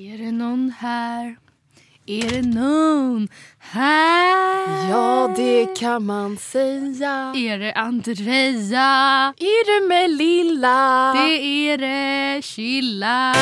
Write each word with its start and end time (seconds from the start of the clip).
Är 0.00 0.18
det 0.18 0.32
någon 0.32 0.72
här? 0.78 1.36
Är 2.06 2.30
det 2.30 2.42
någon 2.42 3.28
här? 3.58 4.90
Ja, 4.90 5.34
det 5.36 5.76
kan 5.80 6.06
man 6.06 6.36
säga. 6.36 7.32
Är 7.36 7.58
det 7.58 7.72
Andrea? 7.72 9.34
Är 9.38 9.80
det 9.80 9.88
med 9.88 10.10
lilla? 10.10 11.12
Det 11.12 11.42
är 11.42 11.78
det 11.78 12.42
Chilla. 12.42 13.34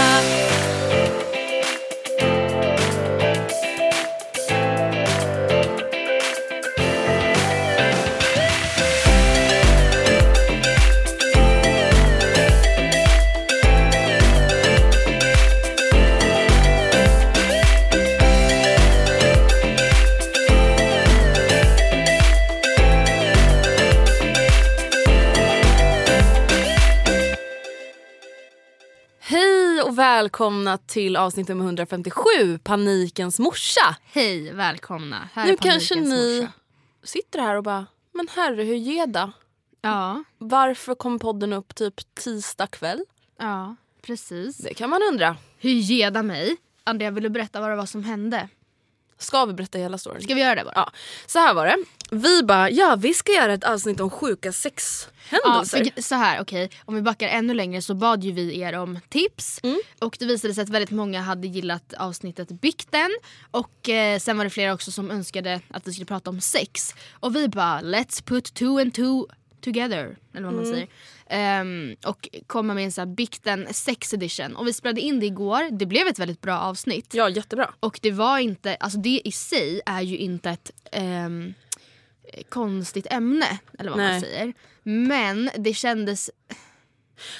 Välkomna 30.16 30.78
till 30.78 31.16
avsnitt 31.16 31.48
nummer 31.48 31.64
157, 31.64 32.58
Panikens 32.64 33.38
morsa. 33.38 33.96
Hej, 34.12 34.52
välkomna. 34.52 35.28
Här 35.32 35.44
är 35.46 35.50
Nu 35.50 35.56
kanske 35.56 35.94
ni 35.94 36.40
morsa. 36.40 36.52
sitter 37.02 37.38
här 37.40 37.56
och 37.56 37.62
bara, 37.62 37.86
men 38.12 38.28
herre 38.28 38.62
hur 38.62 38.74
geda? 38.74 39.32
Ja, 39.80 40.24
Varför 40.38 40.94
kom 40.94 41.18
podden 41.18 41.52
upp 41.52 41.74
typ 41.74 42.14
tisdag 42.14 42.66
kväll? 42.66 43.04
ja, 43.38 43.76
precis. 44.02 44.56
Det 44.56 44.74
kan 44.74 44.90
man 44.90 45.00
undra. 45.12 45.36
Hur 45.58 45.70
geda 45.70 46.22
mig? 46.22 46.56
Andrea, 46.84 47.10
vill 47.10 47.22
du 47.22 47.28
berätta 47.30 47.60
vad 47.60 47.70
det 47.70 47.76
var 47.76 47.86
som 47.86 48.04
hände? 48.04 48.48
Ska 49.18 49.44
vi 49.44 49.52
berätta 49.52 49.78
hela 49.78 49.98
storyn? 49.98 50.22
Ska 50.22 50.34
vi 50.34 50.40
göra 50.40 50.54
det 50.54 50.64
bara? 50.64 50.72
Ja, 50.74 50.90
så 51.26 51.38
här 51.38 51.54
var 51.54 51.66
det. 51.66 51.76
Vi 52.10 52.42
bara, 52.42 52.70
ja 52.70 52.96
vi 52.98 53.14
ska 53.14 53.32
göra 53.32 53.52
ett 53.52 53.64
avsnitt 53.64 54.00
om 54.00 54.10
sjuka 54.10 54.48
Ja, 54.48 54.52
sexhändelser. 54.52 55.92
för, 55.94 56.02
så 56.02 56.14
här, 56.14 56.40
okej. 56.40 56.70
Om 56.84 56.94
vi 56.94 57.02
backar 57.02 57.28
ännu 57.28 57.54
längre 57.54 57.82
så 57.82 57.94
bad 57.94 58.24
ju 58.24 58.32
vi 58.32 58.60
er 58.60 58.78
om 58.78 58.98
tips. 59.08 59.60
Mm. 59.62 59.80
Och 60.00 60.16
det 60.18 60.24
visade 60.26 60.54
sig 60.54 60.62
att 60.62 60.68
väldigt 60.68 60.90
många 60.90 61.20
hade 61.20 61.46
gillat 61.46 61.94
avsnittet 61.98 62.48
Bikten. 62.48 63.10
Och 63.50 63.88
eh, 63.88 64.18
sen 64.18 64.36
var 64.36 64.44
det 64.44 64.50
flera 64.50 64.74
också 64.74 64.90
som 64.92 65.10
önskade 65.10 65.60
att 65.70 65.88
vi 65.88 65.92
skulle 65.92 66.06
prata 66.06 66.30
om 66.30 66.40
sex. 66.40 66.94
Och 67.12 67.36
vi 67.36 67.48
bara, 67.48 67.80
let's 67.80 68.24
put 68.24 68.54
two 68.54 68.78
and 68.80 68.94
two 68.94 69.24
together. 69.72 70.16
Eller 70.34 70.44
vad 70.46 70.54
man 70.54 70.64
Mm. 70.64 70.74
säger. 70.74 70.88
Ehm, 71.26 71.96
och 72.06 72.28
komma 72.46 72.74
med 72.74 72.84
en 72.84 72.92
sån 72.92 73.08
här 73.08 73.14
Bikten 73.14 73.66
sex 73.74 74.14
edition. 74.14 74.56
Och 74.56 74.66
vi 74.66 74.72
spelade 74.72 75.00
in 75.00 75.20
det 75.20 75.26
igår. 75.26 75.70
Det 75.78 75.86
blev 75.86 76.06
ett 76.06 76.18
väldigt 76.18 76.40
bra 76.40 76.58
avsnitt. 76.60 77.14
Ja, 77.14 77.28
jättebra. 77.28 77.74
Och 77.80 77.98
det 78.02 78.10
var 78.12 78.38
inte, 78.38 78.74
alltså 78.76 78.98
det 78.98 79.20
i 79.24 79.32
sig 79.32 79.80
är 79.86 80.00
ju 80.02 80.16
inte 80.16 80.50
ett 80.50 80.70
ehm, 80.92 81.54
konstigt 82.48 83.06
ämne. 83.10 83.58
Eller 83.78 83.90
vad 83.90 83.98
Nej. 83.98 84.12
man 84.12 84.20
säger. 84.20 84.52
Men 84.82 85.50
det 85.56 85.74
kändes 85.74 86.30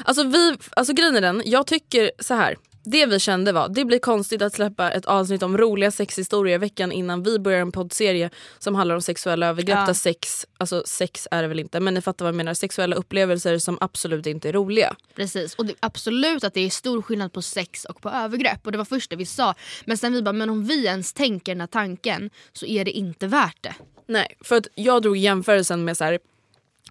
Alltså, 0.04 0.25
vi, 0.25 0.56
alltså 0.76 0.93
grejen 0.93 1.16
är 1.16 1.20
den, 1.20 1.43
jag 1.44 1.66
tycker 1.66 2.10
så 2.19 2.34
här. 2.34 2.56
Det 2.88 3.06
vi 3.06 3.19
kände 3.19 3.52
var, 3.52 3.69
det 3.69 3.84
blir 3.84 3.98
konstigt 3.98 4.42
att 4.42 4.54
släppa 4.54 4.91
ett 4.91 5.06
avsnitt 5.06 5.42
om 5.42 5.58
roliga 5.58 5.91
sexhistorier 5.91 6.58
veckan 6.58 6.92
innan 6.92 7.22
vi 7.22 7.38
börjar 7.38 7.60
en 7.60 7.72
poddserie 7.72 8.30
som 8.58 8.74
handlar 8.74 8.94
om 8.94 9.02
sexuella 9.02 9.47
övergrepp 9.47 9.78
Ja. 9.78 9.86
där 9.86 9.92
sex, 9.94 10.47
alltså 10.58 10.82
sex 10.86 11.28
är 11.30 11.42
det 11.42 11.48
väl 11.48 11.60
inte 11.60 11.80
men 11.80 11.94
ni 11.94 12.00
fattar 12.00 12.25
vad 12.25 12.28
jag 12.28 12.36
menar, 12.36 12.54
sexuella 12.54 12.96
upplevelser 12.96 13.58
som 13.58 13.78
absolut 13.80 14.26
inte 14.26 14.48
är 14.48 14.52
roliga. 14.52 14.96
Precis, 15.14 15.54
och 15.54 15.66
det, 15.66 15.75
absolut 15.80 16.44
att 16.44 16.54
det 16.54 16.60
är 16.60 16.70
stor 16.70 17.02
skillnad 17.02 17.32
på 17.32 17.42
sex 17.42 17.84
och 17.84 18.00
på 18.00 18.10
övergrepp. 18.10 18.66
Och 18.66 18.72
det 18.72 18.78
var 18.78 18.84
först 18.84 19.10
det 19.10 19.16
vi 19.16 19.26
sa. 19.26 19.54
Men 19.84 19.98
sen 19.98 20.12
vi 20.12 20.22
bara, 20.22 20.32
men 20.32 20.50
om 20.50 20.64
vi 20.64 20.86
ens 20.86 21.12
tänker 21.12 21.52
den 21.52 21.60
här 21.60 21.66
tanken 21.66 22.30
så 22.52 22.66
är 22.66 22.84
det 22.84 22.91
inte 22.91 23.26
värt 23.26 23.62
det. 23.62 23.75
Nej, 24.06 24.36
för 24.41 24.56
att 24.56 24.66
jag 24.75 25.02
drog 25.02 25.16
jämförelsen 25.16 25.84
med 25.84 25.96
så 25.96 26.04
här. 26.04 26.19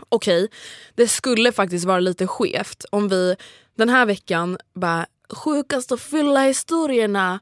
okej 0.09 0.47
det 0.95 1.07
skulle 1.07 1.51
faktiskt 1.51 1.85
vara 1.85 1.99
lite 1.99 2.27
skevt 2.27 2.85
om 2.91 3.09
vi 3.09 3.35
den 3.77 3.89
här 3.89 4.05
veckan 4.05 4.57
bara 4.73 5.05
sjukast 5.29 5.91
och 5.91 5.99
fylla 5.99 6.39
historierna 6.43 7.39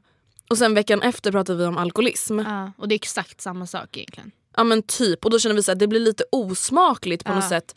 och 0.50 0.58
sen 0.58 0.74
veckan 0.74 1.02
efter 1.02 1.32
pratar 1.32 1.54
vi 1.54 1.64
om 1.64 1.76
alkoholism. 1.78 2.38
Ja, 2.38 2.72
och 2.78 2.88
det 2.88 2.94
är 2.94 2.96
exakt 2.96 3.40
samma 3.40 3.66
sak 3.66 3.96
egentligen. 3.96 4.30
Ja 4.56 4.64
men 4.64 4.82
typ 4.82 5.24
och 5.24 5.30
då 5.30 5.38
känner 5.38 5.54
vi 5.54 5.62
så 5.62 5.72
att 5.72 5.78
det 5.78 5.86
blir 5.86 6.00
lite 6.00 6.24
osmakligt 6.32 7.24
på 7.24 7.30
Ja. 7.32 7.34
något 7.36 7.48
sätt. 7.48 7.74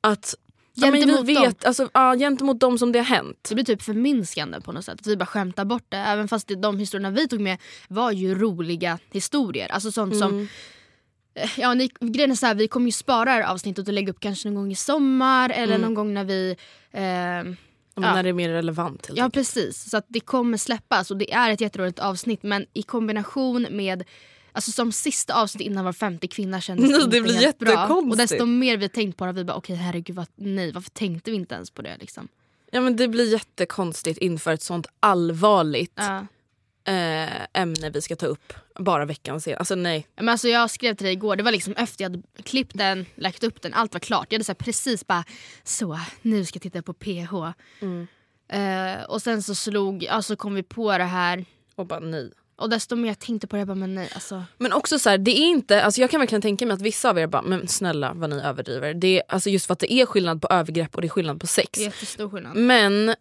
Att 0.00 0.34
ja, 0.74 0.86
men 0.90 0.92
vi 0.92 1.00
Gentemot 1.00 1.28
vet, 1.28 1.64
alltså, 1.64 1.88
ja, 1.94 2.14
gentemot 2.16 2.60
dem 2.60 2.78
som 2.78 2.92
det 2.92 2.98
har 2.98 3.06
hänt. 3.06 3.46
Det 3.48 3.54
blir 3.54 3.64
typ 3.64 3.82
förminskande 3.82 4.60
på 4.60 4.72
något 4.72 4.84
sätt. 4.84 5.00
Att 5.00 5.06
vi 5.06 5.16
bara 5.16 5.26
skämtar 5.26 5.64
bort 5.64 5.84
det. 5.88 5.96
Även 5.96 6.28
fast 6.28 6.48
det, 6.48 6.54
de 6.54 6.78
historierna 6.78 7.10
vi 7.10 7.28
tog 7.28 7.40
med 7.40 7.58
var 7.88 8.10
ju 8.12 8.34
roliga 8.34 8.98
historier. 9.12 9.72
Alltså 9.72 9.92
sånt 9.92 10.18
som 10.18 10.28
Mm. 10.32 10.48
Eh, 11.34 11.50
Ja, 11.56 11.74
ni, 11.74 11.90
grejen 12.00 12.30
är 12.30 12.34
så 12.34 12.46
här, 12.46 12.54
vi 12.54 12.68
kommer 12.68 12.86
ju 12.86 12.92
spara 12.92 13.24
det 13.24 13.30
här 13.30 13.42
avsnittet 13.42 13.88
och 13.88 13.94
lägga 13.94 14.10
upp 14.12 14.20
kanske 14.20 14.48
någon 14.48 14.54
gång 14.54 14.72
i 14.72 14.76
sommar 14.76 15.50
eller 15.50 15.74
Mm. 15.74 15.80
någon 15.80 15.94
gång 15.94 16.14
när 16.14 16.24
vi... 16.24 16.56
Eh, 16.92 17.54
Ja. 17.94 18.00
När 18.14 18.22
det 18.22 18.28
är 18.28 18.32
mer 18.32 18.48
relevant 18.48 19.06
ja 19.08 19.24
enkelt. 19.24 19.34
precis, 19.34 19.90
så 19.90 19.96
att 19.96 20.06
det 20.08 20.20
kommer 20.20 20.58
släppas 20.58 21.10
och 21.10 21.16
det 21.16 21.32
är 21.32 21.50
ett 21.50 21.60
jätteroligt 21.60 21.98
avsnitt 21.98 22.42
men 22.42 22.66
i 22.72 22.82
kombination 22.82 23.66
med 23.70 24.04
Alltså 24.52 24.72
som 24.72 24.92
sista 24.92 25.42
avsnitt 25.42 25.66
innan 25.66 25.84
var 25.84 25.92
femte 25.92 26.26
kvinna 26.26 26.60
kändes 26.60 26.90
Nej, 26.90 27.02
inte 27.02 27.16
det 27.16 27.22
blir 27.22 27.34
helt 27.34 27.58
bra. 27.58 27.86
Och 27.86 28.16
desto 28.16 28.46
mer 28.46 28.76
vi 28.76 28.88
tänkt 28.88 29.16
på 29.16 29.26
det, 29.26 29.32
vi 29.32 29.44
bara 29.44 29.56
okej 29.56 29.76
herregud 29.76 30.16
vad, 30.16 30.26
nej 30.36 30.72
varför 30.72 30.90
tänkte 30.90 31.30
vi 31.30 31.36
inte 31.36 31.54
ens 31.54 31.70
på 31.70 31.82
det 31.82 31.96
liksom. 32.00 32.28
Ja 32.70 32.80
men 32.80 32.96
det 32.96 33.08
blir 33.08 33.32
jättekonstigt 33.32 34.18
inför 34.18 34.52
ett 34.52 34.62
sånt 34.62 34.86
allvarligt 35.00 35.92
Ja. 35.96 36.26
Eh, 36.90 37.62
ämne 37.62 37.90
vi 37.90 38.00
ska 38.00 38.16
ta 38.16 38.26
upp 38.26 38.52
bara 38.78 39.04
veckan 39.04 39.40
sen. 39.40 39.58
Alltså 39.58 39.74
nej. 39.74 40.06
Men 40.16 40.28
alltså 40.28 40.48
jag 40.48 40.70
skrev 40.70 40.94
till 40.94 41.04
dig 41.04 41.12
igår, 41.12 41.36
det 41.36 41.42
var 41.42 41.52
liksom 41.52 41.72
efter 41.76 42.04
jag 42.04 42.10
hade 42.10 42.22
klippt 42.42 42.78
den, 42.78 43.06
lagt 43.14 43.44
upp 43.44 43.62
den, 43.62 43.74
allt 43.74 43.92
var 43.92 44.00
klart. 44.00 44.26
Jag 44.30 44.36
hade 44.36 44.44
så 44.44 44.54
precis 44.54 45.06
bara 45.06 45.24
så, 45.64 46.00
nu 46.22 46.44
ska 46.44 46.56
jag 46.56 46.62
titta 46.62 46.82
på 46.82 46.92
PH. 46.92 47.34
Eh, 48.56 49.02
och 49.08 49.22
sen 49.22 49.42
så 49.42 49.54
slog, 49.54 50.06
alltså 50.06 50.36
kom 50.36 50.54
vi 50.54 50.62
på 50.62 50.98
det 50.98 51.04
här. 51.04 51.44
Och 51.74 51.86
bara 51.86 52.00
nej. 52.00 52.32
Och 52.56 52.70
desto 52.70 52.96
mer 52.96 53.08
jag 53.08 53.18
tänkte 53.18 53.46
på 53.46 53.56
det, 53.56 53.60
jag 53.60 53.68
bara 53.68 53.74
men 53.74 53.94
nej 53.94 54.10
alltså. 54.14 54.44
Men 54.58 54.72
också 54.72 54.98
så 54.98 55.10
här, 55.10 55.18
det 55.18 55.30
är 55.30 55.46
inte, 55.46 55.82
alltså 55.82 56.00
jag 56.00 56.10
kan 56.10 56.20
verkligen 56.20 56.42
tänka 56.42 56.66
mig 56.66 56.74
att 56.74 56.82
vissa 56.82 57.10
av 57.10 57.18
er 57.18 57.26
bara, 57.26 57.42
men 57.42 57.68
snälla 57.68 58.12
vad 58.14 58.30
ni 58.30 58.40
överdriver. 58.40 58.94
Det 58.94 59.18
är, 59.18 59.22
alltså 59.28 59.50
just 59.50 59.66
för 59.66 59.72
att 59.72 59.78
det 59.78 59.92
är 59.92 60.06
skillnad 60.06 60.42
på 60.42 60.48
övergrepp 60.48 60.94
och 60.94 61.00
det 61.00 61.06
är 61.06 61.08
skillnad 61.08 61.40
på 61.40 61.46
sex. 61.46 61.70
Det 61.72 61.80
är 61.80 61.84
jättestor 61.84 62.30
skillnad. 62.30 62.56
Men 62.56 63.14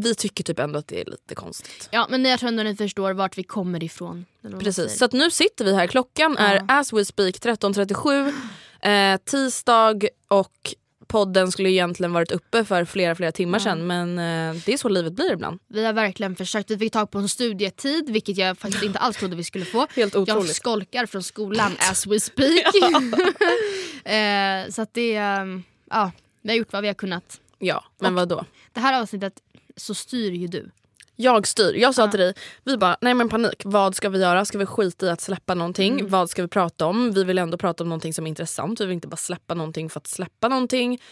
vi 0.00 0.14
tycker 0.14 0.44
typ 0.44 0.58
ändå 0.58 0.78
att 0.78 0.88
det 0.88 1.00
är 1.00 1.04
lite 1.04 1.34
konstigt. 1.34 1.88
Ja 1.92 2.06
men 2.10 2.24
jag 2.24 2.40
tror 2.40 2.48
ändå 2.48 2.62
ni 2.62 2.76
förstår 2.76 3.12
vart 3.12 3.38
vi 3.38 3.42
kommer 3.42 3.84
ifrån. 3.84 4.26
vad 4.40 4.60
Precis, 4.60 4.98
så 4.98 5.04
att 5.04 5.12
nu 5.12 5.30
sitter 5.30 5.64
vi 5.64 5.74
här. 5.74 5.86
Klockan 5.86 6.36
är 6.36 6.64
as 6.68 6.92
we 6.92 7.04
speak 7.04 7.34
13.37. 7.34 8.32
Eh, 8.80 9.16
tisdag 9.24 10.08
och 10.28 10.74
podden 11.06 11.52
skulle 11.52 11.70
egentligen 11.70 12.12
varit 12.12 12.32
uppe 12.32 12.64
för 12.64 12.84
flera 12.84 13.14
flera 13.14 13.32
timmar 13.32 13.58
sedan 13.58 13.86
men 13.86 14.18
eh, 14.18 14.62
det 14.66 14.72
är 14.72 14.76
så 14.76 14.88
livet 14.88 15.12
blir 15.12 15.32
ibland. 15.32 15.58
Vi 15.68 15.84
har 15.84 15.92
verkligen 15.92 16.36
försökt. 16.36 16.70
Vi 16.70 16.78
fick 16.78 16.92
tag 16.92 17.10
på 17.10 17.18
en 17.18 17.28
studietid 17.28 18.10
vilket 18.10 18.36
jag 18.36 18.58
faktiskt 18.58 18.84
inte 18.84 18.98
alls 18.98 19.16
trodde 19.16 19.36
vi 19.36 19.44
skulle 19.44 19.64
få. 19.64 19.86
Helt 19.96 20.14
Jag 20.14 20.22
otroligt. 20.22 20.56
skolkar 20.56 21.06
från 21.06 21.22
skolan 21.22 21.72
as 21.90 22.06
we 22.06 22.20
speak. 22.20 22.74
eh, 24.04 24.70
så 24.70 24.82
att 24.82 24.94
det, 24.94 25.16
ehm, 25.16 25.62
ja, 25.90 26.10
vi 26.42 26.50
har 26.50 26.56
gjort 26.56 26.72
vad 26.72 26.82
vi 26.82 26.88
har 26.88 26.94
kunnat. 26.94 27.40
Ja, 27.58 27.84
men 27.98 28.14
vad 28.14 28.28
då? 28.28 28.44
Det 28.72 28.80
här 28.80 29.00
avsnittet 29.02 29.32
så 29.76 29.94
styr 29.94 30.30
ju 30.32 30.46
du. 30.46 30.70
Jag 31.18 31.46
styr. 31.46 31.74
Jag 31.74 31.94
sa 31.94 32.08
till 32.08 32.20
dig, 32.20 32.34
vi 32.64 32.76
bara 32.76 32.96
nej 33.00 33.14
men 33.14 33.28
panik. 33.28 33.62
Vad 33.64 33.94
ska 33.96 34.08
vi 34.08 34.18
göra? 34.20 34.44
Ska 34.44 34.58
vi 34.58 34.66
skita 34.66 35.06
i 35.06 35.10
att 35.10 35.20
släppa 35.20 35.54
någonting? 35.54 36.08
Vad 36.08 36.30
ska 36.30 36.42
vi 36.42 36.48
prata 36.48 36.86
om? 36.86 37.12
Vi 37.12 37.24
vill 37.24 37.38
ändå 37.38 37.58
prata 37.58 37.84
om 37.84 37.88
någonting 37.88 38.14
som 38.14 38.26
är 38.26 38.28
intressant. 38.28 38.80
Vi 38.80 38.84
vill 38.86 38.94
inte 38.94 39.08
bara 39.08 39.16
släppa 39.16 39.54
någonting 39.54 39.90
för 39.90 40.00
att 40.00 40.06
släppa 40.06 40.48
någonting. 40.48 41.02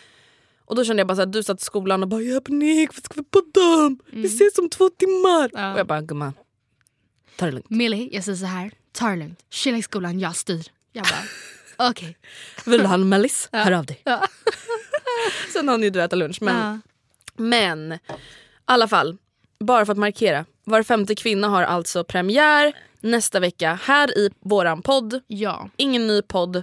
Och 0.65 0.77
då 0.77 0.85
kände 0.85 1.01
jag 1.01 1.07
bara 1.07 1.23
att 1.23 1.33
du 1.33 1.43
satt 1.43 1.61
i 1.61 1.65
skolan 1.65 2.03
och 2.03 2.09
bara 2.09 2.23
jag 2.23 2.35
har 2.35 2.41
panik, 2.41 2.91
vad 2.95 3.05
ska 3.05 3.15
vi 3.15 3.25
podda 3.25 3.61
om? 3.87 3.99
Vi 4.13 4.27
ses 4.27 4.59
om 4.59 4.71
två 4.71 4.89
timmar. 4.91 5.51
Ja. 5.53 5.73
Och 5.73 5.79
jag 5.79 5.87
bara 5.87 6.01
gumman, 6.03 6.33
ta 7.37 7.47
det 7.47 7.53
lugnt. 7.53 7.71
Millie, 7.71 8.09
jag 8.13 8.25
säger 8.25 8.39
så 8.39 8.45
här. 8.47 8.71
Ta 8.93 9.09
det 9.09 9.17
lugnt. 9.17 9.39
Chilla 9.51 9.77
i 9.79 9.83
skolan, 9.83 10.21
jag 10.21 10.37
styr. 10.37 10.67
Jag 10.93 11.05
bara, 11.05 11.89
okej. 11.91 12.17
Vill 12.67 12.81
du 12.81 12.87
ha 12.87 12.95
en 12.95 13.09
mellis? 13.09 13.49
Hör 13.53 13.73
av 13.73 13.87
dig. 13.87 14.01
Ja. 14.05 14.25
Sen 15.53 15.69
har 15.69 15.79
ni 15.79 15.91
du 15.91 16.03
äta 16.03 16.17
lunch. 16.17 16.39
Men, 16.43 16.57
Ja. 16.57 16.79
men 17.37 17.99
alla 18.65 18.89
fall, 18.89 19.17
bara 19.61 19.87
för 19.87 19.93
att 19.93 19.99
markera. 19.99 20.45
Var 20.65 20.83
femte 20.83 21.15
kvinna 21.15 21.49
har 21.49 21.63
alltså 21.63 22.05
premiär 22.05 22.73
nästa 23.01 23.41
vecka 23.41 23.79
här 23.83 24.19
i 24.19 24.31
våran 24.41 24.83
podd. 24.83 25.21
ja, 25.27 25.69
Ingen 25.77 26.07
ny 26.07 26.23
podd, 26.23 26.63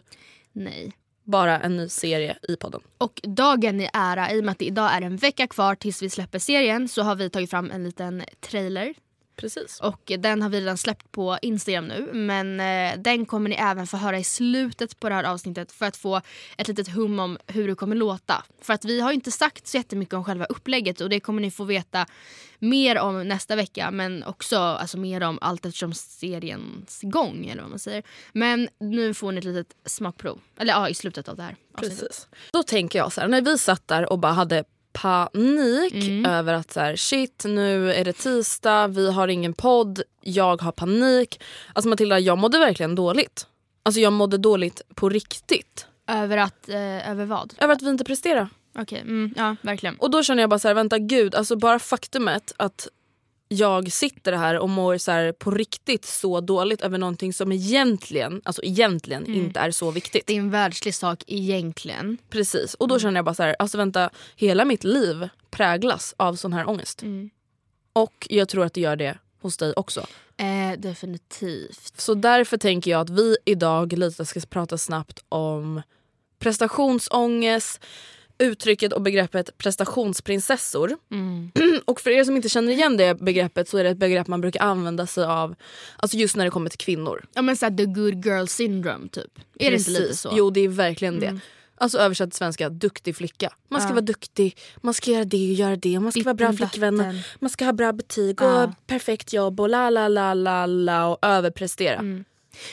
nej. 0.51 0.91
bara 1.23 1.59
en 1.59 1.77
ny 1.77 1.89
serie 1.89 2.37
i 2.49 2.55
podden. 2.55 2.81
Och 2.97 3.21
dagen 3.23 3.81
i 3.81 3.89
ära, 3.93 4.31
i 4.33 4.39
och 4.39 4.43
med 4.43 4.51
att 4.51 4.59
det 4.59 4.65
idag 4.65 4.93
är 4.93 5.01
en 5.01 5.17
vecka 5.17 5.47
kvar 5.47 5.75
tills 5.75 6.01
vi 6.01 6.09
släpper 6.09 6.39
serien 6.39 6.87
så 6.87 7.01
har 7.01 7.15
vi 7.15 7.29
tagit 7.29 7.49
fram 7.49 7.71
en 7.71 7.83
liten 7.83 8.23
trailer. 8.39 8.93
Precis. 9.41 9.79
Och 9.79 10.11
den 10.19 10.41
har 10.41 10.49
vi 10.49 10.61
redan 10.61 10.77
släppt 10.77 11.11
på 11.11 11.37
Instagram 11.41 11.87
nu. 11.87 12.09
Men 12.13 12.59
eh, 12.59 12.99
den 13.01 13.25
kommer 13.25 13.49
ni 13.49 13.55
även 13.55 13.87
få 13.87 13.97
höra 13.97 14.19
i 14.19 14.23
slutet 14.23 14.99
på 14.99 15.09
det 15.09 15.15
här 15.15 15.23
avsnittet 15.23 15.71
för 15.71 15.85
att 15.85 15.97
få 15.97 16.21
ett 16.57 16.67
litet 16.67 16.87
hum 16.87 17.19
om 17.19 17.37
hur 17.47 17.67
det 17.67 17.75
kommer 17.75 17.95
låta. 17.95 18.43
För 18.61 18.73
att 18.73 18.85
vi 18.85 19.01
har 19.01 19.11
inte 19.11 19.31
sagt 19.31 19.67
så 19.67 19.77
jättemycket 19.77 20.13
om 20.13 20.23
själva 20.23 20.45
upplägget 20.45 21.01
och 21.01 21.09
det 21.09 21.19
kommer 21.19 21.41
ni 21.41 21.51
få 21.51 21.63
veta 21.63 22.05
mer 22.59 22.99
om 22.99 23.27
nästa 23.27 23.55
vecka. 23.55 23.91
Men 23.91 24.23
också 24.23 24.57
alltså, 24.57 24.97
mer 24.97 25.23
om 25.23 25.39
allt 25.41 25.65
eftersom 25.65 25.93
seriens 25.93 26.99
gång 27.03 27.45
eller 27.45 27.61
vad 27.61 27.69
man 27.69 27.79
säger. 27.79 28.03
Men 28.33 28.69
nu 28.79 29.13
får 29.13 29.31
ni 29.31 29.37
ett 29.37 29.43
litet 29.43 29.75
smakprov. 29.85 30.39
Eller 30.57 30.73
ja, 30.73 30.89
i 30.89 30.93
slutet 30.93 31.29
av 31.29 31.35
det 31.35 31.43
här 31.43 31.55
avsnittet. 31.73 31.99
Precis. 31.99 32.27
Då 32.53 32.63
tänker 32.63 32.99
jag 32.99 33.13
så 33.13 33.21
här, 33.21 33.27
när 33.27 33.41
vi 33.41 33.57
satt 33.57 33.87
där 33.87 34.11
och 34.11 34.19
bara 34.19 34.31
hade 34.31 34.63
panik 34.93 36.27
över 36.27 36.53
att 36.53 36.71
så 36.71 36.79
här, 36.79 36.95
shit 36.95 37.43
nu 37.45 37.93
är 37.93 38.05
det 38.05 38.13
tisdag, 38.13 38.87
vi 38.87 39.11
har 39.11 39.27
ingen 39.27 39.53
podd, 39.53 40.01
jag 40.21 40.61
har 40.61 40.71
panik. 40.71 41.41
Alltså 41.73 41.89
Matilda 41.89 42.19
jag 42.19 42.37
mådde 42.37 42.59
verkligen 42.59 42.95
dåligt. 42.95 43.47
Alltså 43.83 44.01
jag 44.01 44.13
mådde 44.13 44.37
dåligt 44.37 44.81
på 44.95 45.09
riktigt. 45.09 45.87
Över 46.07 46.37
att, 46.37 46.69
eh, 46.69 47.09
över 47.09 47.25
vad? 47.25 47.53
Över 47.57 47.73
att 47.73 47.81
vi 47.81 47.89
inte 47.89 48.03
presterar. 48.03 48.49
Okej, 48.79 48.99
mm, 48.99 49.33
ja 49.37 49.55
verkligen. 49.61 49.95
Och 49.95 50.11
då 50.11 50.23
känner 50.23 50.43
jag 50.43 50.49
bara 50.49 50.59
så 50.59 50.67
här, 50.67 50.75
vänta 50.75 50.99
gud, 50.99 51.35
alltså 51.35 51.55
bara 51.55 51.79
faktumet 51.79 52.53
att 52.57 52.87
jag 53.53 53.91
sitter 53.91 54.33
här 54.33 54.59
och 54.59 54.69
mår 54.69 54.97
så 54.97 55.11
här 55.11 55.31
på 55.31 55.51
riktigt 55.51 56.05
så 56.05 56.41
dåligt 56.41 56.81
över 56.81 56.97
någonting 56.97 57.33
som 57.33 57.51
egentligen, 57.51 58.41
alltså 58.43 58.63
egentligen 58.63 59.33
inte 59.33 59.59
är 59.59 59.71
så 59.71 59.91
viktigt. 59.91 60.27
Det 60.27 60.33
är 60.33 60.37
en 60.37 60.49
världslig 60.49 60.95
sak 60.95 61.23
egentligen. 61.27 62.17
Precis. 62.29 62.73
Och 62.73 62.87
då 62.87 62.99
känner 62.99 63.15
jag 63.15 63.25
bara 63.25 63.35
så 63.35 63.43
här, 63.43 63.55
alltså 63.59 63.77
vänta, 63.77 64.09
hela 64.35 64.65
mitt 64.65 64.83
liv 64.83 65.29
präglas 65.49 66.15
av 66.17 66.35
sån 66.35 66.53
här 66.53 66.69
ångest. 66.69 67.03
Och 67.93 68.27
jag 68.29 68.49
tror 68.49 68.65
att 68.65 68.73
det 68.73 68.81
gör 68.81 68.95
det 68.95 69.17
hos 69.41 69.57
dig 69.57 69.73
också. 69.73 70.05
Eh, 70.37 70.79
definitivt. 70.79 71.93
Så 71.97 72.13
därför 72.13 72.57
tänker 72.57 72.91
jag 72.91 73.01
att 73.01 73.09
vi 73.09 73.37
idag 73.45 73.93
lite 73.93 74.25
ska 74.25 74.39
prata 74.49 74.77
snabbt 74.77 75.23
om 75.29 75.81
prestationsångest, 76.39 77.79
uttrycket 78.41 78.93
och 78.93 79.01
begreppet 79.01 79.57
prestationsprinsessor. 79.57 80.97
Och 81.85 82.01
för 82.01 82.09
er 82.09 82.23
som 82.23 82.35
inte 82.35 82.49
känner 82.49 82.71
igen 82.71 82.97
det 82.97 83.15
begreppet 83.19 83.69
så 83.69 83.77
är 83.77 83.83
det 83.83 83.89
ett 83.89 83.97
begrepp 83.97 84.27
man 84.27 84.41
brukar 84.41 84.61
använda 84.61 85.07
sig 85.07 85.23
av 85.25 85.55
alltså 85.97 86.17
just 86.17 86.35
när 86.35 86.45
det 86.45 86.51
kommer 86.51 86.69
till 86.69 86.79
kvinnor. 86.79 87.25
Ja 87.33 87.41
men 87.41 87.57
såhär 87.57 87.77
the 87.77 87.85
good 87.85 88.25
girl 88.25 88.45
syndrome 88.45 89.07
typ. 89.09 89.39
Är 89.59 89.71
det 89.71 89.77
inte 89.77 89.91
lite 89.91 90.15
så? 90.15 90.29
Jo 90.33 90.49
det 90.49 90.59
är 90.61 90.67
verkligen 90.67 91.19
det. 91.19 91.39
Alltså 91.77 91.97
översatt 91.97 92.29
till 92.31 92.37
svenska, 92.37 92.69
duktig 92.69 93.15
flicka. 93.15 93.53
Man 93.69 93.81
ska 93.81 93.89
Ja. 93.89 93.93
vara 93.93 94.01
duktig, 94.05 94.57
man 94.81 94.93
ska 94.93 95.11
göra 95.11 95.25
det 95.25 95.49
och 95.49 95.53
göra 95.53 95.75
det. 95.75 95.99
Man 95.99 96.11
ska 96.11 96.19
Ditten 96.19 96.37
vara 96.37 96.49
bra 96.53 96.53
flickvän, 96.57 97.19
man 97.39 97.49
ska 97.49 97.65
ha 97.65 97.73
bra 97.73 97.91
betyg 97.93 98.41
och 98.41 98.47
Ja. 98.47 98.73
perfekt 98.87 99.33
jobb 99.33 99.59
och 99.59 99.69
la 99.69 99.89
la 99.89 100.07
la 100.07 100.33
la 100.33 100.65
la 100.65 101.07
och 101.07 101.17
överprestera. 101.21 101.95
Mm. 101.95 102.23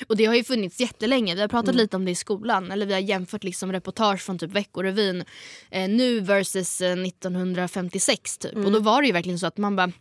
Och 0.07 0.17
det 0.17 0.25
har 0.25 0.35
ju 0.35 0.45
funnits 0.45 0.81
jättelänge. 0.81 1.35
Vi 1.35 1.41
har 1.41 1.49
pratat 1.49 1.69
Mm. 1.69 1.77
lite 1.77 1.97
om 1.97 2.05
det 2.05 2.11
i 2.11 2.15
skolan. 2.15 2.71
Eller 2.71 2.87
vi 2.87 2.93
har 2.93 3.01
jämfört 3.01 3.45
liksom 3.45 3.73
reportage 3.73 4.21
från 4.21 4.39
typ 4.39 4.51
Veckorevyn 4.53 5.25
eh, 5.71 5.89
nu 5.89 6.21
versus 6.21 6.81
eh, 6.81 6.93
1956 6.93 8.39
typ. 8.39 8.53
Mm. 8.53 8.67
Och 8.67 8.73
då 8.73 8.79
var 8.81 9.01
det 9.03 9.07
ju 9.07 9.13
verkligen 9.13 9.39
så 9.39 9.47
att 9.47 9.57
man 9.59 9.77
bara 9.77 9.93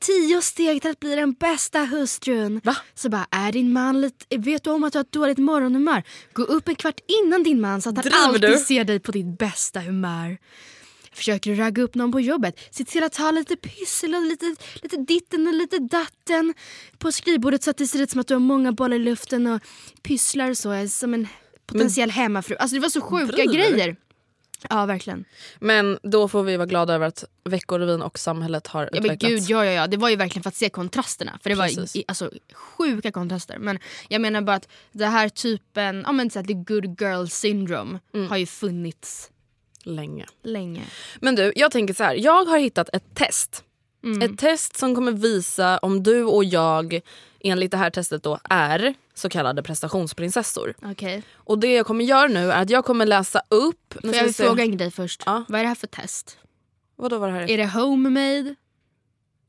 Tio 0.00 0.42
steg 0.42 0.82
till 0.82 0.90
att 0.90 1.00
bli 1.00 1.14
den 1.16 1.32
bästa 1.32 1.78
hustrun. 1.80 2.60
Va? 2.64 2.76
Så 2.94 3.08
bara, 3.08 3.26
är 3.30 3.52
din 3.52 3.72
man 3.72 4.00
lite, 4.00 4.36
vet 4.38 4.64
du 4.64 4.70
om 4.70 4.84
att 4.84 4.92
du 4.92 4.98
har 4.98 5.04
ett 5.04 5.12
dåligt 5.12 5.38
morgonhumör? 5.38 6.02
Gå 6.32 6.42
upp 6.42 6.68
en 6.68 6.74
kvart 6.74 7.00
innan 7.24 7.42
din 7.42 7.60
man 7.60 7.82
så 7.82 7.88
att 7.88 7.96
han 7.96 8.02
Driver 8.02 8.18
alltid 8.18 8.40
du? 8.40 8.58
ser 8.58 8.84
dig 8.84 9.00
på 9.00 9.12
ditt 9.12 9.38
bästa 9.38 9.80
humör. 9.80 10.38
Försöker 11.16 11.50
du 11.50 11.56
ragga 11.56 11.82
upp 11.82 11.94
någon 11.94 12.12
på 12.12 12.20
jobbet, 12.20 12.60
se 12.70 12.84
till 12.84 13.02
att 13.04 13.16
ha 13.16 13.30
lite 13.30 13.56
pyssel 13.56 14.14
och 14.14 14.22
lite, 14.22 14.56
lite 14.82 14.96
ditten 14.96 15.46
och 15.46 15.54
lite 15.54 15.78
datten 15.78 16.54
på 16.98 17.12
skrivbordet 17.12 17.62
så 17.62 17.70
att 17.70 17.76
det 17.78 17.86
ser 17.86 18.02
ut 18.02 18.10
som 18.10 18.20
att 18.20 18.26
du 18.28 18.34
har 18.34 18.38
många 18.40 18.72
bollar 18.72 18.96
i 18.96 18.98
luften 18.98 19.46
och 19.46 19.60
pysslar 20.02 20.50
och 20.50 20.56
så. 20.58 20.70
är 20.70 20.86
Som 20.86 21.14
en 21.14 21.28
potentiell 21.66 22.10
hemmafru. 22.10 22.56
Alltså 22.56 22.74
det 22.74 22.80
var 22.80 22.88
så 22.88 23.00
sjuka 23.00 23.32
Driver 23.36 23.52
grejer. 23.54 23.96
Ja 24.70 24.86
verkligen. 24.86 25.24
Men 25.58 25.98
då 26.02 26.28
får 26.28 26.42
vi 26.42 26.56
vara 26.56 26.66
glada 26.66 26.94
över 26.94 27.06
att 27.06 27.24
Veckorevyn 27.44 28.02
och 28.02 28.18
samhället 28.18 28.66
har 28.66 28.82
Ja, 28.82 28.88
men 28.92 29.04
utvecklats. 29.04 29.30
gud, 29.34 29.42
ja, 29.56 29.64
ja, 29.64 29.70
ja. 29.72 29.86
Det 29.86 29.96
var 29.96 30.08
ju 30.08 30.16
verkligen 30.16 30.42
för 30.42 30.48
att 30.48 30.56
se 30.56 30.68
kontrasterna. 30.68 31.38
För 31.42 31.50
det 31.50 31.56
var 31.56 31.66
Precis. 31.66 31.96
i, 31.96 32.04
alltså, 32.08 32.30
sjuka 32.52 33.12
kontraster. 33.12 33.58
Men 33.58 33.78
jag 34.08 34.20
menar 34.20 34.40
bara 34.42 34.56
att 34.56 34.68
det 34.92 35.06
här 35.06 35.28
typen, 35.28 36.02
ja 36.06 36.12
men 36.12 36.30
så 36.30 36.38
här, 36.38 36.46
the 36.46 36.52
good 36.54 37.00
girl 37.00 37.26
syndrome 37.26 37.98
Mm. 38.14 38.28
har 38.28 38.36
ju 38.36 38.46
funnits 38.46 39.30
Länge. 39.86 40.26
länge. 40.42 40.82
Men 41.20 41.34
du, 41.34 41.52
jag 41.56 41.70
tänker 41.70 41.94
så 41.94 42.04
här. 42.04 42.14
Jag 42.14 42.44
har 42.44 42.58
hittat 42.58 42.88
ett 42.92 43.14
test. 43.14 43.64
Ett 44.22 44.38
test 44.38 44.76
som 44.76 44.94
kommer 44.94 45.12
visa 45.12 45.78
om 45.78 46.02
du 46.02 46.24
och 46.24 46.44
jag 46.44 47.00
enligt 47.40 47.70
det 47.70 47.76
här 47.76 47.90
testet 47.90 48.22
då 48.22 48.38
är 48.44 48.94
så 49.14 49.28
kallade 49.28 49.62
prestationsprinsessor. 49.62 50.74
Okej. 50.82 51.22
Och 51.34 51.58
det 51.58 51.74
jag 51.74 51.86
kommer 51.86 52.04
göra 52.04 52.28
nu 52.28 52.52
är 52.52 52.62
att 52.62 52.70
jag 52.70 52.84
kommer 52.84 53.06
läsa 53.06 53.42
upp... 53.48 53.94
Får 54.02 54.08
ska 54.08 54.16
jag 54.16 54.34
se. 54.34 54.44
fråga 54.44 54.62
en 54.64 54.76
grej 54.76 54.90
först? 54.90 55.22
Ja. 55.26 55.44
Vad 55.48 55.58
är 55.60 55.64
det 55.64 55.68
här 55.68 55.74
för 55.74 55.86
test? 55.86 56.38
Vadå 56.96 57.18
var 57.18 57.28
det 57.28 57.34
här? 57.34 57.50
Är 57.50 57.56
det 57.56 57.66
homemade? 57.66 58.54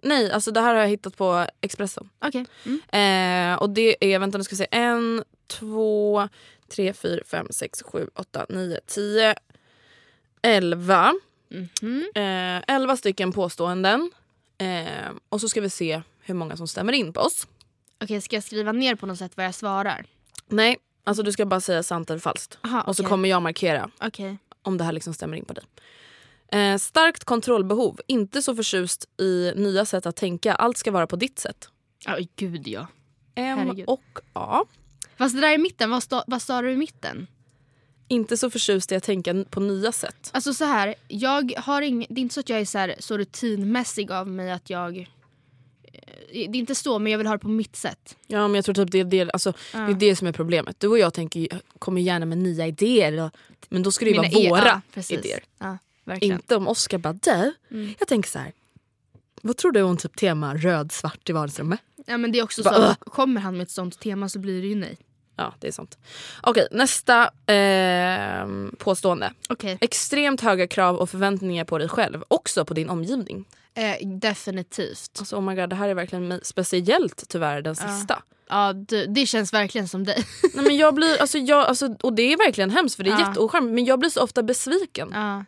Nej, 0.03 0.31
alltså 0.31 0.51
det 0.51 0.61
här 0.61 0.75
har 0.75 0.81
jag 0.81 0.89
hittat 0.89 1.17
på 1.17 1.45
Expressen. 1.61 2.09
Okej. 2.25 2.45
Mm. 2.65 3.53
Eh, 3.53 3.61
och 3.61 3.69
det 3.69 4.13
är, 4.13 4.19
vänta 4.19 4.37
nu 4.37 4.43
ska 4.43 4.53
vi 4.53 4.57
se, 4.57 4.67
en, 4.71 5.23
två, 5.47 6.29
tre, 6.69 6.93
fyra, 6.93 7.21
fem, 7.25 7.47
sex, 7.49 7.83
sju, 7.83 8.07
åtta, 8.15 8.45
nio, 8.49 8.79
tio, 8.85 9.35
elva. 10.41 11.13
Mhm. 11.49 12.05
Eh, 12.15 12.75
elva 12.75 12.97
stycken 12.97 13.31
påståenden. 13.31 14.11
Eh, 14.57 15.11
och 15.29 15.41
så 15.41 15.49
ska 15.49 15.61
vi 15.61 15.69
se 15.69 16.01
hur 16.19 16.33
många 16.33 16.57
som 16.57 16.67
stämmer 16.67 16.93
in 16.93 17.13
på 17.13 17.19
oss. 17.21 17.47
Okej, 18.03 18.21
ska 18.21 18.35
jag 18.35 18.43
skriva 18.43 18.71
ner 18.71 18.95
på 18.95 19.05
något 19.05 19.17
sätt 19.17 19.31
vad 19.37 19.45
jag 19.45 19.55
svarar? 19.55 20.05
Nej, 20.47 20.77
alltså 21.03 21.23
du 21.23 21.31
ska 21.31 21.45
bara 21.45 21.61
säga 21.61 21.83
sant 21.83 22.09
eller 22.09 22.19
falskt. 22.19 22.57
Aha, 22.61 22.81
Och 22.81 22.95
så 22.95 23.03
kommer 23.03 23.29
jag 23.29 23.41
markera 23.41 23.89
Okej. 24.01 24.37
om 24.61 24.77
det 24.77 24.83
här 24.83 24.91
liksom 24.91 25.13
stämmer 25.13 25.37
in 25.37 25.45
på 25.45 25.53
dig. 25.53 25.63
Eh, 26.51 26.77
starkt 26.77 27.23
kontrollbehov. 27.23 27.99
Inte 28.07 28.41
så 28.41 28.55
förtjust 28.55 29.05
i 29.21 29.53
nya 29.55 29.85
sätt 29.85 30.05
att 30.05 30.15
tänka. 30.15 30.53
Allt 30.53 30.77
ska 30.77 30.91
vara 30.91 31.07
på 31.07 31.15
ditt 31.15 31.39
sätt. 31.39 31.69
Ja, 32.05 32.17
gud 32.35 32.67
ja. 32.67 32.87
M 33.35 33.57
Herregud. 33.57 33.85
och 33.87 34.19
A. 34.33 34.65
Fast 35.17 35.35
det 35.35 35.41
där 35.41 35.53
i 35.53 35.57
mitten, 35.57 35.89
vad, 35.89 36.03
stå, 36.03 36.23
vad 36.27 36.41
sa 36.41 36.61
du 36.61 36.71
i 36.71 36.77
mitten? 36.77 37.27
Inte 38.07 38.37
så 38.37 38.49
förtjust 38.49 38.91
i 38.91 38.95
att 38.95 39.03
tänka 39.03 39.45
på 39.49 39.59
nya 39.59 39.91
sätt. 39.91 40.29
Alltså 40.33 40.53
så 40.53 40.65
här, 40.65 40.95
jag 41.07 41.53
har 41.57 41.81
ing, 41.81 42.05
det 42.09 42.19
är 42.19 42.21
inte 42.21 42.33
så 42.33 42.39
att 42.39 42.49
jag 42.49 42.59
är 42.59 42.65
så, 42.65 42.77
här, 42.77 42.95
så 42.99 43.17
rutinmässig 43.17 44.11
av 44.11 44.27
mig 44.27 44.51
att 44.51 44.69
jag... 44.69 44.97
eh, 44.97 45.03
Det 46.31 46.39
är 46.39 46.55
inte 46.55 46.75
så, 46.75 46.99
men 46.99 47.11
jag 47.11 47.17
vill 47.17 47.27
ha 47.27 47.33
det 47.33 47.39
på 47.39 47.47
mitt 47.49 47.75
sätt. 47.75 48.15
Ja 48.27 48.47
men 48.47 48.55
jag 48.55 48.65
tror 48.65 48.75
typ 48.75 48.91
det 48.91 48.99
är 48.99 49.03
det, 49.03 49.31
alltså, 49.31 49.53
det, 49.71 49.77
är 49.77 49.93
det 49.93 50.15
som 50.15 50.27
är 50.27 50.31
problemet. 50.31 50.79
Du 50.79 50.87
och 50.87 50.99
jag 50.99 51.13
tänker, 51.13 51.47
kommer 51.79 52.01
gärna 52.01 52.25
med 52.25 52.37
nya 52.37 52.67
idéer. 52.67 53.31
Men 53.69 53.83
då 53.83 53.91
ska 53.91 54.05
det 54.05 54.11
ju 54.11 54.21
Mina 54.21 54.33
vara 54.33 54.43
e- 54.45 54.49
våra 54.49 54.81
ja, 54.93 55.01
idéer. 55.09 55.43
Ja. 55.59 55.77
Inte 56.21 56.55
om 56.55 56.67
Oscar 56.67 56.97
bara 56.97 57.13
du, 57.13 57.53
jag 57.99 58.07
tänker 58.07 58.29
så 58.29 58.39
här. 58.39 58.51
Vad 59.41 59.57
tror 59.57 59.71
du 59.71 59.81
om 59.81 59.97
typ 59.97 60.15
tema 60.17 60.55
röd-svart 60.55 61.29
i 61.29 61.31
vardagsrummet? 61.33 61.79
Ja, 62.05 62.17
men 62.17 62.31
det 62.31 62.39
är 62.39 62.43
också 62.43 62.63
Bara, 62.63 62.75
så, 62.75 62.81
"Ugh." 62.81 62.95
kommer 62.99 63.41
han 63.41 63.57
med 63.57 63.63
ett 63.63 63.71
sånt 63.71 63.99
tema 63.99 64.29
så 64.29 64.39
blir 64.39 64.61
det 64.61 64.67
ju 64.67 64.75
nej. 64.75 64.97
Ja 65.37 65.53
det 65.59 65.67
är 65.67 65.71
sant. 65.71 65.97
Okej 66.41 66.67
nästa 66.71 67.29
ehm, 67.45 68.75
påstående. 68.77 69.33
Okej, 69.49 69.77
Extremt 69.81 70.41
höga 70.41 70.67
krav 70.67 70.95
och 70.97 71.09
förväntningar 71.09 71.65
på 71.65 71.77
dig 71.77 71.89
själv. 71.89 72.23
Också 72.27 72.65
på 72.65 72.73
din 72.73 72.89
omgivning. 72.89 73.45
eh, 73.73 74.07
definitivt. 74.07 75.11
Alltså 75.19 75.35
oh 75.35 75.41
my 75.41 75.55
god 75.55 75.69
det 75.69 75.75
här 75.75 75.89
är 75.89 75.93
verkligen 75.93 76.39
speciellt 76.43 77.23
tyvärr 77.29 77.61
den 77.61 77.75
sista. 77.75 78.23
Ja, 78.49 78.73
du, 78.73 79.05
det 79.05 79.25
känns 79.25 79.53
verkligen 79.53 79.87
som 79.87 80.03
dig. 80.03 80.25
Nej, 80.53 80.65
men 80.65 80.77
jag 80.77 80.93
blir, 80.95 81.21
alltså, 81.21 81.37
jag, 81.37 81.65
alltså, 81.65 81.95
och 82.03 82.13
det 82.13 82.33
är 82.33 82.37
verkligen 82.37 82.69
hemskt 82.69 82.95
för 82.95 83.03
det 83.03 83.09
är 83.09 83.19
Ja. 83.19 83.27
jätteocharmigt 83.27 83.73
men 83.75 83.85
jag 83.85 83.99
blir 83.99 84.09
så 84.09 84.21
ofta 84.23 84.43
besviken. 84.43 85.09
ja. 85.13 85.45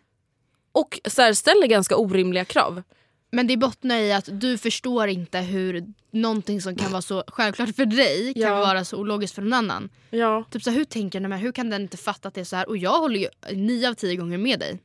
Och 0.72 1.00
så 1.06 1.22
här, 1.22 1.34
ställer 1.34 1.68
ganska 1.68 1.96
orimliga 1.98 2.46
krav. 2.46 2.84
Men 3.32 3.48
det 3.48 3.58
bottnar 3.58 3.98
i 3.98 4.14
att 4.14 4.30
du 4.32 4.58
förstår 4.58 5.08
inte 5.08 5.40
hur 5.40 5.84
någonting 6.12 6.62
som 6.62 6.76
kan 6.76 6.92
vara 6.92 7.02
så 7.02 7.24
självklart 7.28 7.76
för 7.76 7.86
dig 7.86 8.34
kan 8.34 8.42
Ja. 8.44 8.60
vara 8.60 8.86
så 8.86 8.98
ologiskt 8.98 9.36
för 9.36 9.42
någon 9.42 9.54
annan. 9.54 9.90
Ja. 10.10 10.44
Typ 10.52 10.64
så 10.64 10.70
här, 10.70 10.78
hur 10.78 10.86
tänker 10.86 11.20
den 11.20 11.32
här? 11.32 11.40
Hur 11.40 11.52
kan 11.52 11.70
den 11.70 11.82
inte 11.82 11.98
fatta 11.98 12.28
att 12.28 12.34
det 12.34 12.42
är 12.42 12.46
så 12.46 12.56
här? 12.56 12.70
Och 12.70 12.78
jag 12.78 13.00
håller 13.00 13.20
ju 13.20 13.28
nio 13.56 13.90
av 13.90 13.94
tio 13.94 14.16
gånger 14.16 14.38
med 14.38 14.60
dig. 14.60 14.80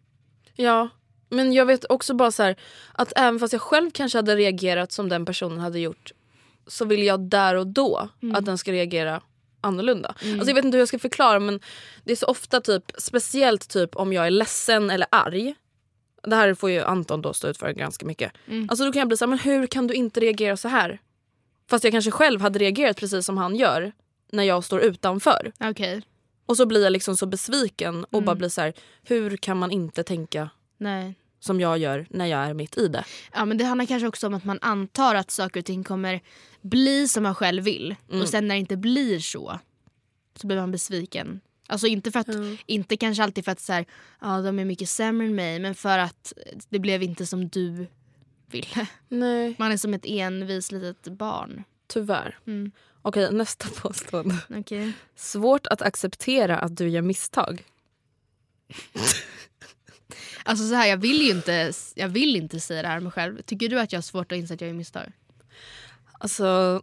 ja. 0.55 0.89
Men 1.29 1.53
jag 1.53 1.67
vet 1.67 1.85
också 1.89 2.15
bara 2.15 2.31
så 2.31 2.43
här, 2.43 2.57
att 2.93 3.13
även 3.17 3.41
fast 3.41 3.53
jag 3.53 3.63
själv 3.63 3.91
kanske 3.91 4.19
hade 4.19 4.37
reagerat 4.37 4.93
som 4.93 5.09
den 5.09 5.25
personen 5.27 5.59
hade 5.59 5.79
gjort 5.81 6.13
så 6.67 6.85
vill 6.85 7.03
jag 7.03 7.21
där 7.21 7.55
och 7.55 7.67
då 7.67 8.09
att 8.35 8.45
den 8.45 8.59
ska 8.59 8.73
reagera 8.73 9.21
annorlunda. 9.61 10.09
Alltså 10.09 10.49
jag 10.51 10.55
vet 10.55 10.65
inte 10.65 10.77
hur 10.77 10.81
jag 10.81 10.89
ska 10.89 10.99
förklara 10.99 11.41
men 11.41 11.61
det 12.05 12.13
är 12.13 12.17
så 12.17 12.27
ofta 12.27 12.61
typ, 12.61 12.83
speciellt 12.99 13.69
typ 13.69 13.97
om 13.97 14.13
jag 14.13 14.27
är 14.27 14.31
ledsen 14.31 14.91
eller 14.91 15.07
arg. 15.11 15.55
Det 16.27 16.37
här 16.37 16.55
får 16.55 16.71
ju 16.71 16.81
Anton 16.81 17.23
då 17.23 17.33
stå 17.33 17.49
ut 17.49 17.59
för 17.59 17.73
ganska 17.73 18.07
mycket. 18.07 18.33
Alltså 18.69 18.85
då 18.85 18.93
kan 18.93 19.01
jag 19.01 19.09
bli 19.09 19.17
så 19.17 19.25
här, 19.25 19.31
men 19.31 19.39
hur 19.39 19.67
kan 19.67 19.87
du 19.87 19.95
inte 19.95 20.21
reagera 20.21 20.57
så 20.57 20.69
här? 20.69 21.01
Fast 21.71 21.85
jag 21.85 21.93
kanske 21.93 22.11
själv 22.11 22.41
hade 22.41 22.59
reagerat 22.59 22.97
precis 22.97 23.27
som 23.27 23.39
han 23.39 23.57
gör 23.57 23.93
när 24.33 24.43
jag 24.43 24.65
står 24.65 24.81
utanför. 24.81 25.53
Okej. 25.61 26.03
Och 26.47 26.57
så 26.57 26.67
blir 26.67 26.83
jag 26.83 26.93
liksom 26.93 27.17
så 27.17 27.27
besviken 27.27 28.05
och 28.05 28.23
bara 28.23 28.37
blir 28.37 28.49
så 28.49 28.61
här, 28.61 28.73
hur 29.03 29.37
kan 29.37 29.59
man 29.59 29.71
inte 29.71 30.03
tänka 30.03 30.51
Nej. 30.79 31.15
som 31.41 31.61
jag 31.61 31.79
gör 31.79 32.07
när 32.11 32.27
jag 32.27 32.41
är 32.41 32.55
mitt 32.55 32.79
i 32.79 32.89
det? 32.89 33.05
Ja, 33.33 33.45
men 33.45 33.59
det 33.59 33.65
handlar 33.65 33.87
kanske 33.87 34.09
också 34.09 34.27
om 34.27 34.35
att 34.35 34.45
man 34.45 34.59
antar 34.63 35.15
att 35.15 35.31
saker 35.31 35.61
och 35.61 35.67
ting 35.67 35.85
kommer 35.85 36.21
bli 36.61 37.09
som 37.09 37.23
man 37.23 37.35
själv 37.35 37.65
vill. 37.65 37.95
Och 38.09 38.29
sen 38.29 38.49
när 38.49 38.55
det 38.55 38.59
inte 38.59 38.77
blir 38.77 39.19
så, 39.19 39.59
så 40.41 40.47
blir 40.47 40.57
man 40.57 40.73
besviken. 40.73 41.41
Alltså 41.67 41.87
inte 41.87 42.11
för 42.13 42.21
att, 42.21 42.29
inte 42.67 42.97
kanske 42.97 43.23
alltid 43.23 43.45
för 43.45 43.53
att 43.53 43.61
så 43.61 43.73
här, 43.73 43.85
ja, 44.21 44.41
de 44.41 44.59
är 44.59 44.65
mycket 44.65 44.89
sämre 44.89 45.27
än 45.27 45.35
mig, 45.35 45.59
men 45.59 45.75
för 45.75 45.99
att 45.99 46.33
det 46.69 46.79
blev 46.79 47.03
inte 47.03 47.27
som 47.27 47.49
du 47.49 47.87
ville. 48.47 48.87
Nej, 49.09 49.55
Man 49.59 49.73
är 49.73 49.77
som 49.77 49.95
ett 49.95 50.05
envis 50.07 50.73
litet 50.73 51.13
barn. 51.13 51.65
tyvärr. 51.87 52.39
Mm. 52.47 52.73
Okej, 53.03 53.33
nästa 53.33 53.69
påstående. 53.69 54.37
Okej. 54.51 54.93
Svårt 55.17 55.67
att 55.67 55.83
acceptera 55.83 56.59
att 56.59 56.77
du 56.77 56.89
gör 56.89 57.03
misstag. 57.03 57.65
Alltså 60.47 60.69
så 60.69 60.75
här, 60.75 60.87
jag 60.87 60.97
vill 60.97 61.23
ju 61.23 61.31
inte, 61.31 61.73
jag 61.95 62.09
vill 62.09 62.37
inte 62.37 62.61
säga 62.61 62.83
det 62.83 62.89
här 62.89 62.97
om 62.99 63.03
mig 63.05 63.13
själv. 63.13 63.43
Tycker 63.43 63.69
du 63.69 63.81
att 63.81 63.93
jag 63.93 63.97
har 63.99 64.03
svårt 64.03 64.33
att 64.33 64.39
inse 64.39 64.55
att 64.55 64.61
jag 64.61 64.69
gör 64.69 64.75
misstag? 64.75 65.13
Alltså, 66.19 66.83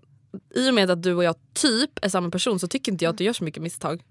I 0.55 0.69
och 0.69 0.73
med 0.73 0.89
att 0.89 1.03
du 1.03 1.13
och 1.13 1.23
jag 1.23 1.35
typ 1.53 1.89
är 2.01 2.09
samma 2.09 2.29
person 2.29 2.59
så 2.59 2.67
tycker 2.67 2.91
inte 2.91 3.05
jag 3.05 3.11
att 3.11 3.17
du 3.17 3.23
gör 3.23 3.33
så 3.33 3.43
mycket 3.43 3.63
misstag. 3.63 4.03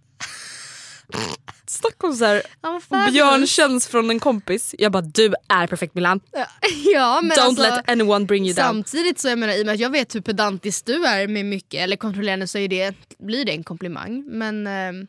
Här, 2.21 2.43
Ja, 2.63 2.81
fabulous. 2.89 3.13
björntjänst 3.13 3.91
från 3.91 4.11
en 4.11 4.21
kompis. 4.21 4.75
Jag 4.79 4.93
bara 4.93 5.03
du 5.03 5.35
är 5.49 5.67
perfekt 5.67 5.95
Milan. 5.95 6.21
Ja, 6.95 7.21
men 7.23 7.37
Don't 7.37 7.41
alltså, 7.41 7.63
let 7.63 7.91
anyone 7.91 8.25
bring 8.25 8.45
you 8.47 8.55
down. 8.55 8.67
Samtidigt 8.67 9.19
så 9.19 9.29
jag 9.29 9.39
menar, 9.39 9.55
i 9.55 9.63
och 9.63 9.67
med 9.67 9.75
att 9.75 9.81
jag 9.81 9.91
vet 9.91 10.15
hur 10.15 10.21
pedantisk 10.21 10.87
du 10.87 11.07
är 11.07 11.29
med 11.29 11.45
mycket 11.47 11.81
eller 11.81 11.97
kontrollerande 11.97 12.47
så 12.47 12.59
är 12.59 12.69
det, 12.69 12.95
blir 13.19 13.45
det 13.45 13.53
en 13.53 13.65
komplimang. 13.65 14.25
Men 14.27 14.67
eh, 14.67 15.07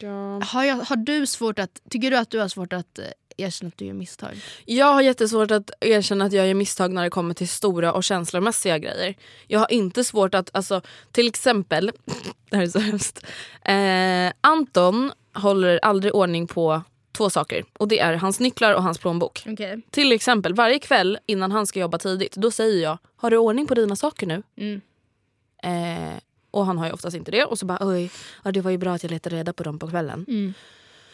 Ja. 0.00 0.40
har, 0.44 0.64
jag, 0.64 0.76
har 0.76 0.96
du 0.96 1.26
svårt 1.26 1.58
att, 1.58 1.80
tycker 1.90 2.10
du 2.10 2.16
att 2.16 2.30
du 2.30 2.38
har 2.38 2.48
svårt 2.48 2.72
att 2.72 2.98
eh, 2.98 3.04
erkänna 3.36 3.68
att 3.68 3.78
du 3.78 3.84
gör 3.84 3.94
misstag? 3.94 4.40
Jag 4.64 4.86
har 4.92 5.02
jättesvårt 5.02 5.50
att 5.50 5.70
erkänna 5.80 6.24
att 6.24 6.32
jag 6.32 6.46
gör 6.46 6.54
misstag 6.54 6.92
när 6.92 7.02
det 7.02 7.10
kommer 7.10 7.34
till 7.34 7.48
stora 7.48 7.92
och 7.92 8.04
känslomässiga 8.04 8.78
grejer. 8.78 9.14
Jag 9.46 9.58
har 9.58 9.72
inte 9.72 10.04
svårt 10.04 10.34
att, 10.34 10.50
alltså 10.52 10.80
till 11.12 11.26
exempel, 11.28 11.92
det 12.50 12.56
här 12.56 12.62
är 12.62 12.68
så 12.68 12.78
hemskt. 12.78 13.24
Eh, 13.64 14.32
Anton 14.40 15.12
håller 15.34 15.78
aldrig 15.82 16.14
ordning 16.14 16.46
på 16.46 16.82
två 17.12 17.30
saker 17.30 17.64
och 17.78 17.88
det 17.88 18.00
är 18.00 18.14
hans 18.14 18.40
nycklar 18.40 18.74
och 18.74 18.82
hans 18.82 18.98
plånbok. 18.98 19.44
Okej. 19.46 19.82
Till 19.90 20.12
exempel 20.12 20.54
varje 20.54 20.78
kväll 20.78 21.18
innan 21.26 21.52
han 21.52 21.66
ska 21.66 21.80
jobba 21.80 21.98
tidigt 21.98 22.36
då 22.36 22.50
säger 22.50 22.82
jag 22.82 22.98
har 23.16 23.30
du 23.30 23.36
ordning 23.36 23.66
på 23.66 23.74
dina 23.74 23.96
saker 23.96 24.26
nu? 24.26 24.42
Mm. 24.56 24.80
Eh, 25.62 26.18
och 26.50 26.66
han 26.66 26.78
har 26.78 26.86
ju 26.86 26.92
oftast 26.92 27.16
inte 27.16 27.30
det 27.30 27.44
och 27.44 27.58
så 27.58 27.66
bara 27.66 27.78
oj, 27.80 28.10
ja, 28.44 28.52
det 28.52 28.60
var 28.60 28.70
ju 28.70 28.78
bra 28.78 28.94
att 28.94 29.02
jag 29.02 29.10
letade 29.10 29.36
reda 29.36 29.52
på 29.52 29.62
dem 29.62 29.78
på 29.78 29.88
kvällen. 29.88 30.24
Mm. 30.28 30.54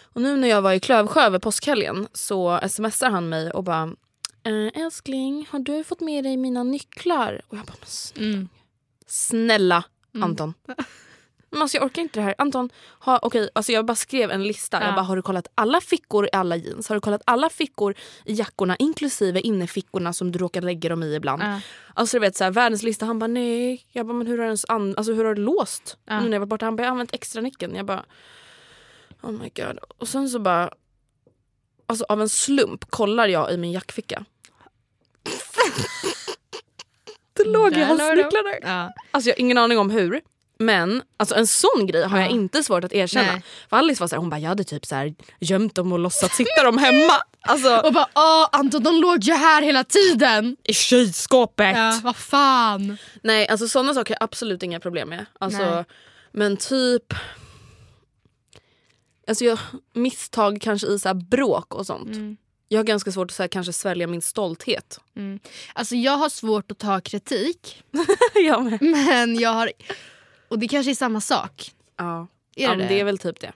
Och 0.02 0.22
nu 0.22 0.36
när 0.36 0.48
jag 0.48 0.62
var 0.62 0.72
i 0.72 0.80
Klövsjö 0.80 1.20
över 1.22 1.38
påskhelgen 1.38 2.08
så 2.12 2.60
smsar 2.68 3.10
han 3.10 3.28
mig 3.28 3.50
och 3.50 3.64
bara 3.64 3.82
eh, 4.44 4.82
älskling 4.82 5.48
har 5.50 5.58
du 5.58 5.84
fått 5.84 6.00
med 6.00 6.24
dig 6.24 6.36
mina 6.36 6.62
nycklar? 6.62 7.42
Och 7.48 7.56
jag 7.58 7.64
bara 7.66 7.76
snälla, 7.86 8.26
Mm. 8.34 8.48
snälla 9.06 9.84
Anton. 10.22 10.54
Men 11.50 11.62
alltså 11.62 11.76
jag 11.76 11.84
orkar 11.84 12.02
inte 12.02 12.18
det 12.20 12.24
här. 12.24 12.34
Anton, 12.38 12.70
ha, 13.00 13.18
okej, 13.22 13.50
alltså 13.52 13.72
jag 13.72 13.86
bara 13.86 13.94
skrev 13.96 14.30
en 14.30 14.42
lista. 14.42 14.80
Ja. 14.80 14.86
Jag 14.86 14.94
bara, 14.94 15.02
har 15.02 15.16
du 15.16 15.22
kollat 15.22 15.48
alla 15.54 15.80
fickor 15.80 16.26
i 16.26 16.28
alla 16.32 16.56
jeans? 16.56 16.88
Har 16.88 16.96
du 16.96 17.00
kollat 17.00 17.22
alla 17.24 17.48
fickor 17.50 17.94
i 18.24 18.32
jackorna 18.34 18.76
inklusive 18.78 19.40
innerfickorna 19.40 20.12
som 20.12 20.32
du 20.32 20.38
råkar 20.38 20.62
lägga 20.62 20.88
dem 20.88 21.02
i 21.02 21.14
ibland? 21.14 21.42
Ja. 21.42 21.60
Alltså 21.94 22.16
du 22.16 22.20
vet 22.20 22.36
så 22.36 22.44
här, 22.44 22.50
världens 22.50 22.82
lista. 22.82 23.06
Han 23.06 23.18
bara 23.18 23.26
nej. 23.26 23.86
Jag 23.92 24.06
bara 24.06 24.12
men 24.14 24.26
hur 24.26 24.38
har 24.38 24.44
du 24.44 24.48
ens 24.48 24.64
an- 24.68 24.94
alltså, 24.96 25.12
hur 25.12 25.24
har 25.24 25.34
du 25.34 25.42
låst? 25.42 25.96
Ja. 26.04 26.20
Nu 26.20 26.24
när 26.28 26.32
jag 26.32 26.40
var 26.40 26.46
borta. 26.46 26.64
Han 26.66 26.76
bara 26.76 26.82
jag 26.82 26.88
har 26.88 26.92
använt 26.92 27.14
extra 27.14 27.42
nyckeln. 27.42 27.74
Jag 27.74 27.86
bara 27.86 28.04
oh 29.22 29.30
my 29.32 29.50
god. 29.56 29.78
Och 29.98 30.08
sen 30.08 30.28
så 30.28 30.38
bara 30.38 30.70
alltså 31.86 32.04
av 32.08 32.20
en 32.20 32.28
slump 32.28 32.90
kollar 32.90 33.28
jag 33.28 33.52
i 33.52 33.56
min 33.56 33.72
jackficka. 33.72 34.24
Det 37.32 37.44
låg 37.44 37.72
hans 37.76 38.00
nycklar 38.16 38.42
där. 38.44 38.58
Ja. 38.62 38.92
Alltså 39.10 39.30
jag 39.30 39.34
har 39.36 39.40
ingen 39.40 39.58
aning 39.58 39.78
om 39.78 39.90
hur. 39.90 40.20
Men 40.58 41.02
alltså 41.16 41.34
en 41.34 41.46
sån 41.46 41.86
grej 41.86 42.04
har 42.04 42.18
jag 42.18 42.26
Ja. 42.26 42.32
inte 42.34 42.62
svårt 42.62 42.84
att 42.84 42.92
erkänna. 42.92 43.32
Nej. 43.32 43.42
För 43.70 43.76
Alice 43.76 44.00
var 44.02 44.08
så 44.08 44.14
här, 44.14 44.20
hon 44.20 44.30
bara 44.30 44.40
jag 44.40 44.48
hade 44.48 44.64
typ 44.64 44.86
så 44.86 44.94
här 44.94 45.14
gömt 45.40 45.74
dem 45.74 45.92
och 45.92 45.98
låtsats 45.98 46.36
sitta 46.36 46.62
dem 46.64 46.78
hemma. 46.78 47.12
Alltså 47.40 47.76
Och 47.76 47.92
bara 47.92 48.06
åh 48.14 48.48
Anton 48.52 48.82
de 48.82 49.00
låg 49.00 49.24
ju 49.24 49.32
här 49.32 49.62
hela 49.62 49.84
tiden! 49.84 50.56
i 50.64 50.72
kylskåpet. 50.74 51.76
Ja, 51.76 52.00
vad 52.02 52.16
fan. 52.16 52.98
Nej 53.22 53.48
alltså 53.48 53.68
sådana 53.68 53.94
saker 53.94 54.14
har 54.14 54.16
jag 54.20 54.24
absolut 54.24 54.62
inga 54.62 54.80
problem 54.80 55.08
med. 55.08 55.26
Alltså, 55.40 55.58
Nej. 55.74 55.84
men 56.32 56.56
typ 56.56 57.14
Alltså 59.28 59.44
jag, 59.44 59.58
misstag 59.94 60.58
kanske 60.60 60.86
i 60.86 60.98
så 60.98 61.14
bråk 61.14 61.74
och 61.74 61.86
sånt. 61.86 62.06
Mm. 62.16 62.36
Jag 62.68 62.78
har 62.78 62.84
ganska 62.84 63.12
svårt 63.12 63.30
att 63.30 63.36
så 63.36 63.42
här, 63.42 63.48
kanske 63.48 63.72
svälja 63.72 64.06
min 64.06 64.22
stolthet. 64.22 65.00
Alltså 65.72 65.94
jag 65.96 66.16
har 66.16 66.28
svårt 66.28 66.70
att 66.72 66.78
ta 66.78 67.00
kritik 67.00 67.82
jag 68.34 68.64
med. 68.64 68.82
men 68.82 69.38
jag 69.38 69.50
har, 69.50 69.72
och 70.48 70.58
det 70.58 70.68
kanske 70.68 70.92
är 70.92 70.94
samma 70.94 71.20
sak. 71.20 71.72
Ja. 71.96 72.28
Är 72.56 72.62
ja, 72.62 72.70
det 72.70 72.76
men 72.76 72.88
det? 72.88 72.94
det 72.94 73.00
är 73.00 73.04
väl 73.04 73.18
typ 73.18 73.40
det. 73.40 73.52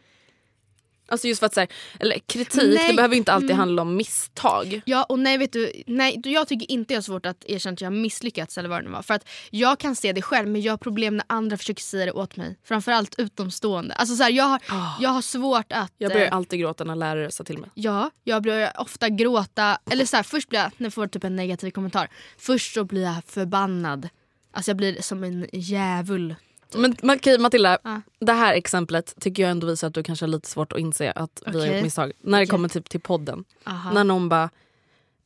Alltså 1.08 1.28
just 1.28 1.38
för 1.38 1.46
att 1.46 1.54
så 1.54 1.60
här, 1.60 1.68
eller 2.00 2.18
kritik 2.18 2.74
Nej. 2.74 2.88
det 2.88 2.94
behöver 2.94 3.16
inte 3.16 3.32
alltid 3.32 3.50
Mm. 3.50 3.58
handla 3.58 3.82
om 3.82 3.96
misstag. 3.96 4.80
Ja 4.84 5.04
och 5.04 5.18
nej 5.18 5.38
vet 5.38 5.52
du, 5.52 5.72
nej, 5.86 6.20
jag 6.24 6.48
tycker 6.48 6.70
inte 6.70 6.94
jag 6.94 6.98
har 6.98 7.02
svårt 7.02 7.26
att 7.26 7.44
erkänna 7.44 7.72
att 7.74 7.80
jag 7.80 7.90
har 7.90 7.96
misslyckats 7.96 8.58
eller 8.58 8.68
vad 8.68 8.84
det 8.84 8.90
var. 8.90 9.02
För 9.02 9.14
att 9.14 9.28
jag 9.50 9.78
kan 9.78 9.96
se 9.96 10.12
det 10.12 10.22
själv 10.22 10.48
men 10.48 10.60
jag 10.60 10.72
har 10.72 10.78
problem 10.78 11.16
när 11.16 11.24
andra 11.28 11.56
försöker 11.56 11.82
säga 11.82 12.06
det 12.06 12.12
åt 12.12 12.36
mig. 12.36 12.56
Framförallt 12.64 13.14
utomstående. 13.18 13.94
Alltså 13.94 14.16
så 14.16 14.22
här, 14.22 14.30
jag, 14.30 14.44
har, 14.44 14.60
jag 15.00 15.10
har 15.10 15.22
svårt 15.22 15.72
att... 15.72 15.92
Jag 15.98 16.12
börjar 16.12 16.26
eh, 16.26 16.34
alltid 16.36 16.60
gråta 16.60 16.84
när 16.84 16.96
lärare 16.96 17.30
sa 17.30 17.44
till 17.44 17.58
mig. 17.58 17.70
Ja, 17.74 18.10
jag 18.24 18.42
börjar 18.42 18.80
ofta 18.80 19.08
gråta. 19.08 19.78
Eller 19.90 20.04
så 20.04 20.16
här, 20.16 20.22
först 20.22 20.48
blir 20.48 20.60
jag, 20.60 20.70
när 20.76 20.86
jag 20.86 20.94
får 20.94 21.06
typ 21.06 21.24
en 21.24 21.36
negativ 21.36 21.70
kommentar. 21.70 22.08
Först 22.38 22.74
så 22.74 22.84
blir 22.84 23.02
jag 23.02 23.14
förbannad. 23.26 24.08
Alltså 24.52 24.70
jag 24.70 24.76
blir 24.76 25.02
som 25.02 25.24
en 25.24 25.46
djävul. 25.52 26.34
Men 26.74 26.94
Ma- 26.94 27.16
okej, 27.16 27.38
Matilda, 27.38 27.78
Ja. 27.84 28.00
det 28.18 28.32
här 28.32 28.54
exemplet 28.54 29.14
tycker 29.20 29.42
jag 29.42 29.50
ändå 29.50 29.66
visar 29.66 29.88
att 29.88 29.94
du 29.94 30.02
kanske 30.02 30.22
har 30.24 30.28
lite 30.28 30.48
svårt 30.48 30.72
att 30.72 30.78
inse 30.78 31.12
att 31.12 31.42
vi 31.46 31.60
har 31.60 31.66
gjort 31.74 31.82
misstag. 31.82 32.12
När 32.20 32.40
det 32.40 32.46
kommer 32.46 32.68
typ 32.68 32.88
till 32.88 33.00
podden. 33.00 33.44
Aha. 33.64 33.92
När 33.92 34.04
någon 34.04 34.28
bara, 34.28 34.50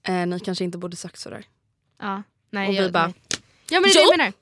eh, 0.09 0.27
ni 0.27 0.41
kanske 0.41 0.65
inte 0.65 0.79
borde 0.79 0.97
sagt 0.97 1.19
sådär. 1.21 1.45
Ja, 2.01 2.23
nej, 2.51 2.69
Och 2.69 2.75
vi 2.75 2.79
jag, 2.79 2.93
bara, 2.93 3.07
nej. 3.07 3.15
Ja 3.71 3.81
men 3.81 3.83
det 3.83 3.89
är 3.89 3.95
det 3.95 4.01
Jo. 4.01 4.11
jag 4.11 4.19
menar. 4.19 4.33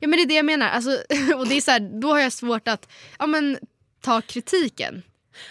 Ja 0.00 0.08
men 0.08 0.16
det 0.18 0.22
är 0.22 0.26
det 0.26 0.34
jag 0.34 0.44
menar. 0.44 0.68
Alltså, 0.68 0.90
och 1.36 1.46
det 1.48 1.56
är 1.56 1.60
så 1.60 1.70
här, 1.70 2.00
då 2.00 2.08
har 2.08 2.18
jag 2.18 2.32
svårt 2.32 2.68
att 2.68 2.88
ja, 3.18 3.26
men, 3.26 3.58
ta 4.00 4.20
kritiken. 4.20 5.02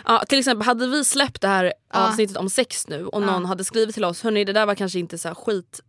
Ja, 0.06 0.24
till 0.30 0.40
exempel 0.40 0.66
hade 0.66 0.88
vi 0.88 1.04
släppt 1.06 1.42
det 1.42 1.48
här 1.48 1.74
Ja. 1.94 2.08
avsnittet 2.08 2.38
om 2.38 2.50
sex 2.50 2.88
nu 2.88 3.06
och 3.06 3.22
någon 3.22 3.42
Ja. 3.42 3.48
hade 3.48 3.64
skrivit 3.66 3.94
till 3.96 4.04
oss, 4.06 4.22
hörni 4.24 4.44
det 4.44 4.54
där 4.54 4.66
var 4.66 4.76
kanske 4.76 5.00
inte 5.00 5.18
så 5.18 5.36
skit, 5.36 5.82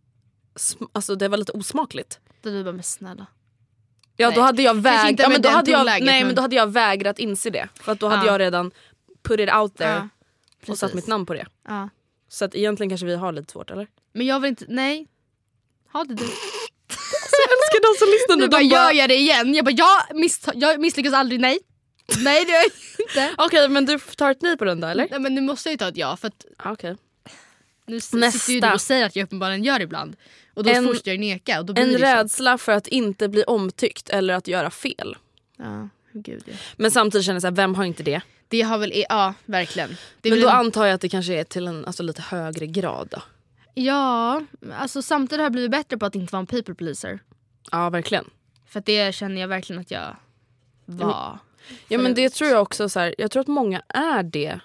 alltså 0.93 1.15
det 1.15 1.27
var 1.27 1.37
lite 1.37 1.51
osmakligt. 1.51 2.19
Då 2.41 2.49
du 2.49 2.63
bara, 2.63 2.73
men 2.73 2.83
snälla. 2.83 3.25
Ja 4.17 4.31
då 4.31 4.41
hade 4.41 4.61
jag 4.61 4.75
väg... 4.75 5.19
ja, 5.19 5.29
men 5.29 5.41
då 5.41 5.49
hade 5.49 5.71
jag, 5.71 5.85
nej, 5.85 6.01
men 6.01 6.25
men- 6.27 6.35
då 6.35 6.41
hade 6.41 6.55
jag 6.55 6.67
vägrat 6.71 7.19
inse 7.19 7.49
det. 7.49 7.67
För 7.81 7.91
att 7.91 7.99
då 7.99 8.07
hade 8.07 8.25
Ja. 8.25 8.31
jag 8.31 8.39
redan 8.41 8.71
put 9.23 9.39
it 9.39 9.53
out 9.53 9.77
there 9.77 9.89
Ja, 10.65 10.71
och 10.71 10.77
satt 10.77 10.93
mitt 10.93 11.07
namn 11.07 11.25
på 11.25 11.33
det. 11.33 11.45
Så 12.29 12.45
att 12.45 12.55
egentligen 12.55 12.89
kanske 12.89 13.05
vi 13.05 13.15
har 13.15 13.31
lite 13.31 13.51
svårt 13.51 13.71
eller? 13.71 13.87
Men 14.13 14.25
jag 14.27 14.39
vill 14.39 14.49
inte, 14.49 14.65
nej. 14.67 15.07
Ha 15.93 16.03
det 16.03 16.13
du. 16.13 16.23
Jag 16.23 17.51
älskar 17.51 17.93
de 17.93 17.97
som 17.99 18.07
lyssnar 18.11 18.35
Nu 18.35 18.41
nu. 18.41 18.47
bara, 18.47 18.59
de 18.61 18.69
bara, 18.69 18.91
gör 18.91 18.99
jag 18.99 19.09
det 19.09 19.15
igen? 19.15 19.53
Jag 19.55 19.65
bara, 19.65 19.71
jag, 19.77 20.15
miss, 20.15 20.47
jag 20.55 20.79
misslyckas 20.79 21.13
aldrig, 21.13 21.39
nej. 21.39 21.59
Nej 22.23 22.45
det 22.45 22.51
gör 22.51 22.57
jag 22.57 22.65
inte. 23.07 23.35
Okej 23.43 23.69
men 23.69 23.85
du 23.85 23.99
tar 23.99 24.31
ett 24.31 24.41
nej 24.41 24.57
på 24.57 24.65
den 24.65 24.79
då 24.81 24.87
eller? 24.87 25.07
Nej, 25.11 25.19
men 25.19 25.35
nu 25.35 25.41
måste 25.41 25.69
jag 25.69 25.73
ju 25.73 25.77
ta 25.77 25.87
ett 25.87 25.97
ja 25.97 26.17
för 26.17 26.27
att 26.27 26.45
Ja, 26.63 26.71
Okej. 26.71 26.95
nu 27.85 27.95
Nästa. 27.95 28.31
sitter 28.31 28.53
ju 28.53 28.59
du 28.59 28.73
och 28.73 28.81
säger 28.81 29.05
att 29.05 29.15
jag 29.15 29.23
uppenbarligen 29.23 29.63
gör 29.63 29.79
ibland. 29.81 30.15
Och 30.57 30.63
då 30.63 30.69
En- 30.69 30.83
fortsätter 30.85 31.11
jag 31.11 31.19
neka 31.19 31.59
och 31.59 31.65
då 31.65 31.73
blir 31.73 31.83
En 31.83 31.89
det 31.91 31.99
så. 31.99 32.05
rädsla 32.05 32.57
för 32.57 32.71
att 32.71 32.87
inte 32.87 33.29
bli 33.29 33.43
omtyckt 33.43 34.09
eller 34.09 34.33
att 34.33 34.47
göra 34.47 34.69
fel. 34.69 35.15
Ja, 35.57 35.89
gud 36.13 36.43
ja. 36.45 36.53
Men 36.77 36.91
samtidigt 36.91 37.25
känner 37.25 37.35
jag 37.35 37.41
så 37.41 37.47
här, 37.47 37.55
vem 37.55 37.75
har 37.75 37.83
inte 37.85 38.03
det? 38.03 38.21
Det 38.47 38.61
har 38.61 38.77
väl, 38.77 39.03
ja 39.09 39.33
verkligen. 39.45 39.97
Men 40.21 40.41
då 40.41 40.49
en- 40.49 40.55
antar 40.55 40.85
jag 40.85 40.93
att 40.95 41.01
det 41.01 41.09
kanske 41.09 41.33
är 41.33 41.43
till 41.43 41.67
en 41.67 41.85
alltså, 41.85 42.03
lite 42.03 42.21
högre 42.21 42.67
grad 42.67 43.07
då. 43.11 43.21
Ja, 43.73 44.41
alltså 44.73 45.01
samtidigt 45.01 45.39
har 45.39 45.45
jag 45.45 45.51
blivit 45.51 45.71
bättre 45.71 45.97
på 45.97 46.05
att 46.05 46.15
inte 46.15 46.31
vara 46.33 46.39
en 46.39 46.47
people 46.47 46.75
pleaser. 46.75 47.19
Ja 47.71 47.89
verkligen. 47.89 48.25
För 48.67 48.83
det 48.85 49.15
känner 49.15 49.41
jag 49.41 49.47
verkligen 49.47 49.81
att 49.81 49.91
jag 49.91 50.15
var. 50.85 51.39
Ja 51.87 51.97
men 51.97 52.13
det 52.13 52.29
tror 52.33 52.49
jag 52.49 52.61
också 52.61 52.89
så 52.89 52.99
här, 52.99 53.15
jag 53.17 53.31
tror 53.31 53.41
att 53.41 53.47
många 53.47 53.81
är 53.87 54.23
det. 54.23 54.59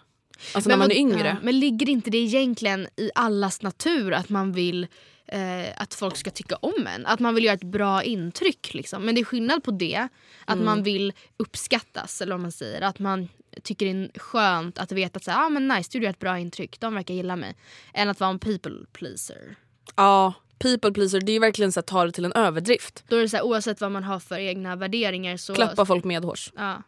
Alltså 0.54 0.70
när 0.70 0.76
man 0.76 0.90
är 0.90 0.94
yngre. 0.94 1.28
Ja, 1.28 1.36
men 1.42 1.60
ligger 1.60 1.88
inte 1.88 2.10
det 2.10 2.18
egentligen 2.18 2.88
i 2.96 3.10
allas 3.14 3.62
natur 3.62 4.12
att 4.12 4.28
man 4.28 4.52
vill 4.52 4.86
eh, 5.32 5.72
att 5.76 5.94
folk 5.94 6.16
ska 6.16 6.30
tycka 6.30 6.56
om 6.56 6.86
en? 6.86 7.06
Att 7.06 7.20
man 7.20 7.34
vill 7.34 7.44
göra 7.44 7.54
ett 7.54 7.64
bra 7.64 8.02
intryck. 8.02 8.74
Liksom. 8.74 9.02
Men 9.02 9.14
det 9.14 9.20
är 9.20 9.24
skillnad 9.24 9.64
på 9.64 9.70
det, 9.70 10.08
att 10.44 10.54
Mm. 10.54 10.64
man 10.64 10.82
vill 10.82 11.12
uppskattas 11.36 12.20
eller 12.20 12.32
vad 12.32 12.40
man 12.40 12.52
säger. 12.52 12.80
Att 12.82 12.98
man 12.98 13.28
tycker 13.62 13.86
det 13.86 13.92
är 14.14 14.18
skönt 14.18 14.78
att 14.78 14.92
veta 14.92 15.16
att 15.16 15.24
så 15.24 15.30
här, 15.30 15.46
ah, 15.46 15.48
men 15.48 15.68
nice, 15.68 15.90
du 15.92 15.98
gör 16.04 16.10
ett 16.10 16.18
bra 16.18 16.38
intryck, 16.38 16.80
de 16.80 16.94
verkar 16.94 17.14
gilla 17.14 17.36
mig. 17.36 17.56
Än 17.94 18.08
att 18.08 18.20
vara 18.20 18.30
en 18.30 18.38
people 18.38 18.74
pleaser. 18.92 19.56
Ja, 19.96 20.34
people 20.58 20.92
pleaser 20.92 21.20
det 21.20 21.32
är 21.32 21.40
verkligen 21.40 21.72
så 21.72 21.80
att 21.80 21.86
ta 21.86 22.04
det 22.04 22.12
till 22.12 22.24
en 22.24 22.32
överdrift. 22.32 23.04
Då 23.08 23.16
är 23.16 23.20
det 23.22 23.28
så 23.28 23.36
här, 23.36 23.44
oavsett 23.44 23.80
vad 23.80 23.92
man 23.92 24.04
har 24.04 24.20
för 24.20 24.38
egna 24.38 24.76
värderingar 24.76 25.36
så... 25.36 25.54
Klappa 25.54 25.86
folk 25.86 26.04
medhårs. 26.04 26.52
Ja. 26.56 26.82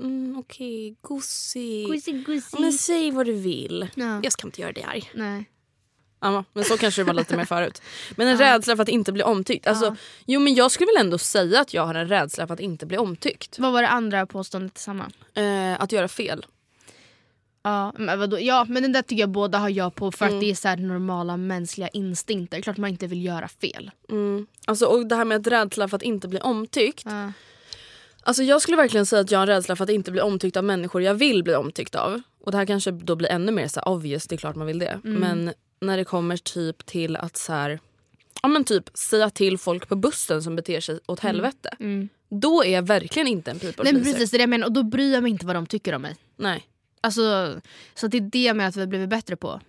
Mm, 0.00 0.36
Okej, 0.38 0.96
gosig. 1.00 1.86
Gussi, 1.90 2.12
gussi. 2.12 2.56
Men 2.60 2.72
säg 2.72 3.10
vad 3.10 3.26
du 3.26 3.32
vill. 3.32 3.88
Ja. 3.94 4.20
Jag 4.22 4.32
ska 4.32 4.46
inte 4.46 4.60
göra 4.60 4.72
det 4.72 4.82
här. 4.82 5.02
Nej. 5.14 5.50
Ja, 6.20 6.44
men 6.52 6.64
så 6.64 6.76
kanske 6.78 7.00
det 7.00 7.06
var 7.06 7.14
lite 7.14 7.36
mer 7.36 7.44
förut. 7.44 7.82
Men 8.16 8.28
en 8.28 8.38
rädsla 8.38 8.76
för 8.76 8.82
att 8.82 8.88
inte 8.88 9.12
bli 9.12 9.22
omtyckt. 9.22 9.66
Alltså, 9.66 9.96
Jo 10.26 10.40
men 10.40 10.54
jag 10.54 10.70
skulle 10.70 10.86
väl 10.86 11.04
ändå 11.06 11.18
säga 11.18 11.60
att 11.60 11.74
jag 11.74 11.86
har 11.86 11.94
en 11.94 12.08
rädsla 12.08 12.46
för 12.46 12.54
att 12.54 12.60
inte 12.60 12.86
bli 12.86 12.98
omtyckt. 12.98 13.58
Vad 13.58 13.72
var 13.72 13.82
det 13.82 13.88
andra 13.88 14.26
påståendet 14.26 14.78
samma? 14.78 15.10
Eh, 15.34 15.82
att 15.82 15.92
göra 15.92 16.08
fel. 16.08 16.46
Ja 17.62 17.92
men, 17.98 18.18
vadå? 18.18 18.40
ja 18.40 18.66
men 18.68 18.82
den 18.82 18.92
där 18.92 19.02
tycker 19.02 19.20
jag 19.22 19.30
båda 19.30 19.58
har 19.58 19.68
jag 19.68 19.94
på 19.94 20.12
för 20.12 20.24
Mm. 20.26 20.36
att 20.38 20.40
det 20.40 20.50
är 20.50 20.54
så 20.54 20.82
normala 20.82 21.36
mänskliga 21.36 21.88
instinkter. 21.88 22.60
Klart 22.60 22.76
man 22.76 22.90
inte 22.90 23.06
vill 23.06 23.24
göra 23.24 23.48
fel. 23.48 23.90
Mm. 24.08 24.46
Alltså, 24.66 24.86
och 24.86 25.06
det 25.06 25.16
här 25.16 25.24
med 25.24 25.40
att 25.40 25.46
rädsla 25.46 25.88
för 25.88 25.96
att 25.96 26.02
inte 26.02 26.28
bli 26.28 26.40
omtyckt. 26.40 27.02
Ja. 27.06 27.32
Alltså 28.22 28.42
jag 28.42 28.62
skulle 28.62 28.76
verkligen 28.76 29.06
säga 29.06 29.20
att 29.22 29.30
jag 29.30 29.38
har 29.38 29.46
en 29.46 29.54
rädsla 29.54 29.76
för 29.76 29.84
att 29.84 29.90
inte 29.90 30.10
bli 30.10 30.20
omtyckt 30.20 30.56
av 30.56 30.64
människor 30.64 31.02
jag 31.02 31.14
vill 31.14 31.42
bli 31.44 31.54
omtyckt 31.54 31.94
av. 31.94 32.22
Och 32.44 32.52
det 32.52 32.58
här 32.58 32.66
kanske 32.66 32.90
då 32.90 33.16
blir 33.16 33.28
ännu 33.28 33.52
mer 33.52 33.68
så 33.68 33.80
obvious, 33.80 34.26
det 34.26 34.34
är 34.34 34.36
klart 34.36 34.56
man 34.56 34.66
vill 34.66 34.78
det. 34.78 35.00
Men 35.02 35.52
när 35.80 35.96
det 35.96 36.04
kommer 36.04 36.36
typ 36.36 36.86
till 36.86 37.16
att 37.16 37.36
så 37.36 37.52
här, 37.52 37.80
ja 38.42 38.48
men 38.48 38.64
typ 38.64 38.90
säga 38.94 39.30
till 39.30 39.58
folk 39.58 39.88
på 39.88 39.96
bussen 39.96 40.42
som 40.42 40.56
beter 40.56 40.80
sig 40.80 41.00
åt 41.06 41.20
helvete. 41.20 41.70
Då 42.28 42.64
är 42.64 42.72
jag 42.72 42.82
verkligen 42.82 43.28
inte 43.28 43.50
en 43.50 43.58
people 43.58 43.84
Nej 43.84 43.92
men 43.92 44.02
pleaser. 44.02 44.18
precis 44.18 44.30
det 44.30 44.36
är 44.36 44.38
det 44.38 44.42
jag 44.42 44.50
menar 44.50 44.66
och 44.66 44.72
då 44.72 44.82
bryr 44.82 45.12
jag 45.12 45.22
mig 45.22 45.32
inte 45.32 45.46
vad 45.46 45.56
de 45.56 45.66
tycker 45.66 45.94
om 45.94 46.02
mig. 46.02 46.16
Nej. 46.36 46.66
Alltså, 47.00 47.54
så 47.94 48.06
det 48.06 48.16
är 48.16 48.20
det 48.20 48.54
menar 48.54 48.68
att 48.68 48.76
vi 48.76 48.80
har 48.80 48.86
blivit 48.86 49.08
bättre 49.08 49.36
på. 49.36 49.60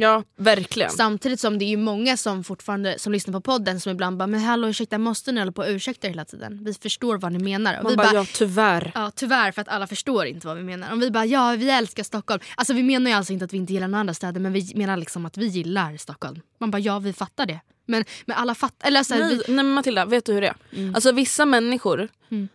Ja, 0.00 0.24
verkligen. 0.36 0.90
Samtidigt 0.90 1.40
som 1.40 1.58
det 1.58 1.64
är 1.64 1.68
ju 1.68 1.76
många 1.76 2.16
som 2.16 2.44
fortfarande 2.44 2.98
som 2.98 3.12
lyssnar 3.12 3.32
på 3.32 3.40
podden 3.40 3.80
som 3.80 3.92
ibland 3.92 4.16
bara 4.16 4.26
men 4.26 4.40
hallå 4.40 4.68
ursäkta 4.68 4.98
måste 4.98 5.32
ni 5.32 5.40
hålla 5.40 5.52
på 5.52 5.62
och 5.62 5.68
ursäkta 5.68 6.06
er 6.06 6.10
hela 6.10 6.24
tiden? 6.24 6.64
Vi 6.64 6.74
förstår 6.74 7.18
vad 7.18 7.32
ni 7.32 7.38
menar. 7.38 7.76
Och 7.76 7.82
Man 7.82 7.92
vi 7.92 7.96
bara, 7.96 8.06
bara, 8.06 8.16
ja 8.16 8.26
tyvärr. 8.34 8.92
Ja 8.94 9.10
tyvärr 9.14 9.52
för 9.52 9.62
att 9.62 9.68
alla 9.68 9.86
förstår 9.86 10.26
inte 10.26 10.46
vad 10.46 10.56
vi 10.56 10.62
menar. 10.62 10.92
Om 10.92 11.00
vi 11.00 11.10
bara 11.10 11.24
ja 11.26 11.54
vi 11.58 11.70
älskar 11.70 12.02
Stockholm. 12.02 12.40
Alltså 12.54 12.74
vi 12.74 12.82
menar 12.82 13.10
ju 13.10 13.16
alltså 13.16 13.32
inte 13.32 13.44
att 13.44 13.52
vi 13.52 13.56
inte 13.56 13.72
gillar 13.72 13.88
några 13.88 14.00
andra 14.00 14.14
städer 14.14 14.40
men 14.40 14.52
vi 14.52 14.72
menar 14.74 14.96
liksom 14.96 15.26
att 15.26 15.36
vi 15.36 15.46
gillar 15.46 15.96
Stockholm. 15.96 16.40
Man 16.58 16.70
bara 16.70 16.78
ja 16.78 16.98
vi 16.98 17.12
fattar 17.12 17.46
det. 17.46 17.60
Men, 17.88 18.04
men 18.26 18.36
alla 18.36 18.54
fattar, 18.54 18.88
eller 18.88 19.02
så 19.02 19.14
här, 19.14 19.20
Nej, 19.20 19.30
vi, 19.30 19.36
nej 19.54 19.64
men 19.64 19.72
Matilda, 19.72 20.04
vet 20.04 20.24
du 20.24 20.32
hur 20.32 20.40
det 20.40 20.46
är? 20.48 20.56
Mm. 20.72 20.94
Alltså 20.94 21.12
vissa 21.12 21.44
människor, 21.46 22.08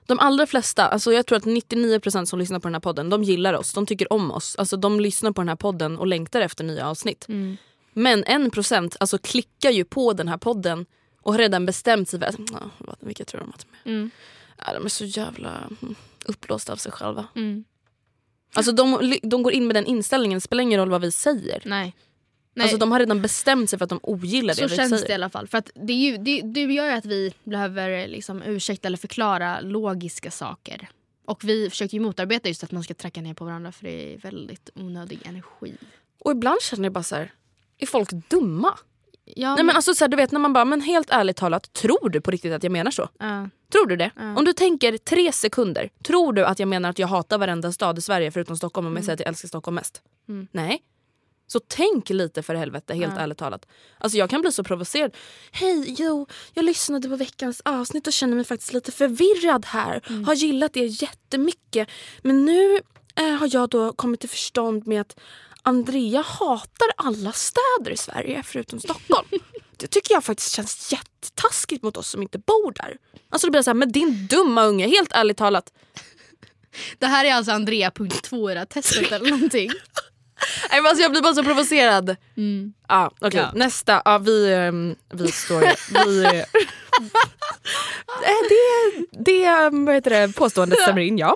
de 0.05 0.19
allra 0.19 0.47
flesta, 0.47 0.87
alltså 0.87 1.13
jag 1.13 1.25
tror 1.25 1.37
att 1.37 1.43
99% 1.43 2.25
som 2.25 2.39
lyssnar 2.39 2.59
på 2.59 2.67
den 2.67 2.75
här 2.75 2.79
podden, 2.81 3.09
de 3.09 3.23
gillar 3.23 3.53
oss, 3.53 3.73
de 3.73 3.85
tycker 3.85 4.13
om 4.13 4.31
oss. 4.31 4.55
Alltså 4.55 4.77
de 4.77 4.99
lyssnar 4.99 5.31
på 5.31 5.41
den 5.41 5.49
här 5.49 5.55
podden 5.55 5.97
och 5.97 6.07
längtar 6.07 6.41
efter 6.41 6.63
nya 6.63 6.87
avsnitt. 6.89 7.25
Mm. 7.29 7.57
Men 7.93 8.23
1% 8.23 8.95
alltså 8.99 9.17
klickar 9.17 9.69
ju 9.71 9.85
på 9.85 10.13
den 10.13 10.27
här 10.27 10.37
podden 10.37 10.85
och 11.21 11.31
har 11.33 11.39
redan 11.39 11.65
bestämt 11.65 12.09
sig 12.09 12.19
för 12.19 12.27
att, 12.27 12.35
"Ja, 12.51 12.59
vad- 12.77 12.95
vilka 12.99 13.25
tror 13.25 13.41
de 13.41 13.49
att 13.49 13.65
de 13.83 13.89
är? 13.89 13.93
Mm. 13.95 14.11
Ja, 14.57 14.73
de 14.73 14.85
är 14.85 14.89
så 14.89 15.05
jävla 15.05 15.49
mm, 15.81 15.95
uppblåsta 16.25 16.73
av 16.73 16.77
sig 16.77 16.91
själva. 16.91 17.25
Mm. 17.35 17.63
Alltså 18.55 18.71
de, 18.71 19.17
de 19.23 19.43
går 19.43 19.53
in 19.53 19.67
med 19.67 19.75
den 19.75 19.85
inställningen, 19.85 20.37
det 20.37 20.41
spelar 20.41 20.61
ingen 20.63 20.79
roll 20.79 20.89
vad 20.89 21.01
vi 21.01 21.11
säger. 21.11 21.61
nej. 21.65 21.95
Nej. 22.53 22.63
Alltså 22.63 22.77
de 22.77 22.91
har 22.91 22.99
redan 22.99 23.21
bestämt 23.21 23.69
sig 23.69 23.79
för 23.79 23.83
att 23.83 23.89
de 23.89 23.99
ogillar 24.03 24.55
det 24.55 24.69
så 24.69 24.75
känns 24.75 24.89
säger. 24.89 25.05
det 25.05 25.11
i 25.11 25.15
alla 25.15 25.29
fall. 25.29 25.47
För 25.47 25.57
att 25.57 25.69
det, 25.75 25.93
är 25.93 25.97
ju, 25.97 26.17
det, 26.17 26.41
det 26.41 26.61
gör 26.61 26.85
ju 26.85 26.91
att 26.91 27.05
vi 27.05 27.33
behöver 27.43 28.07
liksom 28.07 28.41
ursäkta 28.41 28.87
eller 28.87 28.97
förklara 28.97 29.61
logiska 29.61 30.31
saker. 30.31 30.89
Och 31.25 31.43
vi 31.43 31.69
försöker 31.69 31.97
ju 31.97 32.03
motarbeta 32.03 32.47
just 32.47 32.63
att 32.63 32.71
man 32.71 32.83
ska 32.83 32.93
tracka 32.93 33.21
ner 33.21 33.33
på 33.33 33.45
varandra 33.45 33.71
för 33.71 33.83
det 33.83 34.13
är 34.13 34.17
väldigt 34.17 34.69
onödig 34.75 35.19
energi. 35.25 35.73
Och 36.19 36.31
ibland 36.31 36.61
känner 36.61 36.83
jag 36.83 36.93
bara 36.93 37.03
så 37.03 37.15
här, 37.15 37.31
är 37.77 37.85
folk 37.85 38.09
dumma? 38.09 38.77
Ja, 39.25 39.55
Nej 39.55 39.63
men 39.63 39.75
alltså 39.75 39.93
så 39.93 40.03
här, 40.03 40.09
du 40.09 40.17
vet 40.17 40.31
när 40.31 40.39
man 40.39 40.53
bara, 40.53 40.65
men 40.65 40.81
helt 40.81 41.09
ärligt 41.09 41.37
talat, 41.37 41.73
tror 41.73 42.09
du 42.09 42.21
på 42.21 42.31
riktigt 42.31 42.53
att 42.53 42.63
jag 42.63 42.71
menar 42.71 42.91
så? 42.91 43.09
ja. 43.19 43.49
Tror 43.71 43.87
du 43.87 43.95
det? 43.95 44.11
Om 44.37 44.45
du 44.45 44.53
tänker 44.53 44.97
tre 44.97 45.31
sekunder, 45.31 45.89
tror 46.03 46.33
du 46.33 46.45
att 46.45 46.59
jag 46.59 46.67
menar 46.67 46.89
att 46.89 46.99
jag 46.99 47.07
hatar 47.07 47.37
varenda 47.37 47.71
stad 47.71 47.97
i 47.97 48.01
Sverige 48.01 48.31
förutom 48.31 48.57
Stockholm 48.57 48.87
om 48.87 48.95
jag 48.95 49.05
säger 49.05 49.13
att 49.13 49.19
jag 49.19 49.27
älskar 49.27 49.47
Stockholm 49.47 49.75
mest? 49.75 50.01
Mm. 50.29 50.47
Nej. 50.51 50.81
Så 51.47 51.59
tänk 51.59 52.09
lite 52.09 52.43
för 52.43 52.55
helvete, 52.55 52.93
helt 52.93 53.17
ärligt 53.17 53.37
talat. 53.37 53.67
Alltså 53.97 54.17
jag 54.17 54.29
kan 54.29 54.41
bli 54.41 54.51
så 54.51 54.63
provocerad. 54.63 55.15
Hej, 55.51 55.95
jo, 55.99 56.27
jag 56.53 56.65
lyssnade 56.65 57.09
på 57.09 57.15
veckans 57.15 57.61
avsnitt 57.65 58.07
och 58.07 58.13
känner 58.13 58.35
mig 58.35 58.45
faktiskt 58.45 58.73
lite 58.73 58.91
förvirrad 58.91 59.65
här. 59.65 60.01
Mm. 60.09 60.23
Har 60.23 60.33
gillat 60.33 60.73
det 60.73 60.85
jättemycket. 60.85 61.89
Men 62.21 62.45
nu 62.45 62.79
eh, 63.15 63.33
har 63.33 63.49
jag 63.51 63.69
då 63.69 63.93
kommit 63.93 64.19
till 64.19 64.29
förstånd 64.29 64.87
med 64.87 65.01
att 65.01 65.19
Andrea 65.61 66.21
hatar 66.21 66.87
alla 66.95 67.31
städer 67.31 67.91
i 67.91 67.97
Sverige 67.97 68.43
förutom 68.45 68.79
Stockholm. 68.79 69.27
Det 69.77 69.87
tycker 69.87 70.13
jag 70.13 70.23
faktiskt 70.23 70.51
känns 70.51 70.91
jättetaskigt 70.91 71.83
mot 71.83 71.97
oss 71.97 72.09
som 72.09 72.21
inte 72.21 72.39
bor 72.39 72.73
där. 72.73 72.97
Alltså 73.29 73.47
det 73.47 73.51
blir 73.51 73.61
såhär, 73.61 73.75
men 73.75 73.91
din 73.91 74.27
dumma 74.27 74.63
unge, 74.63 74.87
helt 74.87 75.11
ärligt 75.11 75.37
talat. 75.37 75.73
Det 76.99 77.05
här 77.05 77.25
är 77.25 77.33
alltså 77.33 77.51
Andrea.2 77.51 78.51
i 78.51 78.53
det 78.53 78.59
här 78.59 78.65
testet 78.65 79.11
eller 79.11 79.29
någonting. 79.29 79.71
Nej, 80.69 80.81
men 80.81 80.89
alltså 80.89 81.01
jag 81.01 81.11
blir 81.11 81.21
bara 81.21 81.33
så 81.33 81.43
provocerad. 81.43 82.15
Ja, 82.87 83.11
okej. 83.21 83.39
Ja. 83.39 83.51
Nästa. 83.53 84.01
Ja, 84.05 84.17
vi, 84.17 84.53
ehm, 84.53 84.95
vi 85.13 85.31
står... 85.31 85.61
Vi, 86.05 86.25
eh, 86.25 86.45
det, 88.49 89.05
det 89.11 89.69
vad 89.71 89.95
heter 89.95 90.11
det, 90.11 90.35
påståendet 90.35 90.79
stämmer 90.79 91.01
in, 91.01 91.17
ja. 91.17 91.35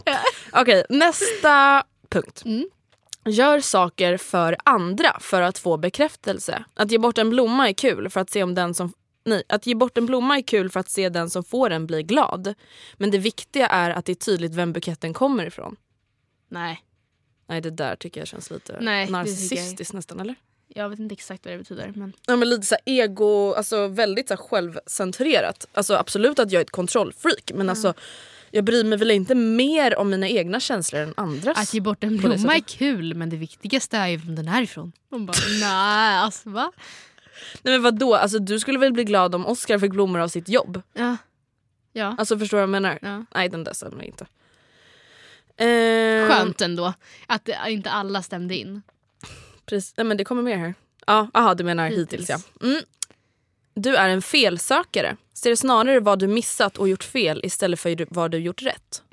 Okej, 0.52 0.86
nästa 0.90 1.84
punkt. 2.10 2.44
Gör 3.26 3.60
saker 3.60 4.18
för 4.18 4.58
andra 4.64 5.18
för 5.20 5.42
att 5.42 5.60
få 5.60 5.78
bekräftelse. 5.78 6.64
Att 6.74 6.92
ge 6.92 6.98
bort 6.98 7.18
en 7.18 7.30
blomma 7.30 7.70
är 7.70 7.74
kul 7.74 8.10
för 8.10 8.22
att 8.22 8.30
se 8.30 8.44
om 8.44 8.56
den 8.56 8.74
som 8.74 8.94
Nej, 9.28 9.44
att 9.50 9.68
ge 9.68 9.76
bort 9.76 9.98
en 9.98 10.06
blomma 10.06 10.38
är 10.38 10.42
kul 10.42 10.70
för 10.70 10.80
att 10.80 10.90
se 10.90 11.10
den 11.10 11.30
som 11.30 11.44
får 11.44 11.70
den 11.70 11.88
bli 11.88 12.04
glad. 12.04 12.54
Men 12.98 13.12
det 13.12 13.18
viktiga 13.18 13.68
är 13.68 13.90
att 13.90 14.06
det 14.06 14.12
är 14.12 14.16
tydligt 14.16 14.56
vem 14.56 14.74
buketten 14.74 15.14
kommer 15.14 15.46
ifrån. 15.46 15.76
Nej, 16.50 16.84
Nej 17.48 17.62
det 17.62 17.72
där 17.72 17.96
tycker 17.96 18.22
jag 18.22 18.28
känns 18.28 18.52
lite 18.52 18.78
Nej, 18.82 19.10
narcissistiskt 19.10 19.94
nästan 19.94 20.20
eller? 20.20 20.36
jag 20.78 20.90
vet 20.90 21.00
inte 21.00 21.14
exakt 21.14 21.46
vad 21.46 21.54
det 21.54 21.58
betyder. 21.58 21.92
Men... 21.96 22.14
Ja, 22.28 22.36
men 22.36 22.50
lite 22.50 22.66
så 22.66 22.76
ego, 22.86 23.54
alltså 23.54 23.88
väldigt 23.88 24.28
så 24.28 24.38
självcentrerat. 24.38 25.68
Alltså 25.74 25.96
absolut 25.96 26.40
att 26.40 26.52
jag 26.52 26.60
är 26.60 26.64
ett 26.64 26.72
kontrollfreak 26.72 27.52
men 27.54 27.70
alltså 27.70 27.94
jag 28.52 28.64
bryr 28.64 28.84
mig 28.84 28.98
väl 28.98 29.12
inte 29.12 29.36
mer 29.36 29.98
om 29.98 30.10
mina 30.10 30.28
egna 30.28 30.60
känslor 30.60 31.02
än 31.02 31.14
andras. 31.18 31.58
Att 31.58 31.74
ge 31.74 31.82
bort 31.82 32.04
en 32.04 32.18
blomma 32.18 32.56
är 32.56 32.60
kul 32.60 33.14
men 33.14 33.30
det 33.30 33.38
viktigaste 33.38 33.98
är 33.98 34.08
ju 34.08 34.18
vem 34.18 34.36
den 34.36 34.48
är 34.48 34.62
ifrån. 34.62 34.92
Man 35.10 35.26
bara 35.26 35.38
nej 35.62 36.18
alltså 36.18 36.50
va? 36.50 36.72
Nej 37.62 37.74
men 37.74 37.82
vadå, 37.84 38.16
alltså, 38.16 38.40
du 38.40 38.60
skulle 38.60 38.80
väl 38.80 38.94
bli 38.94 39.04
glad 39.04 39.36
om 39.36 39.46
Oscar 39.46 39.80
fick 39.80 39.92
blommor 39.92 40.20
av 40.20 40.28
sitt 40.28 40.50
jobb? 40.50 40.82
Ja. 40.94 41.18
Ja. 41.94 42.16
Alltså 42.18 42.40
förstår 42.40 42.58
du 42.58 42.60
vad 42.60 42.64
jag 42.64 42.82
menar? 42.82 43.00
Ja. 43.02 43.26
Nej 43.36 43.50
den 43.50 43.64
där 43.64 43.74
stämmer 43.74 44.04
inte. 44.04 44.26
Eh, 45.58 46.28
Skönt 46.28 46.62
ändå 46.62 46.94
att 47.28 47.46
det, 47.46 47.58
inte 47.68 47.90
alla 47.92 48.22
stämde 48.24 48.56
in. 48.56 48.82
Precis. 49.66 49.94
Nej, 49.98 50.06
men 50.06 50.18
det 50.18 50.24
kommer 50.26 50.42
mer 50.42 50.58
här. 50.58 50.74
Ja, 51.08 51.28
aha, 51.34 51.54
du 51.54 51.64
menar 51.64 51.88
hittills, 51.90 52.12
Hittills. 52.12 52.30
ja. 52.30 52.68
Mm. 52.68 52.82
Du 53.74 53.96
är 53.96 54.10
en 54.10 54.22
felsökare. 54.22 55.18
Ser 55.34 55.56
snarare 55.56 56.00
vad 56.00 56.20
du 56.20 56.28
missat 56.28 56.78
och 56.78 56.90
gjort 56.90 57.04
fel 57.04 57.42
istället 57.44 57.80
för 57.80 58.08
vad 58.14 58.32
du 58.32 58.38
gjort 58.38 58.62
rätt. 58.62 59.04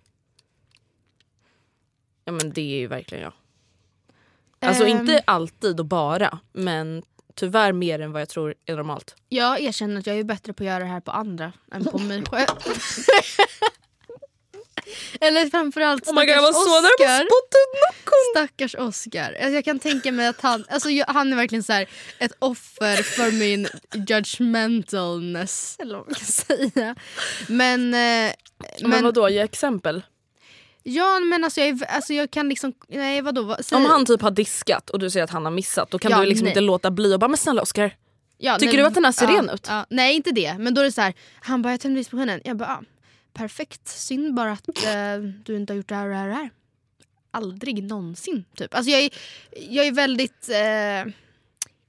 Ja 2.24 2.33
men 2.33 2.52
det 2.52 2.61
är 2.74 2.78
ju 2.78 2.87
verkligen 2.87 3.24
jag. 3.24 3.33
Alltså 4.61 4.85
Ehm. 4.87 4.98
inte 5.00 5.22
alltid 5.26 5.80
och 5.80 5.87
bara 5.87 6.38
men 6.52 7.02
tyvärr 7.35 7.72
mer 7.72 7.98
än 8.00 8.12
vad 8.12 8.20
jag 8.20 8.28
tror 8.28 8.54
är 8.66 8.76
normalt. 8.76 9.16
Jag 9.28 9.61
erkänner 9.61 9.98
att 10.00 10.07
jag 10.07 10.18
är 10.18 10.24
bättre 10.24 10.52
på 10.52 10.62
att 10.62 10.66
göra 10.66 10.78
det 10.78 10.90
här 10.90 11.00
på 11.00 11.11
andra 11.11 11.52
än 11.72 11.85
på 11.85 11.98
mig 11.98 12.22
själv. 12.30 12.46
Eller 15.20 15.51
framförallt 15.51 16.09
Oh 16.09 16.14
God, 16.14 16.25
jag 16.29 16.42
var 16.42 16.53
så 16.53 16.59
Oscar. 16.79 17.16
spotta 17.16 17.57
ut 17.59 17.81
Nocco! 17.88 18.12
Stackars 18.35 18.75
Oscar. 18.75 19.33
Alltså 19.33 19.49
jag 19.55 19.64
kan 19.64 19.79
tänka 19.79 20.12
mig 20.12 20.27
att 20.27 20.40
han, 20.40 20.64
alltså 20.68 20.90
jag, 20.90 21.07
han 21.07 21.33
är 21.33 21.37
verkligen 21.37 21.62
så 21.62 21.73
här, 21.73 21.88
ett 22.18 22.33
offer 22.38 23.03
för 23.03 23.31
min 23.33 23.68
judgmentalness. 24.09 25.77
Eller 25.79 25.97
vad 25.97 26.07
man 26.07 26.14
kan 26.14 26.25
säga. 26.27 26.94
Men, 27.49 27.94
eh, 27.94 28.33
Men, 28.81 28.90
men, 28.90 29.05
vadå, 29.05 29.29
ge 29.29 29.38
exempel. 29.40 30.03
ja, 30.83 31.20
men 31.20 31.44
alltså 31.44 31.61
jag, 31.61 31.83
alltså 31.88 32.12
jag 32.14 32.31
kan 32.31 32.49
liksom... 32.49 32.73
Nej 32.88 33.20
vadå? 33.23 33.42
Vad, 33.42 33.73
Om 33.73 33.85
han 33.87 34.07
typ 34.07 34.23
har 34.23 34.31
diskat 34.31 34.90
och 34.90 34.99
du 34.99 35.11
säger 35.11 35.25
att 35.25 35.31
han 35.31 35.44
har 35.44 35.53
missat 35.53 35.90
då 35.90 35.99
kan 35.99 36.11
Ja, 36.11 36.20
du 36.20 36.27
liksom 36.27 36.44
nej. 36.44 36.51
inte 36.51 36.61
låta 36.61 36.90
bli 36.90 37.14
och 37.14 37.18
bara 37.20 37.29
men 37.29 37.37
snälla 37.37 37.62
Oscar. 37.62 37.97
ja, 38.38 38.59
tycker 38.59 38.73
nej, 38.73 38.83
du 38.83 38.87
att 38.87 38.94
den 38.94 39.05
här 39.05 39.12
ser 39.12 39.27
ja, 39.27 39.33
ren 39.38 39.51
ut? 39.51 39.66
Ja, 39.68 39.87
nej 39.90 40.14
inte 40.14 40.31
det. 40.31 40.57
Men 40.59 40.75
då 40.75 40.81
är 40.81 40.85
det 40.85 40.92
så 40.92 41.01
här, 41.01 41.14
han 41.40 41.62
bara 41.62 41.73
jag 41.73 41.81
tände 41.81 42.01
diskmaskinen. 42.01 42.40
Jag 42.44 42.57
bara 42.57 42.68
ah, 42.68 42.83
perfekt. 43.35 43.88
Synd 43.88 44.35
bara 44.35 44.53
att 44.53 44.68
eh, 44.68 45.16
du 45.44 45.57
inte 45.57 45.73
har 45.73 45.77
gjort 45.77 45.88
det 45.88 45.94
här 45.94 46.05
och 46.05 46.11
det 46.11 46.16
här 46.16 46.25
och 46.25 46.31
det 46.31 46.35
här. 46.37 46.51
Aldrig 47.31 47.83
någonsin 47.85 48.44
typ. 48.57 48.75
Alltså 48.75 48.90
jag 48.90 49.01
är, 49.01 49.11
jag 49.68 49.87
är 49.87 49.92
väldigt... 49.92 50.49
Eh, 50.49 51.12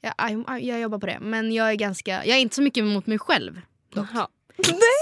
jag, 0.01 0.61
jag 0.61 0.79
jobbar 0.79 0.99
på 0.99 1.05
det. 1.05 1.17
Men 1.21 1.51
jag 1.51 1.69
är 1.69 1.75
ganska... 1.75 2.25
Jag 2.25 2.37
är 2.37 2.41
inte 2.41 2.55
så 2.55 2.61
mycket 2.61 2.83
mot 2.83 3.07
mig 3.07 3.19
själv. 3.19 3.61
Jaha. 3.93 4.27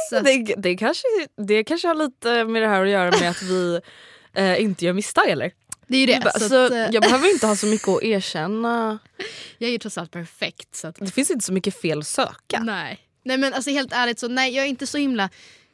Så 0.09 0.17
att, 0.17 0.23
Det, 0.23 0.55
det, 0.57 0.75
kanske, 0.75 1.07
det 1.37 1.63
kanske 1.63 1.87
har 1.87 1.95
lite 1.95 2.45
med 2.45 2.61
det 2.61 2.67
här 2.67 2.83
att 2.83 2.89
göra 2.89 3.19
med 3.19 3.29
att 3.29 3.41
vi 3.41 3.79
eh, 4.33 4.61
inte 4.61 4.85
gör 4.85 4.93
misstag 4.93 5.29
eller? 5.29 5.51
det 5.87 5.97
är 5.97 5.99
ju 5.99 6.05
det. 6.05 6.19
Bara, 6.23 6.31
Så 6.39 6.49
så 6.49 6.65
att, 6.65 6.71
eh, 6.71 6.77
jag 6.91 7.03
behöver 7.03 7.31
inte 7.33 7.47
ha 7.47 7.55
så 7.55 7.65
mycket 7.67 7.87
att 7.87 8.03
erkänna. 8.03 8.99
jag 9.57 9.67
är 9.67 9.71
ju 9.71 9.77
trots 9.77 9.97
allt 9.97 10.11
perfekt. 10.11 10.75
Så 10.75 10.87
att, 10.87 10.95
Det 10.95 11.11
finns 11.11 11.31
inte 11.31 11.45
så 11.45 11.53
mycket 11.53 11.81
fel 11.81 11.99
att 11.99 12.07
söka. 12.07 12.59
Nej. 12.59 12.99
Nej 13.23 13.37
men 13.37 13.53
alltså 13.53 13.71
helt 13.71 13.93
ärligt 13.93 14.19
så 14.19 14.27
nej 14.27 14.55
jag 14.55 14.65
är 14.65 14.69
inte 14.69 14.87
så 14.87 14.97
himla... 14.97 15.29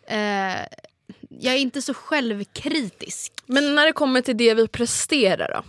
Eh, 0.09 0.65
jag 1.29 1.53
är 1.53 1.57
inte 1.59 1.81
så 1.81 1.93
självkritisk. 1.93 3.33
Men 3.45 3.75
när 3.75 3.85
det 3.85 3.91
kommer 3.93 4.21
till 4.21 4.37
det 4.37 4.53
vi 4.53 4.67
presterar 4.67 5.51
då? 5.53 5.63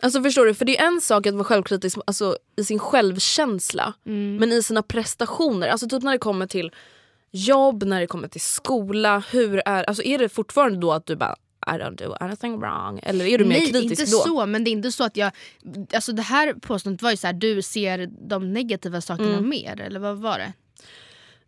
Alltså 0.00 0.22
förstår 0.22 0.46
du? 0.46 0.54
För 0.54 0.64
det 0.64 0.78
är 0.78 0.86
en 0.86 1.00
sak 1.00 1.26
att 1.26 1.34
vara 1.34 1.44
självkritisk 1.44 1.98
alltså, 2.06 2.38
i 2.56 2.64
sin 2.64 2.78
självkänsla. 2.78 3.94
Men 4.04 4.52
i 4.52 4.62
sina 4.62 4.82
prestationer. 4.82 5.68
Alltså 5.68 5.88
typ 5.88 6.02
när 6.02 6.12
det 6.12 6.18
kommer 6.18 6.46
till 6.46 6.72
jobb, 7.30 7.82
när 7.82 8.00
det 8.00 8.06
kommer 8.06 8.28
till 8.28 8.40
skola. 8.40 9.22
Hur 9.30 9.62
är, 9.66 9.84
alltså 9.84 10.02
är 10.02 10.18
det 10.18 10.28
fortfarande 10.28 10.78
då 10.78 10.92
att 10.92 11.06
du 11.06 11.16
bara 11.16 11.36
I 11.66 11.70
don't 11.70 11.96
do 11.96 12.14
anything 12.20 12.60
wrong? 12.60 13.00
Eller 13.02 13.24
är 13.24 13.38
du 13.38 13.44
mer 13.44 13.58
Nej, 13.58 13.72
kritisk 13.72 14.00
inte 14.00 14.10
då? 14.12 14.18
så. 14.18 14.46
Men 14.46 14.64
det 14.64 14.70
är 14.70 14.72
inte 14.72 14.92
så 14.92 15.04
att 15.04 15.16
jag... 15.16 15.30
Alltså 15.94 16.12
det 16.12 16.22
här 16.22 16.52
påståendet 16.54 17.02
var 17.02 17.10
ju 17.10 17.16
så 17.16 17.26
här, 17.26 17.34
du 17.34 17.62
ser 17.62 18.10
de 18.28 18.52
negativa 18.52 19.00
sakerna 19.00 19.28
Mm. 19.36 19.48
mer. 19.48 19.80
Eller 19.80 20.00
vad 20.00 20.16
var 20.18 20.38
det? 20.38 20.52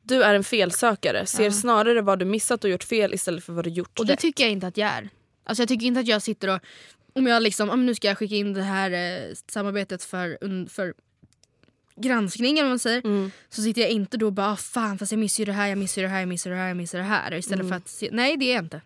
Du 0.07 0.23
är 0.23 0.35
en 0.35 0.45
felsökare. 0.45 1.27
Ser 1.27 1.51
snarare 1.51 2.01
vad 2.03 2.19
du 2.19 2.25
missat 2.25 2.65
och 2.65 2.71
gjort 2.71 2.85
fel 2.85 3.15
istället 3.15 3.45
för 3.45 3.53
vad 3.53 3.65
du 3.65 3.71
gjort 3.71 3.99
Och 3.99 4.07
det 4.07 4.13
rätt. 4.13 4.21
tycker 4.21 4.45
jag 4.45 4.53
inte 4.53 4.67
att 4.67 4.77
jag 4.77 4.89
är. 4.89 5.09
Alltså 5.45 5.63
jag 5.63 5.69
tycker 5.69 5.87
inte 5.87 6.01
att 6.01 6.07
jag 6.07 6.23
sitter 6.23 6.49
och... 6.55 6.61
Om 7.15 7.27
jag 7.27 7.43
liksom, 7.43 7.71
om 7.71 7.87
nu 7.87 7.95
ska 7.95 8.09
jag 8.09 8.19
skicka 8.19 8.35
in 8.35 8.53
det 8.55 8.63
här 8.63 8.91
eh, 8.91 9.35
samarbetet 9.49 10.03
för, 10.05 10.39
un- 10.41 10.69
för 10.69 10.95
granskning 11.97 12.53
eller 12.59 12.63
vad 12.63 12.71
man 12.71 12.79
säger. 12.79 13.07
Mm. 13.07 13.31
Så 13.49 13.63
sitter 13.63 13.81
jag 13.83 13.91
inte 13.91 14.17
då 14.17 14.27
och 14.27 14.33
bara 14.33 14.53
ah, 14.53 14.57
fan 14.57 14.99
fast 14.99 15.13
jag 15.13 15.19
missar 15.19 15.41
ju 15.41 15.45
det 15.45 15.53
här, 15.53 15.67
jag 15.69 15.79
missar 15.79 16.03
ju 16.03 16.07
det 16.07 16.13
här, 16.13 16.19
jag 16.19 16.29
missar 16.29 16.51
det 16.51 16.57
här, 16.57 16.69
jag 16.69 16.77
missar 16.77 16.99
det 16.99 17.05
här. 17.05 17.35
Istället 17.35 17.61
Mm. 17.65 17.69
för 17.69 17.77
att 17.77 17.89
se, 17.89 18.09
nej 18.13 18.37
det 18.37 18.45
är 18.51 18.55
jag 18.55 18.65
inte. 18.65 18.81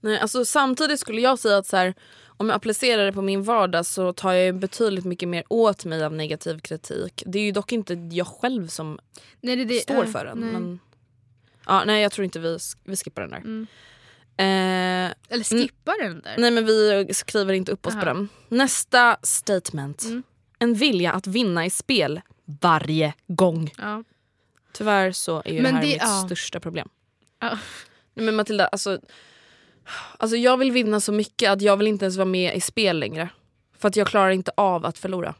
Nej, 0.00 0.18
alltså, 0.18 0.44
samtidigt 0.44 1.00
skulle 1.00 1.20
jag 1.20 1.38
säga 1.38 1.56
att 1.58 1.66
så 1.66 1.76
här, 1.76 1.94
om 2.40 2.48
jag 2.48 2.56
applicerar 2.56 3.04
det 3.06 3.12
på 3.12 3.22
min 3.22 3.42
vardag 3.42 3.86
så 3.86 4.12
tar 4.12 4.32
jag 4.32 4.54
betydligt 4.54 5.04
mycket 5.04 5.28
mer 5.28 5.44
åt 5.48 5.84
mig 5.84 6.04
av 6.04 6.12
negativ 6.12 6.58
kritik. 6.60 7.22
Det 7.26 7.38
är 7.38 7.42
ju 7.42 7.52
dock 7.52 7.72
inte 7.72 7.94
jag 8.12 8.26
själv 8.26 8.66
som 8.68 8.98
Nej, 9.40 9.56
det, 9.56 9.64
det, 9.64 9.74
står 9.74 10.04
för 10.04 10.24
den. 10.24 10.38
nej. 10.38 10.52
Men, 10.52 10.78
ja, 11.66 11.84
nej 11.86 12.02
jag 12.02 12.12
tror 12.12 12.24
inte 12.24 12.38
vi, 12.40 12.58
vi 12.84 12.96
skippar 12.96 13.22
den 13.22 13.30
där. 13.30 13.38
Mm. 13.38 13.66
Eh, 14.36 15.14
Eller 15.28 15.44
skippa 15.44 15.92
den 16.00 16.20
där. 16.20 16.34
nej 16.38 16.50
men 16.50 16.66
vi 16.66 17.08
skriver 17.14 17.52
inte 17.54 17.72
upp 17.72 17.86
oss 17.86 17.92
på 17.94 17.98
Aha. 18.00 18.06
den. 18.06 18.28
Nästa 18.48 19.16
statement. 19.22 20.02
Mm. 20.04 20.22
En 20.58 20.74
vilja 20.74 21.12
att 21.12 21.26
vinna 21.26 21.66
i 21.66 21.70
spel 21.70 22.20
varje 22.60 23.14
gång. 23.26 23.70
Ja. 23.78 24.04
Tyvärr 24.72 25.12
så 25.12 25.42
är 25.44 25.52
ju 25.52 25.62
Men 25.62 25.74
det 25.74 25.78
här 25.80 25.80
det- 25.86 25.88
mitt 25.92 26.02
ja. 26.02 26.22
största 26.26 26.60
problem. 26.60 26.88
Ja. 27.40 27.58
Nej, 28.14 28.26
men 28.26 28.36
Matilda, 28.36 28.66
alltså, 28.66 29.00
alltså 30.18 30.36
jag 30.36 30.56
vill 30.56 30.72
vinna 30.72 31.00
så 31.00 31.12
mycket 31.12 31.50
att 31.50 31.62
jag 31.62 31.76
vill 31.76 31.86
inte 31.86 32.04
ens 32.04 32.16
vara 32.16 32.24
med 32.28 32.56
i 32.56 32.60
spel 32.60 32.98
längre. 32.98 33.28
För 33.78 33.88
att 33.88 33.96
jag 33.96 34.06
klarar 34.06 34.30
inte 34.30 34.50
av 34.56 34.86
att 34.86 34.98
förlora. 34.98 35.34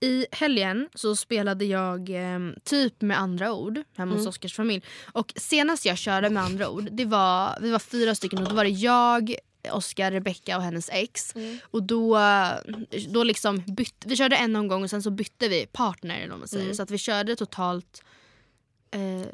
I 0.00 0.26
helgen 0.32 0.88
så 0.94 1.16
spelade 1.16 1.64
jag 1.64 2.10
eh, 2.10 2.38
typ 2.64 3.00
med 3.00 3.18
andra 3.18 3.52
ord 3.52 3.76
hemma 3.96 4.12
Mm. 4.12 4.16
hos 4.18 4.26
Oskars 4.26 4.54
familj. 4.56 4.82
Och 5.12 5.32
senast 5.36 5.84
jag 5.86 5.98
körde 5.98 6.30
med 6.30 6.42
andra 6.42 6.68
ord, 6.68 6.88
det 6.92 7.04
var, 7.04 7.58
vi 7.60 7.70
var 7.70 7.78
fyra 7.78 8.14
stycken 8.14 8.38
och 8.42 8.48
då 8.48 8.54
var 8.54 8.64
det 8.64 8.70
jag, 8.70 9.34
Oskar, 9.72 10.10
Rebecca 10.12 10.56
och 10.56 10.62
hennes 10.62 10.90
ex. 10.92 11.34
Mm. 11.36 11.58
Och 11.70 11.82
då, 11.82 12.18
då 13.08 13.24
liksom 13.24 13.62
bytte, 13.66 14.08
vi 14.08 14.16
körde 14.16 14.36
en 14.36 14.56
omgång 14.56 14.82
och 14.82 14.90
sen 14.90 15.02
så 15.02 15.10
bytte 15.10 15.48
vi 15.48 15.66
partner 15.66 16.16
eller 16.18 16.30
vad 16.30 16.38
man 16.38 16.48
säger. 16.48 16.64
Mm. 16.64 16.76
Så 16.76 16.82
att 16.82 16.90
vi 16.90 16.98
körde 16.98 17.36
totalt 17.36 18.02
eh, 18.90 19.28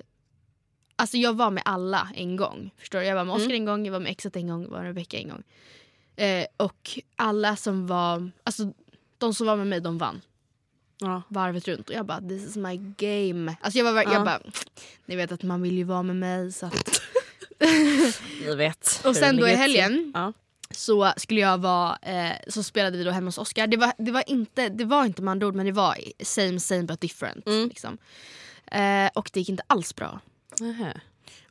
Alltså 0.98 1.16
jag 1.16 1.36
var 1.36 1.50
med 1.50 1.62
alla 1.66 2.08
en 2.14 2.36
gång. 2.36 2.70
Förstår 2.78 2.98
du? 2.98 3.04
Jag 3.04 3.14
var 3.14 3.24
med 3.24 3.34
Oskar 3.34 3.44
Mm. 3.46 3.56
en 3.56 3.64
gång, 3.64 3.84
jag 3.86 3.92
var 3.92 4.00
med 4.00 4.10
exet 4.12 4.36
en 4.36 4.48
gång, 4.48 4.62
jag 4.62 4.70
var 4.70 4.78
med 4.78 4.86
Rebecca 4.86 5.16
en 5.18 5.28
gång. 5.28 5.42
Eh, 6.16 6.46
och 6.56 6.98
alla 7.16 7.56
som 7.56 7.86
var, 7.86 8.30
alltså 8.44 8.72
de 9.18 9.34
som 9.34 9.46
var 9.46 9.56
med 9.56 9.66
mig 9.66 9.80
de 9.80 9.98
vann 9.98 10.20
Ja. 11.00 11.22
varvet 11.28 11.68
runt 11.68 11.88
och 11.88 11.94
jag 11.94 12.06
bara 12.06 12.20
this 12.20 12.44
is 12.46 12.56
my 12.56 12.76
game. 12.96 13.56
Alltså 13.60 13.78
jag, 13.78 13.92
var, 13.92 14.02
Ja. 14.02 14.12
jag 14.12 14.24
bara, 14.24 14.40
ni 15.06 15.16
vet 15.16 15.32
att 15.32 15.42
man 15.42 15.62
vill 15.62 15.76
ju 15.78 15.84
vara 15.84 16.02
med 16.02 16.16
mig 16.16 16.52
så 16.52 16.66
att. 16.66 17.00
Ni 18.46 18.54
vet. 18.56 19.00
Och 19.04 19.16
sen 19.16 19.36
då 19.36 19.48
i 19.48 19.54
helgen 19.54 20.12
Ja. 20.14 20.32
så 20.70 21.12
skulle 21.16 21.40
jag 21.40 21.58
vara, 21.58 21.98
eh, 22.02 22.32
så 22.48 22.62
spelade 22.62 22.98
vi 22.98 23.04
då 23.04 23.10
hemma 23.10 23.26
hos 23.28 23.38
Oscar. 23.38 23.66
Det 23.66 23.76
var, 23.76 23.92
det 23.98 24.10
var 24.10 24.24
inte, 24.26 24.68
det 24.68 24.84
var 24.84 25.04
inte 25.04 25.22
med 25.22 25.32
andra 25.32 25.46
ord 25.46 25.54
men 25.54 25.66
det 25.66 25.72
var 25.72 25.96
same 26.24 26.60
same 26.60 26.82
but 26.82 27.00
different. 27.00 27.46
Mm. 27.46 27.68
Liksom. 27.68 27.98
Eh, 28.66 29.10
och 29.14 29.30
det 29.32 29.40
gick 29.40 29.48
inte 29.48 29.62
alls 29.66 29.94
bra. 29.94 30.20
Nähä. 30.60 31.00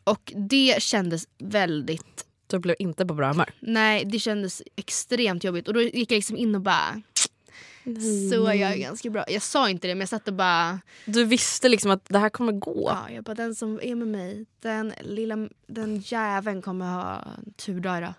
Och 0.04 0.34
det 0.36 0.82
kändes 0.82 1.28
väldigt, 1.38 2.26
Du 2.48 2.60
blev 2.60 2.76
inte 2.80 3.06
på 3.06 3.14
bra 3.14 3.28
humör. 3.28 3.54
nej 3.60 4.06
det 4.06 4.20
kändes 4.20 4.62
extremt 4.76 5.44
jobbigt. 5.44 5.68
Och 5.68 5.74
då 5.74 5.82
gick 5.82 6.12
jag 6.12 6.16
liksom 6.16 6.38
in 6.38 6.56
och 6.56 6.62
bara, 6.62 7.02
så 8.30 8.36
jag 8.36 8.60
är 8.62 8.78
ganska 8.78 9.10
bra. 9.10 9.24
Jag 9.28 9.42
sa 9.42 9.70
inte 9.70 9.88
det 9.88 9.96
men 9.96 10.00
jag 10.00 10.10
satt 10.10 10.28
och 10.28 10.34
bara 10.34 10.80
Du 11.06 11.24
visste 11.26 11.70
liksom 11.70 11.92
att 11.92 12.06
det 12.10 12.20
här 12.20 12.30
kommer 12.30 12.52
gå. 12.52 12.92
Ja, 12.94 13.14
jag 13.16 13.24
bara, 13.24 13.36
den 13.36 13.56
som 13.56 13.80
är 13.84 13.96
med 13.96 14.08
mig, 14.08 14.46
den 14.62 14.94
lilla 15.02 15.50
den 15.68 16.00
jäveln 16.00 16.62
kommer 16.62 16.86
ha 16.86 17.16
en 17.38 17.54
turdag 17.54 17.98
idag. 17.98 18.14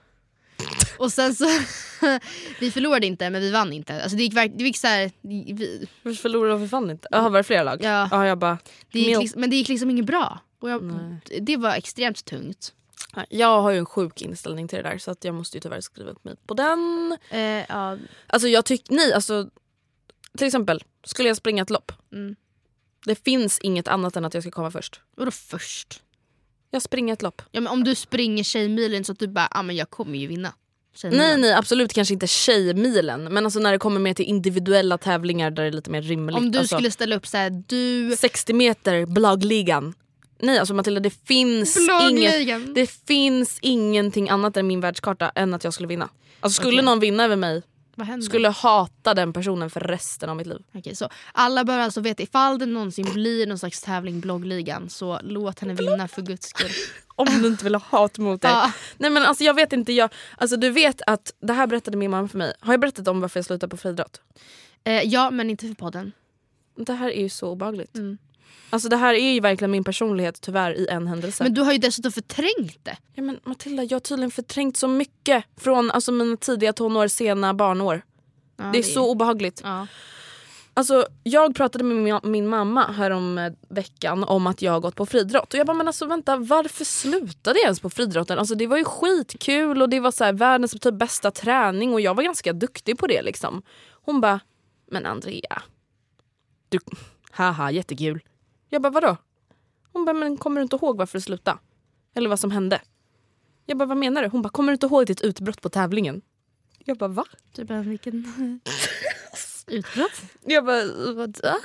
Och 0.98 1.12
sen 1.12 1.34
så, 1.34 1.44
vi 2.60 2.70
förlorade 2.70 3.06
inte 3.06 3.30
men 3.30 3.40
vi 3.40 3.50
vann 3.50 3.72
inte. 3.72 4.02
Alltså 4.02 4.16
det 4.16 4.22
gick, 4.22 4.34
det 4.34 4.64
gick 4.64 4.76
så 4.76 4.86
här, 4.86 5.10
vi, 5.20 5.86
Vi 6.02 6.14
förlorade 6.14 6.54
och 6.54 6.62
vi 6.62 6.66
vann 6.66 6.90
inte. 6.90 7.08
Jaha, 7.10 7.28
var 7.28 7.38
det 7.38 7.44
flera 7.44 7.62
lag? 7.62 7.78
Ja. 7.82 8.08
ja 8.10 8.26
jag 8.26 8.38
bara... 8.38 8.58
det 8.92 9.18
liksom, 9.18 9.40
men 9.40 9.50
det 9.50 9.56
gick 9.56 9.68
liksom 9.68 9.90
inget 9.90 10.06
bra. 10.06 10.40
Och 10.60 10.70
jag, 10.70 10.82
Nej. 10.82 11.40
det 11.40 11.56
var 11.56 11.74
extremt 11.74 12.24
tungt. 12.24 12.74
Jag 13.28 13.62
har 13.62 13.70
ju 13.70 13.78
en 13.78 13.86
sjuk 13.86 14.22
inställning 14.22 14.68
till 14.68 14.76
det 14.76 14.82
där 14.82 14.98
så 14.98 15.10
att 15.10 15.24
jag 15.24 15.34
måste 15.34 15.56
ju 15.56 15.60
tyvärr 15.60 15.80
skriva 15.80 16.10
upp 16.10 16.24
mig 16.24 16.34
på 16.46 16.54
den. 16.54 17.16
Eh, 17.30 17.40
ja, 17.68 17.96
Alltså 18.26 18.48
jag 18.48 18.64
tycker, 18.64 18.94
nej 18.94 19.12
alltså. 19.12 19.50
Till 20.38 20.46
exempel, 20.46 20.84
skulle 21.04 21.28
jag 21.28 21.36
springa 21.36 21.62
ett 21.62 21.70
lopp. 21.70 21.92
Mm. 22.12 22.36
Det 23.04 23.24
finns 23.24 23.58
inget 23.58 23.88
annat 23.88 24.16
än 24.16 24.24
att 24.24 24.34
jag 24.34 24.42
ska 24.42 24.50
komma 24.50 24.70
först. 24.70 25.00
vadå 25.16 25.30
först? 25.30 26.02
Jag 26.70 26.82
springer 26.82 27.12
ett 27.12 27.22
lopp. 27.22 27.42
Ja, 27.50 27.60
men 27.60 27.72
om 27.72 27.84
du 27.84 27.94
springer 27.94 28.44
Tjejmilen 28.44 29.04
så 29.04 29.12
att 29.12 29.18
du 29.18 29.28
bara, 29.28 29.48
ah, 29.50 29.62
men 29.62 29.76
jag 29.76 29.90
kommer 29.90 30.18
ju 30.18 30.26
vinna. 30.26 30.52
Tjejmilen. 30.94 31.26
Nej 31.26 31.40
nej 31.40 31.52
absolut 31.52 31.92
kanske 31.92 32.14
inte 32.14 32.26
tjejmilen 32.26 33.24
men 33.24 33.44
alltså 33.44 33.60
när 33.60 33.72
det 33.72 33.78
kommer 33.78 34.00
med 34.00 34.16
till 34.16 34.24
individuella 34.24 34.98
tävlingar 34.98 35.50
där 35.50 35.62
det 35.62 35.68
är 35.68 35.72
lite 35.72 35.90
mer 35.90 36.02
rimligt. 36.02 36.36
Om 36.36 36.50
du 36.50 36.58
alltså, 36.58 36.76
skulle 36.76 36.90
ställa 36.90 37.16
upp 37.16 37.26
så 37.26 37.36
här, 37.36 37.62
du... 37.66 38.16
60 38.16 38.52
meter, 38.52 39.06
bloggligan. 39.06 39.94
Nej 40.38 40.58
alltså 40.58 40.74
Matilda 40.74 41.00
det 41.00 41.10
finns, 41.10 41.88
inget, 42.10 42.74
det 42.74 42.90
finns 42.90 43.58
ingenting 43.62 44.28
annat 44.28 44.56
än 44.56 44.66
min 44.66 44.80
världskarta 44.80 45.32
än 45.34 45.54
att 45.54 45.64
jag 45.64 45.74
skulle 45.74 45.88
vinna. 45.88 46.08
Alltså 46.40 46.60
skulle 46.60 46.78
Okej. 46.78 46.84
någon 46.84 47.00
vinna 47.00 47.24
över 47.24 47.36
mig? 47.36 47.62
Skulle 48.22 48.48
hata 48.48 49.14
den 49.14 49.32
personen 49.32 49.70
för 49.70 49.80
resten 49.80 50.28
av 50.30 50.36
mitt 50.36 50.46
liv. 50.46 50.58
Okej, 50.74 50.96
så 50.96 51.08
alla 51.32 51.64
bör 51.64 51.78
alltså 51.78 52.00
veta 52.00 52.22
ifall 52.22 52.58
det 52.58 52.66
någonsin 52.66 53.06
blir 53.12 53.46
någon 53.46 53.58
slags 53.58 53.82
tävling 53.82 54.20
bloggligan 54.20 54.90
så 54.90 55.20
låt 55.22 55.60
henne 55.60 55.74
vinna 55.74 56.08
för 56.08 56.22
guds 56.22 56.48
skull. 56.48 56.70
Om 57.06 57.26
du 57.42 57.48
inte 57.48 57.64
vill 57.64 57.74
ha 57.74 57.98
hat 57.98 58.18
mot 58.18 58.42
dig. 58.42 58.50
Ja. 58.50 58.72
Nej 58.98 59.10
men 59.10 59.22
alltså 59.22 59.44
jag 59.44 59.54
vet 59.54 59.72
inte, 59.72 59.92
jag, 59.92 60.10
alltså 60.36 60.56
du 60.56 60.70
vet 60.70 61.02
att 61.06 61.34
det 61.40 61.52
här 61.52 61.66
berättade 61.66 61.96
min 61.96 62.10
mamma 62.10 62.28
för 62.28 62.38
mig. 62.38 62.52
Har 62.60 62.72
jag 62.72 62.80
berättat 62.80 63.08
om 63.08 63.20
varför 63.20 63.38
jag 63.38 63.44
slutade 63.44 63.70
på 63.70 63.76
friidrott? 63.76 64.20
Eh, 64.84 65.02
ja 65.02 65.30
men 65.30 65.50
inte 65.50 65.68
för 65.68 65.74
podden. 65.74 66.12
Det 66.76 66.92
här 66.92 67.10
är 67.10 67.22
ju 67.22 67.28
så 67.28 67.50
obehagligt. 67.50 67.96
Mm. 67.96 68.18
Alltså 68.70 68.88
det 68.88 68.96
här 68.96 69.14
är 69.14 69.32
ju 69.32 69.40
verkligen 69.40 69.70
min 69.70 69.84
personlighet 69.84 70.40
tyvärr 70.40 70.72
i 70.72 70.86
en 70.88 71.06
händelse. 71.06 71.44
Men 71.44 71.54
du 71.54 71.60
har 71.60 71.72
ju 71.72 71.78
dessutom 71.78 72.12
förträngt 72.12 72.78
det. 72.84 72.96
ja, 73.14 73.22
men 73.22 73.40
Matilda, 73.44 73.82
jag 73.82 73.94
har 73.94 74.00
tydligen 74.00 74.30
förträngt 74.30 74.76
så 74.76 74.88
mycket 74.88 75.44
från 75.56 75.90
alltså, 75.90 76.12
mina 76.12 76.36
tidiga 76.36 76.72
tonår, 76.72 77.08
sena 77.08 77.54
barnår. 77.54 78.02
Ja, 78.56 78.64
det 78.72 78.78
är 78.78 78.82
så 78.82 79.10
obehagligt. 79.10 79.60
Ja. 79.64 79.86
Alltså, 80.74 81.06
jag 81.22 81.54
pratade 81.54 81.84
med 81.84 81.96
min, 81.96 82.20
min 82.22 82.48
mamma 82.48 82.92
härom 82.92 83.38
eh, 83.38 83.52
veckan 83.68 84.24
om 84.24 84.46
att 84.46 84.62
jag 84.62 84.72
har 84.72 84.80
gått 84.80 84.94
på 84.94 85.06
friidrott. 85.06 85.54
Och 85.54 85.60
jag 85.60 85.66
bara, 85.66 85.76
men 85.76 85.86
alltså 85.86 86.06
vänta, 86.06 86.36
varför 86.36 86.84
slutade 86.84 87.58
jag 87.58 87.64
ens 87.64 87.80
på 87.80 87.90
friidrotten? 87.90 88.38
Alltså 88.38 88.54
det 88.54 88.66
var 88.66 88.76
ju 88.76 88.84
skitkul 88.84 89.82
och 89.82 89.88
det 89.88 90.00
var 90.00 90.10
så 90.10 90.24
här, 90.24 90.32
världens 90.32 90.72
typ 90.72 90.94
bästa 90.94 91.30
träning 91.30 91.92
och 91.92 92.00
jag 92.00 92.14
var 92.14 92.22
ganska 92.22 92.52
duktig 92.52 92.98
på 92.98 93.06
det 93.06 93.22
liksom. 93.22 93.62
Hon 93.90 94.20
bara, 94.20 94.40
men 94.90 95.06
Andrea. 95.06 95.62
Du, 96.68 96.78
haha 97.30 97.70
jättekul. 97.70 98.20
Jag 98.68 98.82
bara, 98.82 98.90
vadå? 98.90 99.16
Hon 99.92 100.04
bara, 100.04 100.14
men 100.14 100.36
kommer 100.36 100.60
du 100.60 100.62
inte 100.62 100.76
ihåg 100.76 100.96
varför 100.96 101.18
du 101.18 101.22
slutade? 101.22 101.58
Eller 102.14 102.28
vad 102.28 102.40
som 102.40 102.50
hände? 102.50 102.80
Jag 103.66 103.78
bara, 103.78 103.86
vad 103.86 103.96
menar 103.96 104.22
du? 104.22 104.28
Hon 104.28 104.42
bara, 104.42 104.48
kommer 104.48 104.72
du 104.72 104.74
inte 104.74 104.86
ihåg 104.86 105.06
ditt 105.06 105.20
utbrott 105.20 105.60
på 105.60 105.68
tävlingen? 105.68 106.22
Jag 106.84 106.98
bara, 106.98 107.08
va? 107.08 107.24
Typ 107.52 107.70
en 107.70 107.90
vilken 107.90 108.24
utbrott. 109.66 110.12
Jag 110.44 110.64
bara, 110.64 110.84
vadå? 111.12 111.58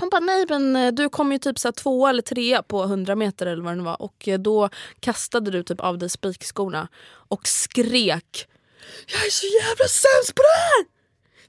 Hon 0.00 0.08
bara, 0.10 0.20
nej 0.20 0.46
men 0.48 0.76
eh, 0.76 0.92
du 0.92 1.08
kom 1.08 1.32
ju 1.32 1.38
typ 1.38 1.58
så 1.58 1.68
här 1.68 1.72
två 1.72 2.06
eller 2.06 2.22
trea 2.22 2.62
på 2.62 2.82
100 2.82 3.16
meter 3.16 3.46
eller 3.46 3.62
vad 3.62 3.72
det 3.72 3.76
nu 3.76 3.82
var 3.82 4.02
och 4.02 4.28
eh, 4.28 4.38
då 4.38 4.68
kastade 5.00 5.50
du 5.50 5.62
typ 5.62 5.80
av 5.80 5.98
dig 5.98 6.08
spikskorna 6.08 6.88
och 7.10 7.48
skrek 7.48 8.48
Jag 9.06 9.26
är 9.26 9.30
så 9.30 9.46
jävla 9.46 9.84
sämst 9.88 10.34
på 10.34 10.42
det 10.42 10.58
här! 10.58 10.86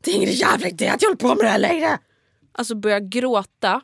Det 0.01 0.11
är 0.11 0.15
ingen 0.15 0.33
jävla 0.33 0.67
idé 0.67 0.87
att 0.87 1.01
jag 1.01 1.09
håller 1.09 1.17
på 1.17 1.27
med 1.27 1.45
det 1.45 1.49
här 1.49 1.59
längre! 1.59 1.99
Alltså 2.51 2.75
börja 2.75 2.99
gråta. 2.99 3.81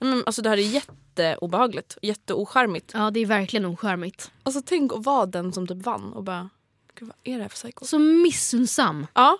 Men, 0.00 0.22
alltså 0.26 0.42
det 0.42 0.48
här 0.48 0.56
är 0.56 0.62
jätteobehagligt, 0.62 1.98
jätteocharmigt. 2.02 2.90
Ja 2.94 3.10
det 3.10 3.20
är 3.20 3.26
verkligen 3.26 3.66
ocharmigt. 3.66 4.30
Alltså 4.42 4.62
tänk 4.66 4.92
att 4.92 5.04
vara 5.04 5.26
den 5.26 5.52
som 5.52 5.66
typ 5.66 5.82
vann 5.82 6.12
och 6.12 6.22
bara, 6.24 6.48
gud 6.94 7.08
vad 7.08 7.16
är 7.24 7.36
det 7.36 7.42
här 7.42 7.48
för 7.48 7.56
psycho? 7.56 7.84
Så 7.84 7.98
missunnsam. 7.98 9.06
Ja. 9.14 9.38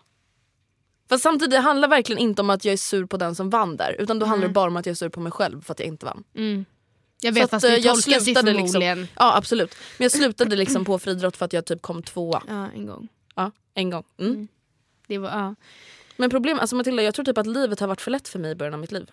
Fast 1.09 1.23
samtidigt 1.23 1.51
det 1.51 1.59
handlar 1.59 1.89
verkligen 1.89 2.19
inte 2.23 2.43
om 2.43 2.51
att 2.51 2.65
jag 2.65 2.73
är 2.73 2.77
sur 2.77 3.07
på 3.07 3.17
den 3.17 3.35
som 3.35 3.51
vann 3.51 3.77
där. 3.77 3.97
Utan 3.99 4.19
då 4.19 4.27
handlar 4.27 4.49
det 4.49 4.55
bara 4.55 4.71
om 4.71 4.77
att 4.77 4.87
jag 4.87 4.91
är 4.91 4.97
sur 4.97 5.09
på 5.09 5.21
mig 5.21 5.33
själv 5.33 5.63
för 5.63 5.73
att 5.73 5.79
jag 5.79 5.89
inte 5.89 6.07
vann. 6.07 6.25
Mm. 6.35 6.65
Jag 7.23 7.35
Så 7.35 7.41
vet 7.41 7.45
att, 7.45 7.51
fast 7.51 7.65
eh, 7.65 7.71
det 7.71 7.77
jag 7.79 7.95
tolkas 7.95 8.07
ju 8.09 8.21
slutade 8.25 8.53
förmodligen. 8.55 9.01
liksom, 9.01 9.15
Ja 9.19 9.37
absolut. 9.37 9.75
Men 9.99 10.05
jag 10.05 10.13
slutade 10.13 10.57
liksom 10.57 10.85
på 10.85 10.99
friidrott 10.99 11.37
för 11.37 11.45
att 11.45 11.53
jag 11.53 11.65
typ 11.65 11.83
kom 11.83 12.03
tvåa. 12.03 12.43
Ja 12.49 12.69
en 12.75 12.87
gång. 12.87 13.09
Ja, 13.35 13.51
en 13.75 13.91
gång. 13.91 14.05
Mm. 14.19 14.49
Det 15.07 15.19
var, 15.19 15.29
ja. 15.31 15.55
Men 16.17 16.31
problemet, 16.31 16.61
alltså 16.61 16.77
Matilda 16.77 17.03
jag 17.03 17.15
tror 17.15 17.25
typ 17.25 17.39
att 17.39 17.47
livet 17.47 17.81
har 17.81 17.87
varit 17.87 18.01
för 18.01 18.11
lätt 18.11 18.29
för 18.29 18.39
mig 18.39 18.51
i 18.51 18.55
början 18.55 18.75
av 18.75 18.81
mitt 18.81 18.93
liv. 18.93 19.11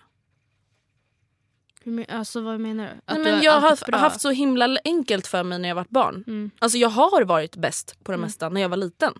Alltså 2.08 2.40
vad 2.40 2.60
menar 2.60 2.84
du? 2.84 2.90
Att 2.90 3.18
Nej, 3.18 3.24
du 3.24 3.30
men 3.30 3.42
jag 3.42 3.52
har 3.52 3.98
haft 3.98 4.20
så 4.20 4.30
himla 4.30 4.78
enkelt 4.84 5.26
för 5.26 5.42
mig 5.42 5.58
när 5.58 5.68
jag 5.68 5.76
varit 5.76 5.90
barn. 5.90 6.24
Mm. 6.26 6.50
Alltså 6.58 6.78
jag 6.78 6.88
har 6.88 7.24
varit 7.24 7.56
bäst 7.56 8.04
på 8.04 8.12
det 8.12 8.18
mesta 8.18 8.48
när 8.48 8.60
jag 8.60 8.68
var 8.68 8.76
liten. 8.76 9.12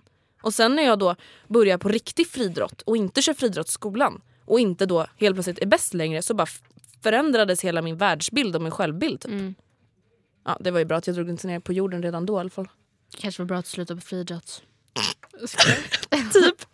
Och 0.43 0.55
sen 0.55 0.77
när 0.77 0.83
jag 0.83 0.99
då 0.99 1.17
börjar 1.49 1.79
på 1.79 1.89
riktig 1.89 2.27
friidrott 2.27 2.83
och 2.83 2.97
inte 2.97 3.23
kör 3.23 3.35
friidrott 3.35 3.69
i 3.69 3.73
skolan 3.73 4.21
och 4.45 4.61
inte 4.61 4.87
då 4.87 5.07
helt 5.17 5.37
plötsligt 5.37 5.59
är 5.59 5.67
bäst 5.67 5.95
längre 5.95 6.23
så 6.23 6.35
bara 6.35 6.49
förändrades 7.03 7.65
hela 7.65 7.83
min 7.83 7.97
världsbild 7.97 8.57
och 8.57 8.63
min 8.63 8.73
självbild. 8.73 9.21
Typ. 9.21 9.33
Mm. 9.33 9.55
Ja, 10.45 10.57
det 10.61 10.71
var 10.71 10.79
ju 10.79 10.85
bra 10.85 10.97
att 10.97 11.07
jag 11.07 11.17
drog 11.17 11.29
inte 11.29 11.47
ner 11.47 11.61
på 11.61 11.73
jorden 11.73 12.03
redan 12.03 12.27
då 12.27 12.37
i 12.37 12.41
alla 12.41 12.51
fall. 12.51 12.69
kanske 13.19 13.43
var 13.43 13.47
bra 13.47 13.59
att 13.59 13.67
sluta 13.67 13.95
på 13.95 14.01
friidrott. 14.01 14.63
typ. 16.33 16.67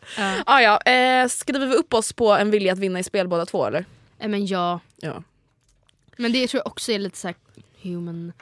Ah, 0.46 0.60
ja, 0.60 0.80
eh, 0.80 1.28
skriver 1.28 1.66
vi 1.66 1.74
upp 1.74 1.94
oss 1.94 2.12
på 2.12 2.32
en 2.32 2.50
vilja 2.50 2.72
att 2.72 2.78
vinna 2.78 2.98
i 2.98 3.04
spel 3.04 3.28
båda 3.28 3.46
två 3.46 3.66
eller? 3.66 3.84
Eh, 4.18 4.28
men 4.28 4.46
ja. 4.46 4.80
Ja. 4.96 5.22
Men 6.16 6.32
det 6.32 6.48
tror 6.48 6.58
jag 6.58 6.66
också 6.66 6.92
är 6.92 6.98
lite 6.98 7.18
så 7.18 7.28
här 7.28 7.36
human 7.82 8.32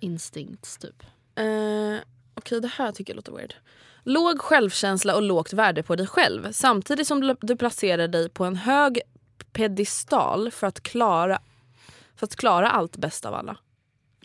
instincts 0.00 0.78
typ. 0.78 1.02
Eh, 1.36 1.98
Okej, 2.34 2.60
det 2.60 2.68
här 2.68 2.92
tycker 2.92 3.12
jag 3.12 3.16
låter 3.16 3.32
weird. 3.32 3.54
Låg 4.02 4.40
självkänsla 4.40 5.14
och 5.16 5.22
lågt 5.22 5.52
värde 5.52 5.82
på 5.82 5.96
dig 5.96 6.06
själv 6.06 6.52
samtidigt 6.52 7.06
som 7.06 7.36
du- 7.40 7.56
placerar 7.56 8.08
dig 8.08 8.28
på 8.28 8.44
en 8.44 8.56
hög 8.56 9.00
pedestal 9.52 10.50
för 10.50 10.66
att 10.66 10.80
klara, 10.82 11.38
för 12.16 12.26
att 12.26 12.36
klara 12.36 12.70
allt 12.70 12.96
bäst 12.96 13.24
av 13.26 13.34
alla. 13.34 13.56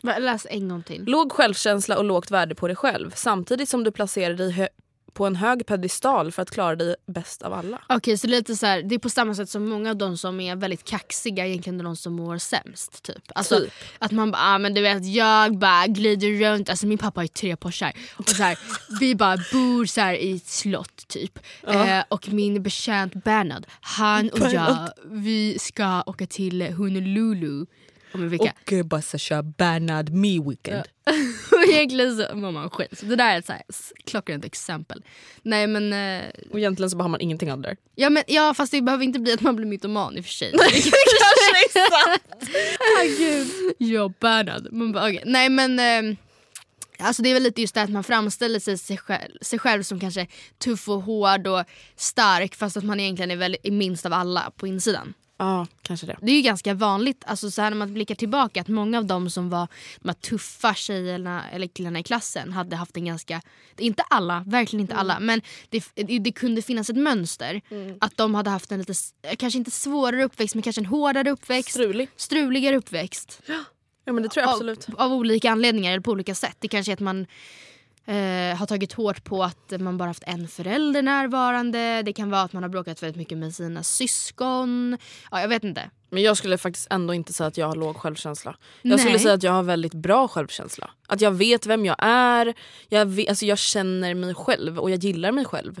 Läs 0.02 0.46
en 0.50 0.68
gång 0.68 0.82
till. 0.82 1.04
Låg 1.04 1.32
självkänsla 1.32 1.98
och 1.98 2.04
lågt 2.04 2.30
värde 2.30 2.54
på 2.54 2.66
dig 2.66 2.76
själv 2.76 3.10
samtidigt 3.14 3.68
som 3.68 3.84
du 3.84 3.90
placerar 3.90 4.34
dig 4.34 4.68
på 5.12 5.26
en 5.26 5.36
hög 5.36 5.66
pedestal 5.66 6.32
för 6.32 6.42
att 6.42 6.50
klara 6.50 6.76
dig 6.76 6.94
bäst 7.06 7.42
av 7.42 7.52
alla. 7.52 7.82
Okej 7.88 8.18
så 8.18 8.26
lite 8.26 8.56
så 8.56 8.66
här, 8.66 8.82
det 8.82 8.94
är 8.94 8.98
på 8.98 9.10
samma 9.10 9.34
sätt 9.34 9.50
som 9.50 9.68
många 9.68 9.90
av 9.90 9.96
de 9.96 10.16
som 10.16 10.40
är 10.40 10.56
väldigt 10.56 10.84
kaxiga 10.84 11.46
egentligen 11.46 11.80
är 11.80 11.84
de 11.84 11.96
som 11.96 12.12
mår 12.12 12.38
sämst. 12.38 13.02
Typ. 13.02 13.22
Alltså, 13.34 13.60
Typ. 13.60 13.72
Att 13.98 14.12
man 14.12 14.30
bara, 14.30 14.42
ah, 14.42 14.58
men 14.58 14.74
du 14.74 14.80
vet 14.80 15.06
jag 15.06 15.58
bara 15.58 15.86
glider 15.86 16.50
runt, 16.50 16.70
alltså 16.70 16.86
min 16.86 16.98
pappa 16.98 17.18
har 17.20 17.24
ju 17.24 17.28
tre 17.28 17.56
Porschar 17.56 17.92
och 18.16 18.28
så 18.28 18.42
här, 18.42 18.58
vi 19.00 19.14
bara 19.14 19.36
bor 19.36 19.86
så 19.86 20.00
här 20.00 20.14
i 20.14 20.36
ett 20.36 20.46
slott 20.46 21.08
typ. 21.08 21.38
Eh, 21.66 22.02
och 22.08 22.28
min 22.28 22.62
betjänt 22.62 23.24
Bernhard, 23.24 23.66
han 23.80 24.30
och 24.30 24.52
jag, 24.52 24.88
vi 25.04 25.58
ska 25.58 26.02
åka 26.06 26.26
till 26.26 26.62
Honolulu. 26.62 27.66
Och 28.80 28.86
bara 28.86 29.02
så 29.02 29.18
köra 29.18 29.42
Bernard 29.42 30.10
Me 30.10 30.40
Weekend. 30.48 30.82
Och 31.52 31.62
egentligen 31.72 32.16
så 32.16 32.34
mår 32.36 32.50
man 32.52 32.70
skit. 32.70 32.98
Så 32.98 33.06
det 33.06 33.16
där 33.16 33.34
är 33.34 33.38
ett 33.38 33.46
så 33.46 33.52
här 33.52 33.62
s- 33.68 33.92
klockrent 34.04 34.44
exempel. 34.44 35.04
Nej 35.42 35.66
men, 35.66 35.92
eh, 35.92 36.24
Och 36.52 36.58
egentligen 36.58 36.90
så 36.90 36.98
har 36.98 37.08
man 37.08 37.20
ingenting 37.20 37.52
av 37.52 37.60
det 37.60 37.76
ja, 37.94 38.10
men 38.10 38.22
ja 38.26 38.54
fast 38.54 38.72
det 38.72 38.82
behöver 38.82 39.04
inte 39.04 39.18
bli 39.18 39.32
att 39.32 39.40
man 39.40 39.56
blir 39.56 39.66
mytoman 39.66 40.16
i 40.18 40.20
och 40.20 40.24
för 40.24 40.32
sig. 40.32 40.52
Herregud. 42.78 43.48
Ja 43.78 44.12
Bernhard. 44.20 44.72
Man 44.72 44.92
bara, 44.92 45.04
okay. 45.10 45.22
Nej 45.24 45.48
men 45.48 45.78
eh, 45.78 46.16
Alltså 47.02 47.22
det 47.22 47.28
är 47.30 47.34
väl 47.34 47.42
lite 47.42 47.60
just 47.60 47.74
det 47.74 47.82
att 47.82 47.90
man 47.90 48.04
framställer 48.04 48.58
sig, 48.60 48.78
sig, 48.78 48.96
själv, 48.98 49.32
sig 49.42 49.58
själv 49.58 49.82
som 49.82 50.00
kanske 50.00 50.26
tuff 50.58 50.88
och 50.88 51.02
hård 51.02 51.46
och 51.46 51.64
stark 51.96 52.54
fast 52.54 52.76
att 52.76 52.84
man 52.84 53.00
egentligen 53.00 53.30
är, 53.30 53.36
väl, 53.36 53.56
är 53.62 53.70
minst 53.70 54.06
av 54.06 54.12
alla 54.12 54.50
på 54.56 54.66
insidan. 54.66 55.14
Ja, 55.40 55.66
kanske 55.82 56.06
det. 56.06 56.16
Det 56.22 56.32
är 56.32 56.36
ju 56.36 56.42
ganska 56.42 56.74
vanligt 56.74 57.24
alltså 57.26 57.50
så 57.50 57.62
här 57.62 57.70
när 57.70 57.76
man 57.76 57.94
blickar 57.94 58.14
tillbaka 58.14 58.60
att 58.60 58.68
många 58.68 58.98
av 58.98 59.04
dem 59.04 59.30
som 59.30 59.50
var 59.50 59.68
de 60.00 60.08
här 60.08 60.14
tuffa 60.14 60.74
tjejerna 60.74 61.50
eller 61.52 61.66
killarna 61.66 61.98
i 61.98 62.02
klassen 62.02 62.52
hade 62.52 62.76
haft 62.76 62.96
en 62.96 63.04
ganska, 63.04 63.42
inte 63.78 64.02
alla, 64.02 64.44
verkligen 64.46 64.80
inte 64.80 64.94
alla 64.94 65.20
men 65.20 65.40
det, 65.68 65.84
det 66.20 66.32
kunde 66.32 66.62
finnas 66.62 66.90
ett 66.90 66.96
mönster. 66.96 67.60
Att 68.00 68.16
de 68.16 68.34
hade 68.34 68.50
haft 68.50 68.72
en 68.72 68.78
lite, 68.78 68.94
kanske 69.38 69.58
inte 69.58 69.70
svårare 69.70 70.24
uppväxt 70.24 70.54
men 70.54 70.62
kanske 70.62 70.80
en 70.80 70.86
hårdare 70.86 71.30
uppväxt. 71.30 71.70
Strulig. 71.70 72.08
Struligare 72.16 72.76
uppväxt. 72.76 73.42
Ja 74.04 74.12
men 74.12 74.22
det 74.22 74.28
tror 74.28 74.42
jag 74.42 74.52
absolut. 74.52 74.88
Av, 74.88 75.00
av 75.00 75.12
olika 75.12 75.50
anledningar 75.50 75.92
eller 75.92 76.00
på 76.00 76.10
olika 76.10 76.34
sätt. 76.34 76.56
Det 76.58 76.68
kanske 76.68 76.92
är 76.92 76.94
att 76.94 77.00
man 77.00 77.26
eh, 78.06 78.56
har 78.58 78.66
tagit 78.66 78.92
hårt 78.92 79.24
på 79.24 79.42
att 79.42 79.72
man 79.80 79.98
bara 79.98 80.08
haft 80.08 80.24
en 80.26 80.48
förälder 80.48 81.02
närvarande. 81.02 82.02
Det 82.02 82.12
kan 82.12 82.30
vara 82.30 82.42
att 82.42 82.52
man 82.52 82.62
har 82.62 82.70
bråkat 82.70 83.02
väldigt 83.02 83.16
mycket 83.16 83.38
med 83.38 83.54
sina 83.54 83.82
syskon. 83.82 84.98
Ja, 85.30 85.40
jag 85.40 85.48
vet 85.48 85.64
inte. 85.64 85.90
Men 86.10 86.22
jag 86.22 86.36
skulle 86.36 86.58
faktiskt 86.58 86.86
ändå 86.90 87.14
inte 87.14 87.32
säga 87.32 87.46
att 87.46 87.56
jag 87.56 87.66
har 87.66 87.76
låg 87.76 87.96
självkänsla. 87.96 88.56
Jag 88.82 88.90
Nej. 88.90 88.98
skulle 88.98 89.18
säga 89.18 89.34
att 89.34 89.42
jag 89.42 89.52
har 89.52 89.62
väldigt 89.62 89.94
bra 89.94 90.28
självkänsla. 90.28 90.90
Att 91.08 91.20
jag 91.20 91.30
vet 91.30 91.66
vem 91.66 91.86
jag 91.86 91.96
är, 91.98 92.54
jag, 92.88 93.06
vet, 93.06 93.28
alltså 93.28 93.46
jag 93.46 93.58
känner 93.58 94.14
mig 94.14 94.34
själv 94.34 94.78
och 94.78 94.90
jag 94.90 95.04
gillar 95.04 95.32
mig 95.32 95.44
själv. 95.44 95.80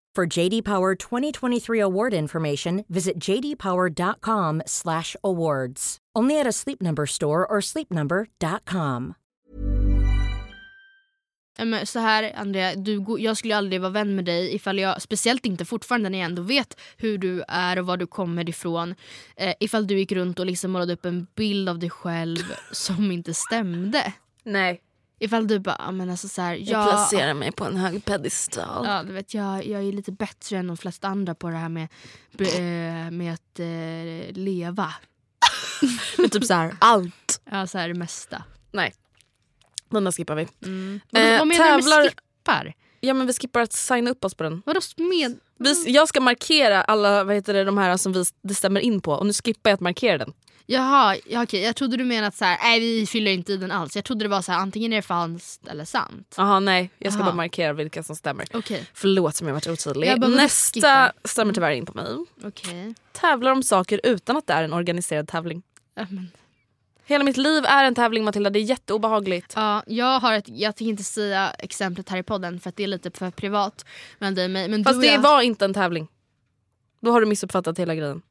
For 0.17 0.39
JD 0.39 0.65
Power 0.65 0.95
2023 0.95 1.79
award 1.79 2.13
information, 2.13 2.83
visit 2.89 3.13
jdpower.com/awards. 3.27 5.97
Only 6.19 6.39
at 6.39 6.47
a 6.47 6.51
Sleep 6.51 6.81
Number 6.81 7.05
store 7.05 7.45
or 7.45 7.61
sleepnumber.com. 7.61 9.13
Men 11.57 11.87
så 11.87 11.99
här 11.99 12.33
Andrea, 12.35 12.75
du, 12.75 13.05
jag 13.19 13.37
skulle 13.37 13.55
aldrig 13.55 13.81
vara 13.81 13.91
vän 13.91 14.15
med 14.15 14.25
dig 14.25 14.55
ifall 14.55 14.79
jag, 14.79 15.01
speciellt 15.01 15.45
inte 15.45 15.65
fortfarande 15.65 16.09
när 16.09 16.19
jag 16.19 16.25
ändå 16.25 16.41
vet 16.41 16.79
hur 16.97 17.17
du 17.17 17.43
är 17.47 17.79
och 17.79 17.85
var 17.85 17.97
du 17.97 18.07
kommer 18.07 18.49
ifrån. 18.49 18.95
Eh, 19.35 19.53
ifall 19.59 19.87
du 19.87 19.99
gick 19.99 20.11
runt 20.11 20.39
och 20.39 20.45
liksom 20.45 20.71
målade 20.71 20.93
upp 20.93 21.05
en 21.05 21.27
bild 21.35 21.69
av 21.69 21.79
dig 21.79 21.89
själv 21.89 22.43
som 22.71 23.11
inte 23.11 23.33
stämde. 23.33 24.13
Nej. 24.43 24.81
Ifall 25.23 25.47
du 25.47 25.59
bara, 25.59 25.91
men 25.91 26.09
alltså 26.09 26.27
så 26.27 26.41
här, 26.41 26.53
Jag 26.55 26.67
ja, 26.67 26.85
placerar 26.91 27.33
mig 27.33 27.51
på 27.51 27.65
en 27.65 27.77
hög 27.77 28.05
pedestal. 28.05 28.85
Ja, 28.87 29.03
du 29.03 29.13
vet, 29.13 29.33
jag, 29.33 29.65
jag 29.67 29.83
är 29.83 29.91
lite 29.91 30.11
bättre 30.11 30.57
än 30.57 30.67
de 30.67 30.77
flesta 30.77 31.07
andra 31.07 31.35
på 31.35 31.49
det 31.49 31.55
här 31.57 31.69
med, 31.69 31.87
eh, 32.39 33.11
med 33.11 33.33
att 33.33 33.59
eh, 33.59 34.33
leva. 34.41 34.93
Typ 36.31 36.45
så 36.45 36.53
här, 36.53 36.75
allt. 36.79 37.41
Ja, 37.51 37.67
så 37.67 37.77
här 37.77 37.87
det 37.87 37.93
mesta. 37.93 38.43
Nej. 38.71 38.93
Den 39.89 40.03
där 40.03 40.11
skippar 40.11 40.35
vi. 40.35 40.47
Vad, 41.11 41.23
Eh, 41.23 41.37
vad 41.39 41.47
menar 41.47 41.65
tävlar- 41.65 41.97
du 41.97 42.03
med 42.03 42.11
skippar? 42.11 42.73
Ja 42.99 43.13
men 43.13 43.27
vi 43.27 43.33
skippar 43.33 43.61
att 43.61 43.73
signa 43.73 44.11
upp 44.11 44.25
oss 44.25 44.35
på 44.35 44.43
den. 44.43 44.61
Vadå 44.65 44.79
med... 44.97 45.39
Vi, 45.57 45.91
jag 45.91 46.07
ska 46.07 46.19
markera 46.21 46.81
alla 46.83 47.23
vad 47.23 47.35
heter 47.35 47.53
det, 47.53 47.63
de 47.63 47.77
här 47.77 47.97
som 47.97 48.13
vi, 48.13 48.23
det 48.41 48.55
stämmer 48.55 48.81
in 48.81 49.01
på 49.01 49.11
och 49.13 49.25
nu 49.25 49.33
skippar 49.33 49.69
jag 49.69 49.75
att 49.75 49.79
markera 49.81 50.17
den. 50.17 50.33
Jaha, 50.71 51.15
ja, 51.25 51.43
okej. 51.43 51.61
jag 51.61 51.75
trodde 51.75 51.97
du 51.97 52.03
menade 52.03 52.27
att 52.27 52.35
så 52.35 52.45
här, 52.45 52.57
nej 52.63 52.79
vi 52.79 53.05
fyller 53.07 53.31
inte 53.31 53.53
i 53.53 53.57
den 53.57 53.71
alls. 53.71 53.95
Jag 53.95 54.05
trodde 54.05 54.25
det 54.25 54.29
var 54.29 54.41
så 54.41 54.51
här, 54.51 54.59
antingen 54.59 54.93
är 54.93 54.95
det 54.95 55.01
falskt 55.01 55.67
eller 55.67 55.85
sant. 55.85 56.35
Jaha 56.37 56.59
nej, 56.59 56.89
jag 56.97 57.13
ska 57.13 57.21
Aha. 57.21 57.31
bara 57.31 57.35
markera 57.35 57.73
vilka 57.73 58.03
som 58.03 58.15
stämmer. 58.15 58.45
Okej. 58.53 58.85
Förlåt 58.93 59.35
som 59.35 59.47
jag 59.47 59.53
varit 59.53 59.67
otydlig. 59.67 60.07
Jag 60.07 60.29
Nästa 60.31 60.73
skippa? 60.73 61.13
stämmer 61.23 61.53
tyvärr 61.53 61.71
in 61.71 61.85
på 61.85 61.93
mig. 61.93 62.05
Okej. 62.43 62.93
Tävlar 63.11 63.51
om 63.51 63.63
saker 63.63 64.01
utan 64.03 64.37
att 64.37 64.47
det 64.47 64.53
är 64.53 64.63
en 64.63 64.73
organiserad 64.73 65.27
tävling. 65.27 65.61
Ja, 65.95 66.05
men- 66.09 66.31
Hela 67.05 67.23
mitt 67.23 67.37
liv 67.37 67.65
är 67.65 67.83
en 67.83 67.95
tävling 67.95 68.23
Matilda, 68.23 68.49
det 68.49 68.59
är 68.59 68.63
jätteobehagligt. 68.63 69.53
Ja, 69.55 69.83
jag, 69.87 70.19
har 70.19 70.33
ett, 70.33 70.45
jag 70.47 70.75
tänker 70.75 70.89
inte 70.89 71.03
säga 71.03 71.49
exemplet 71.59 72.09
här 72.09 72.17
i 72.17 72.23
podden 72.23 72.59
för 72.59 72.69
att 72.69 72.75
det 72.75 72.83
är 72.83 72.87
lite 72.87 73.11
för 73.11 73.31
privat 73.31 73.85
och 74.19 74.49
mig. 74.49 74.67
Men 74.69 74.83
Fast 74.83 75.01
det 75.01 75.07
jag, 75.07 75.21
var 75.21 75.41
inte 75.41 75.65
en 75.65 75.73
tävling. 75.73 76.07
Då 77.01 77.11
har 77.11 77.21
du 77.21 77.25
missuppfattat 77.27 77.79
hela 77.79 77.95
grejen. 77.95 78.21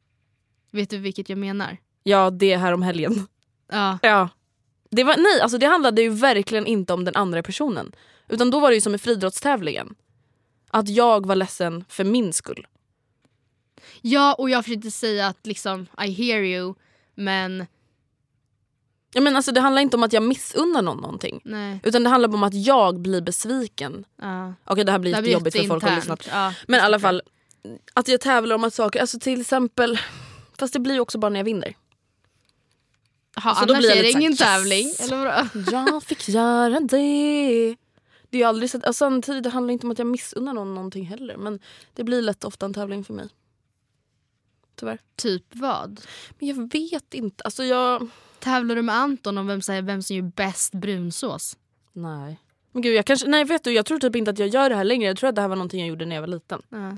vet 0.70 0.90
du 0.90 0.98
vilket 0.98 1.29
jag 1.29 1.38
menar? 1.38 1.76
Ja, 2.02 2.30
det 2.30 2.56
här 2.56 2.72
om 2.72 2.82
helgen. 2.82 3.26
Ja. 3.72 3.98
Ja. 4.02 4.28
Det, 4.90 5.04
var, 5.04 5.16
nej, 5.16 5.40
alltså 5.40 5.58
det 5.58 5.66
handlade 5.66 6.02
ju 6.02 6.08
verkligen 6.08 6.66
inte 6.66 6.92
om 6.92 7.04
den 7.04 7.16
andra 7.16 7.42
personen. 7.42 7.92
Utan 8.28 8.50
då 8.50 8.60
var 8.60 8.68
det 8.68 8.74
ju 8.74 8.80
som 8.80 8.94
i 8.94 8.98
friidrottstävlingen. 8.98 9.94
Att 10.70 10.88
jag 10.88 11.26
var 11.26 11.34
ledsen 11.36 11.84
för 11.88 12.04
min 12.04 12.32
skull. 12.32 12.66
ja, 14.00 14.34
och 14.34 14.50
jag 14.50 14.64
försökte 14.64 14.90
säga 14.90 15.26
att 15.26 15.46
liksom 15.46 15.86
I 16.06 16.10
hear 16.10 16.42
you 16.42 16.74
men 17.14 17.66
Jag 19.14 19.22
menar, 19.22 19.36
alltså, 19.36 19.52
det 19.52 19.60
handlar 19.60 19.82
inte 19.82 19.96
om 19.96 20.02
att 20.02 20.12
jag 20.12 20.22
missunnar 20.22 20.82
någon 20.82 20.96
någonting. 20.96 21.40
nej. 21.44 21.80
Utan 21.82 22.02
det 22.04 22.10
handlar 22.10 22.34
om 22.34 22.42
att 22.42 22.54
jag 22.54 23.00
blir 23.00 23.20
besviken. 23.20 24.04
Ja. 24.16 24.54
Okej 24.64 24.84
det 24.84 24.92
här 24.92 24.98
blir 24.98 25.10
Det 25.12 25.16
här 25.16 25.22
lite 25.22 25.32
jobbigt 25.32 25.56
för 25.56 25.64
folk 25.64 25.84
att 25.84 25.96
lyssna. 25.96 26.16
Ja, 26.30 26.54
Men 26.68 26.80
i 26.80 26.82
alla 26.82 27.00
fall, 27.00 27.22
att 27.94 28.08
jag 28.08 28.20
tävlar 28.20 28.56
om 28.56 28.64
att 28.64 28.74
saker, 28.74 29.00
alltså 29.00 29.18
till 29.18 29.40
exempel, 29.40 29.98
fast 30.58 30.72
det 30.72 30.80
blir 30.80 30.94
ju 30.94 31.00
också 31.00 31.18
bara 31.18 31.28
när 31.28 31.40
jag 31.40 31.44
vinner. 31.44 31.74
Jaha, 33.44 33.55
Så 33.55 33.64
då 33.64 33.74
annars 33.74 33.85
blir 33.85 33.90
är 33.90 34.03
det 34.03 34.09
här, 34.09 34.18
ingen 34.18 34.33
yes. 34.33 34.38
tävling. 34.38 34.92
Eller 34.98 35.16
vadå? 35.16 35.70
Jag 35.90 36.03
fick 36.03 36.29
göra 36.29 36.81
det. 36.81 37.76
Det 38.31 38.42
är 38.42 38.46
aldrig 38.46 38.70
så, 38.70 38.76
alltså, 38.76 38.92
samtidigt 38.92 39.42
det 39.42 39.50
handlar 39.50 39.72
inte 39.72 39.87
om 39.87 39.90
att 39.90 39.98
jag 39.98 40.07
missunnar 40.07 40.55
någon 40.55 40.74
någonting 40.74 41.07
heller. 41.07 41.37
Men 41.37 41.61
det 41.94 42.05
blir 42.05 42.22
lätt 42.22 42.44
ofta 42.44 42.66
en 42.66 42.74
tävling 42.74 43.05
för 43.05 43.14
mig. 43.14 43.29
Tyvärr. 44.74 44.98
Typ 45.16 45.44
vad? 45.50 46.00
Men 46.38 46.48
jag 46.48 46.72
vet 46.72 47.14
inte. 47.14 47.44
Alltså 47.44 47.64
jag... 47.64 48.09
Tävlar 48.38 48.76
du 48.76 48.83
med 48.83 48.94
Anton 48.94 49.38
om 49.38 49.46
vem, 49.46 49.62
säger 49.62 49.83
vem 49.83 50.03
som 50.03 50.16
gör 50.16 50.22
bäst 50.22 50.72
brunsås? 50.72 51.57
Nej. 51.92 52.40
Men 52.72 52.83
gud, 52.83 52.94
jag 52.94 53.05
kanske, 53.07 53.29
nej 53.29 53.44
vet 53.44 53.64
du, 53.64 53.72
jag 53.72 53.87
tror 53.87 53.98
typ 53.98 54.16
inte 54.16 54.31
att 54.31 54.38
jag 54.38 54.48
gör 54.48 54.68
det 54.70 54.76
här 54.76 54.85
längre. 54.85 55.07
Jag 55.07 55.16
tror 55.16 55.29
att 55.29 55.35
det 55.35 55.40
här 55.40 55.48
var 55.48 55.57
någonting 55.57 55.81
jag 55.81 55.88
gjorde 55.88 56.07
när 56.07 56.16
jag 56.16 56.22
var 56.22 56.29
liten. 56.29 56.62
Ja. 56.68 56.96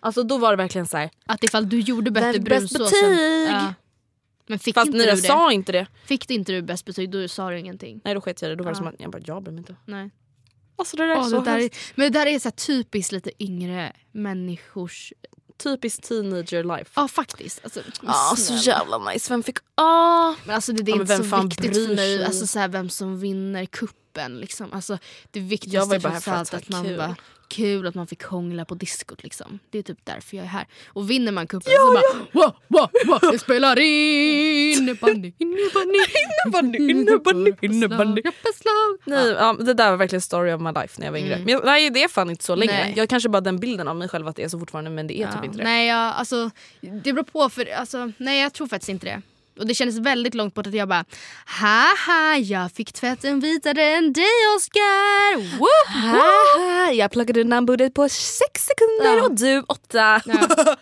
Alltså 0.00 0.22
då 0.22 0.38
var 0.38 0.50
det 0.50 0.56
verkligen 0.56 0.86
så 0.86 0.96
här. 0.96 1.10
Att 1.26 1.44
ifall 1.44 1.68
du 1.68 1.80
gjorde 1.80 2.10
bättre 2.10 2.32
Vem 2.32 2.44
bäst 2.44 2.74
brunsås... 2.74 2.90
betyg? 2.90 3.48
Ja. 3.48 3.74
Men 4.48 4.58
fick 4.58 4.74
Fast 4.74 4.86
inte 4.86 4.98
nej, 4.98 5.06
du 5.06 5.12
det? 5.20 5.26
sa 5.28 5.52
inte 5.52 5.72
det. 5.72 5.86
Fick 6.04 6.30
inte 6.30 6.52
du 6.52 6.62
bäst 6.62 6.84
betyg 6.84 7.10
då 7.10 7.28
sa 7.28 7.50
du 7.50 7.58
ingenting. 7.58 8.00
Nej 8.04 8.14
då 8.14 8.20
sket 8.20 8.42
jag 8.42 8.48
i 8.48 8.50
det. 8.50 8.56
Då 8.56 8.64
var 8.64 8.70
det 8.70 8.74
Ja. 8.76 8.78
som 8.78 8.86
att 8.86 8.94
jag 8.98 9.10
bara, 9.10 9.22
jag 9.24 9.42
bryr 9.42 9.52
mig 9.52 9.58
inte. 9.58 9.76
Nej. 9.84 10.10
Alltså 10.76 10.96
det 10.96 11.02
där 11.06 11.10
är 11.12 11.18
Åh, 11.18 11.28
så 11.28 11.40
det 11.40 11.44
där 11.50 11.58
är, 11.58 11.70
men 11.94 12.12
det 12.12 12.18
där 12.18 12.26
är 12.26 12.38
så 12.38 12.50
typiskt 12.50 13.12
lite 13.12 13.30
yngre 13.44 13.92
människors... 14.12 15.12
Typiskt 15.62 16.08
teenager 16.08 16.64
life. 16.64 16.90
Ja 16.96 17.08
faktiskt. 17.08 17.60
Alltså, 17.64 17.80
Ah, 18.06 18.36
så 18.36 18.54
jävla 18.54 18.98
nice. 18.98 19.32
Vem 19.32 19.42
fick... 19.42 19.58
Ah. 19.74 20.34
Men 20.46 20.54
alltså 20.54 20.72
det, 20.72 20.82
det 20.82 20.90
är 20.92 20.96
Ja, 20.96 21.00
inte 21.02 21.14
vem 21.16 21.30
så 21.30 21.42
viktigt 21.42 21.86
för 21.86 21.94
mig. 21.94 22.24
Alltså, 22.24 22.46
så 22.46 22.58
här, 22.58 22.68
vem 22.68 22.88
som 22.88 23.20
vinner 23.20 23.64
kuppen 23.66 24.38
liksom. 24.40 24.72
alltså, 24.72 24.98
Det 25.30 25.38
Jag 25.40 25.44
var 25.44 25.48
viktigaste 25.50 25.94
ju 25.94 26.00
bara 26.00 26.12
här 26.12 26.20
för 26.20 26.32
att 26.32 26.54
att 26.54 26.68
man 26.68 26.84
kul. 26.84 26.96
bara 26.96 27.16
kul 27.48 27.86
att 27.86 27.94
man 27.94 28.06
fick 28.06 28.22
hångla 28.22 28.64
på 28.64 28.74
diskot 28.74 29.22
liksom. 29.22 29.58
Det 29.70 29.78
är 29.78 29.82
typ 29.82 29.98
därför 30.04 30.36
jag 30.36 30.44
är 30.44 30.48
här. 30.48 30.66
Och 30.86 31.10
vinner 31.10 31.32
man 31.32 31.46
kuppen 31.46 31.72
så 31.76 31.92
bara 31.92 32.24
wow, 32.32 32.54
wow, 32.68 32.88
wow, 33.06 33.32
det 33.32 33.38
spelar 33.38 33.78
innebandy, 33.78 35.32
innebandy, 35.38 35.98
Innebandy, 36.44 36.78
innebandy, 36.90 37.52
innebandy. 37.60 38.22
Rappeslag. 38.22 38.98
Nej, 39.04 39.28
ja, 39.28 39.56
det 39.60 39.74
där 39.74 39.90
var 39.90 39.96
verkligen 39.96 40.22
story 40.22 40.52
of 40.52 40.60
my 40.60 40.72
life 40.72 40.94
när 40.98 41.06
jag 41.06 41.12
var 41.12 41.18
yngre. 41.18 41.34
Mm. 41.34 41.44
Men 41.44 41.52
jag, 41.52 41.64
nej 41.64 41.90
det 41.90 42.02
är 42.02 42.08
fan 42.08 42.30
inte 42.30 42.44
så 42.44 42.54
längre. 42.54 42.72
Nej. 42.72 42.94
Jag 42.96 43.08
kanske 43.08 43.28
bara 43.28 43.40
den 43.40 43.58
bilden 43.58 43.88
av 43.88 43.96
mig 43.96 44.08
själv 44.08 44.28
att 44.28 44.36
det 44.36 44.42
är 44.42 44.48
så 44.48 44.58
fortfarande 44.58 44.90
men 44.90 45.06
det 45.06 45.20
är 45.20 45.32
typ 45.32 45.44
inte 45.44 45.58
det. 45.58 45.64
Nej, 45.64 45.88
jag, 45.88 45.98
alltså, 45.98 46.50
det 46.80 47.12
beror 47.12 47.22
på. 47.22 47.48
för 47.48 47.72
alltså, 47.72 48.12
Nej, 48.16 48.42
jag 48.42 48.52
tror 48.52 48.66
faktiskt 48.66 48.88
inte 48.88 49.06
det. 49.06 49.22
Och 49.58 49.66
det 49.66 49.74
kändes 49.74 49.98
väldigt 49.98 50.34
långt 50.34 50.54
bort 50.54 50.66
att 50.66 50.74
jag 50.74 50.88
bara 50.88 51.04
Haha, 51.46 52.36
jag 52.38 52.72
fick 52.72 52.92
tvätten 52.92 53.40
vitare 53.40 53.84
än 53.84 54.12
dig 54.12 54.24
Oscar! 54.56 55.58
Woop, 55.58 55.86
Haha, 55.86 56.92
jag 56.92 57.10
pluggade 57.10 57.44
namnbordet 57.44 57.94
på 57.94 58.08
sex 58.08 58.66
sekunder 58.66 59.16
Ja. 59.16 59.24
och 59.24 59.34
du 59.34 59.60
åtta. 59.60 60.20
Ja. 60.26 60.76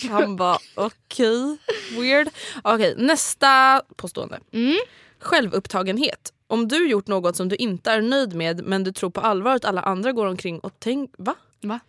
Han 0.10 0.36
bara 0.36 0.58
okej, 0.74 1.56
weird. 1.98 2.28
Okej, 2.62 2.94
nästa 2.98 3.82
påstående. 3.96 4.40
Mm. 4.52 4.76
Självupptagenhet. 5.20 6.32
Om 6.46 6.68
du 6.68 6.88
gjort 6.88 7.06
något 7.06 7.36
som 7.36 7.48
du 7.48 7.56
inte 7.56 7.90
är 7.90 8.00
nöjd 8.02 8.34
med 8.34 8.64
men 8.66 8.84
du 8.84 8.92
tror 8.92 9.10
på 9.10 9.20
allvar 9.20 9.56
att 9.56 9.64
alla 9.64 9.82
andra 9.82 10.12
går 10.12 10.26
omkring 10.26 10.58
och 10.60 10.80
tänker... 10.80 11.22
Va? 11.22 11.34
Va? 11.62 11.80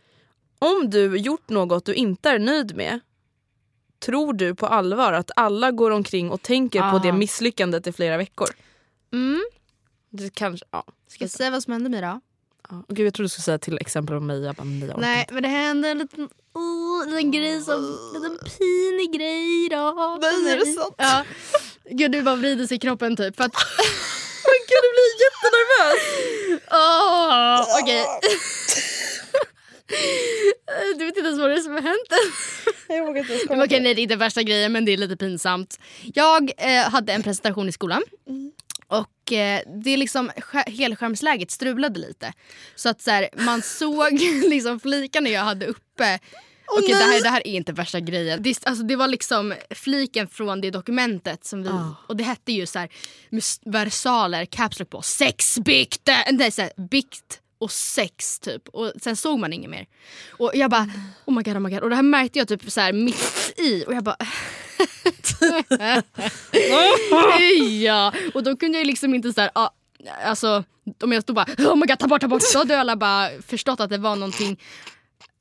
Om 0.60 0.90
du 0.90 1.18
gjort 1.18 1.50
något 1.50 1.86
du 1.86 1.94
inte 1.94 2.30
är 2.30 2.40
nöjd 2.40 2.76
med 2.76 3.00
tror 4.00 4.34
du 4.34 4.56
på 4.56 4.68
allvar 4.68 5.14
att 5.14 5.32
alla 5.36 5.72
går 5.72 5.92
omkring 5.92 6.32
och 6.32 6.42
tänker 6.42 6.80
på 6.80 6.86
Aha. 6.86 7.00
det 7.00 7.12
misslyckandet 7.12 7.88
i 7.88 7.92
flera 7.92 8.18
veckor? 8.18 8.48
Mm. 9.14 9.44
Det 10.10 10.34
kanske, 10.34 10.66
ja. 10.72 10.84
Ska 11.08 11.24
jag 11.24 11.32
säga 11.32 11.52
vad 11.52 11.64
som 11.64 11.74
hände 11.74 11.90
mig 11.90 12.02
då? 12.02 12.22
ja. 12.70 12.84
Gud, 12.88 13.06
jag 13.08 13.14
trodde 13.14 13.26
du 13.26 13.30
skulle 13.30 13.44
säga 13.44 13.60
till 13.60 13.78
exempel 13.78 14.16
om 14.16 14.28
mig. 14.28 14.42
Jag 14.42 14.56
bara, 14.56 14.64
nej, 14.64 14.94
Nej, 14.98 15.28
men 15.32 15.44
det 15.44 15.50
hände 15.50 15.90
en 15.90 15.98
liten, 15.98 16.30
oh, 16.54 17.08
liten 17.10 17.32
grej 17.32 17.62
som, 17.62 17.74
en 18.16 18.22
liten 18.22 18.38
pinig 18.38 19.14
grej 19.14 19.70
då. 19.70 20.18
Nej, 20.22 20.54
är 20.54 20.58
det 20.58 20.66
sant? 20.66 20.96
Ja. 20.98 21.24
Gud, 21.92 22.12
du 22.12 22.22
bara 22.22 22.36
vrider 22.36 22.68
sig 22.68 22.78
i 22.78 22.80
kroppen 22.80 23.16
typ. 23.16 23.36
För 23.36 23.44
att, 23.44 23.54
Gud, 24.70 24.82
du 24.84 24.90
blir 24.96 25.12
jättenervös! 25.26 26.02
Åh, 26.72 27.82
okej. 27.82 28.06
du 30.98 31.06
vet 31.06 31.18
inte 31.18 31.28
ens 31.28 31.40
vad 31.40 31.50
det 31.50 31.56
är 31.56 31.60
som 31.60 31.74
har 31.74 31.82
hänt. 31.82 32.14
Okej, 33.64 33.80
nej 33.80 33.94
det 33.96 34.02
är 34.02 34.04
inte 34.04 34.16
värsta 34.16 34.44
grejen 34.44 34.72
men 34.72 34.86
det 34.86 34.92
är 34.92 34.98
lite 34.98 35.18
pinsamt. 35.18 35.80
Jag 36.14 36.52
eh, 36.58 36.90
hade 36.90 37.14
en 37.14 37.24
presentation 37.24 37.70
i 37.70 37.72
skolan. 37.72 38.02
Och 38.88 39.32
eh, 39.34 39.62
det 39.84 39.90
är 39.90 39.98
liksom 39.98 40.30
sk- 40.32 40.70
helskärmsläget 40.70 41.52
strulade 41.52 42.00
lite. 42.00 42.34
Så 42.76 42.90
att 42.90 43.02
så 43.02 43.12
här, 43.12 43.30
man 43.34 43.62
såg 43.62 44.12
liksom 44.50 44.80
flikarna 44.80 45.30
jag 45.30 45.42
hade 45.42 45.66
uppe. 45.66 46.20
Okej 46.78 46.88
det, 46.88 46.96
här, 47.04 47.24
det 47.24 47.30
här 47.30 47.48
är 47.48 47.52
inte 47.52 47.72
värsta 47.74 48.00
grejen. 48.00 48.44
Det, 48.44 48.68
alltså, 48.68 48.84
det 48.84 48.96
var 48.96 49.08
liksom 49.08 49.54
fliken 49.70 50.28
från 50.28 50.62
det 50.62 50.72
dokumentet 50.72 51.46
som 51.46 51.64
vi, 51.64 51.70
och 52.08 52.16
det 52.18 52.24
hette 52.24 52.52
ju 52.52 52.66
så 52.66 52.80
här 52.80 52.90
versaler, 53.66 54.46
caps 54.46 54.80
lock 54.80 54.90
på, 54.90 55.02
sexbikt, 55.02 56.10
nej 56.32 56.52
så 56.52 56.62
här, 56.62 56.72
bikt 56.90 57.40
och 57.60 57.72
sex 57.72 58.40
typ. 58.40 58.68
Och 58.68 58.92
sen 59.02 59.16
såg 59.16 59.40
man 59.40 59.54
inget 59.54 59.70
mer. 59.70 59.88
Och 60.30 60.52
jag 60.54 60.72
bara 60.72 60.90
oh 61.26 61.36
my 61.36 61.44
god, 61.44 61.56
oh 61.56 61.60
my 61.60 61.70
god. 61.70 61.80
Och 61.80 61.90
det 61.90 61.96
här 61.96 62.04
märkte 62.04 62.40
jag 62.40 62.48
typ 62.48 62.72
så 62.72 62.82
här 62.82 62.94
mitt 62.94 63.54
i 63.58 63.86
och 63.88 63.94
jag 63.94 64.04
bara 64.04 64.18
ja, 67.82 68.14
och 68.34 68.44
då 68.44 68.58
kunde 68.58 68.78
jag 68.78 68.88
liksom 68.88 69.14
inte 69.14 69.34
så 69.34 69.42
här, 69.42 69.52
ah, 69.54 69.70
alltså 70.24 70.64
om 71.04 71.12
jag 71.12 71.24
stod 71.24 71.36
bara 71.36 71.46
oh 71.58 71.76
my 71.76 71.86
god 71.86 72.00
ta 72.00 72.08
bort 72.08 72.22
ta 72.22 72.28
bort 72.28 72.42
då 72.54 72.60
hade 72.60 72.80
alla 72.80 72.96
bara 72.96 73.30
förstått 73.48 73.80
att 73.80 73.90
det 73.90 73.98
var 73.98 74.16
någonting 74.16 74.60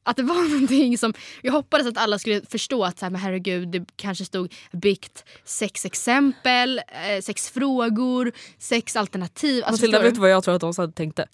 att 0.08 0.16
det 0.16 0.22
var 0.22 0.34
någonting 0.50 0.98
som, 0.98 1.14
jag 1.42 1.52
hoppades 1.52 1.86
att 1.86 1.98
alla 1.98 2.18
skulle 2.18 2.42
förstå 2.50 2.84
att 2.84 2.98
så 2.98 3.04
här, 3.04 3.10
men 3.10 3.20
herregud 3.20 3.68
det 3.68 3.84
kanske 3.96 4.24
stod 4.24 4.54
bikt, 4.72 5.24
sex 5.44 5.84
exempel, 5.84 6.78
eh, 6.78 7.20
sex 7.22 7.50
frågor, 7.50 8.32
sex 8.58 8.96
alternativ. 8.96 9.64
Alltså, 9.64 9.82
Matilda, 9.82 10.02
vet 10.02 10.14
du 10.14 10.20
vad 10.20 10.30
jag 10.30 10.44
tror 10.44 10.54
att 10.54 10.76
de 10.76 10.92
tänkte? 10.92 11.26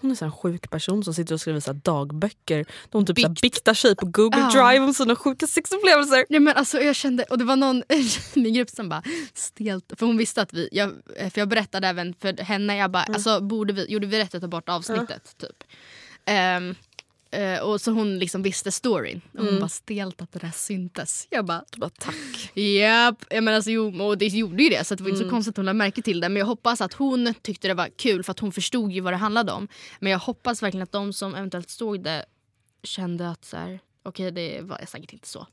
Hon 0.00 0.10
är 0.10 0.14
så 0.14 0.24
en 0.24 0.32
sjuk 0.32 0.70
person 0.70 1.04
som 1.04 1.14
sitter 1.14 1.34
och 1.34 1.40
skriver 1.40 1.60
så 1.60 1.72
dagböcker. 1.72 2.56
Där 2.56 2.66
hon 2.92 3.06
typ 3.06 3.20
så 3.20 3.28
Bikt. 3.28 3.42
biktar 3.42 3.74
sig 3.74 3.96
på 3.96 4.06
Google 4.06 4.40
Ja. 4.40 4.68
Drive 4.70 4.84
om 4.84 4.94
sina 4.94 5.16
sjuka 5.16 5.46
sexupplevelser. 5.46 6.24
Ja, 6.28 6.40
men 6.40 6.56
alltså, 6.56 6.80
jag 6.80 6.96
kände, 6.96 7.24
och 7.24 7.38
det 7.38 7.44
var 7.44 7.56
någon 7.56 7.76
i 7.88 8.08
min 8.40 8.54
grupp 8.54 8.70
som 8.70 8.88
bara 8.88 9.02
stelt, 9.34 9.92
för 9.98 10.06
hon 10.06 10.16
visste 10.16 10.42
att 10.42 10.52
vi, 10.52 10.68
jag, 10.72 10.90
för 11.16 11.38
jag 11.38 11.48
berättade 11.48 11.88
även 11.88 12.14
för 12.14 12.42
henne, 12.42 12.76
jag 12.76 12.90
bara, 12.90 13.02
alltså 13.02 13.40
borde 13.40 13.72
vi, 13.72 13.92
gjorde 13.92 14.06
vi 14.06 14.18
rätt 14.18 14.34
att 14.34 14.40
ta 14.42 14.48
bort 14.48 14.68
avsnittet? 14.68 15.34
Typ. 15.38 15.64
Ehm, 16.24 16.74
eh, 17.30 17.58
och 17.60 17.80
så 17.80 17.90
hon 17.92 18.18
liksom 18.18 18.42
visste 18.42 18.72
storyn. 18.72 19.20
Och 19.38 19.44
hon 19.44 19.60
bara 19.60 19.68
stelt 19.68 20.22
att 20.22 20.32
det 20.32 20.38
där 20.38 20.50
syntes. 20.50 21.26
Jag 21.30 21.44
bara, 21.44 21.64
Bara, 21.76 21.90
tack. 21.90 22.14
japp. 22.54 23.24
Ja, 23.30 23.40
men 23.40 23.54
alltså, 23.54 23.70
jo, 23.70 24.02
och 24.02 24.18
det 24.18 24.26
gjorde 24.26 24.62
ju 24.62 24.68
det 24.68 24.84
så 24.86 24.94
det 24.94 25.02
var 25.02 25.10
inte 25.10 25.24
så 25.24 25.30
konstigt 25.30 25.52
att 25.52 25.56
hon 25.56 25.66
lade 25.66 25.78
märke 25.78 26.02
till 26.02 26.20
det. 26.20 26.28
Men 26.28 26.36
jag 26.40 26.46
hoppas 26.46 26.80
att 26.80 26.92
hon 26.94 27.34
tyckte 27.42 27.68
det 27.68 27.74
var 27.74 27.88
kul 27.96 28.24
för 28.24 28.30
att 28.30 28.38
hon 28.38 28.52
förstod 28.52 28.92
ju 28.92 29.00
vad 29.00 29.12
det 29.12 29.16
handlade 29.16 29.52
om. 29.52 29.68
Men 30.00 30.12
jag 30.12 30.18
hoppas 30.18 30.62
verkligen 30.62 30.82
att 30.82 30.92
de 30.92 31.12
som 31.12 31.34
eventuellt 31.34 31.70
såg 31.70 32.02
det 32.04 32.24
kände 32.82 33.30
att 33.30 33.44
så 33.44 33.56
här, 33.56 33.80
okej 34.02 34.30
det 34.30 34.60
var 34.62 34.80
säkert 34.86 35.12
inte 35.12 35.28
så. 35.28 35.46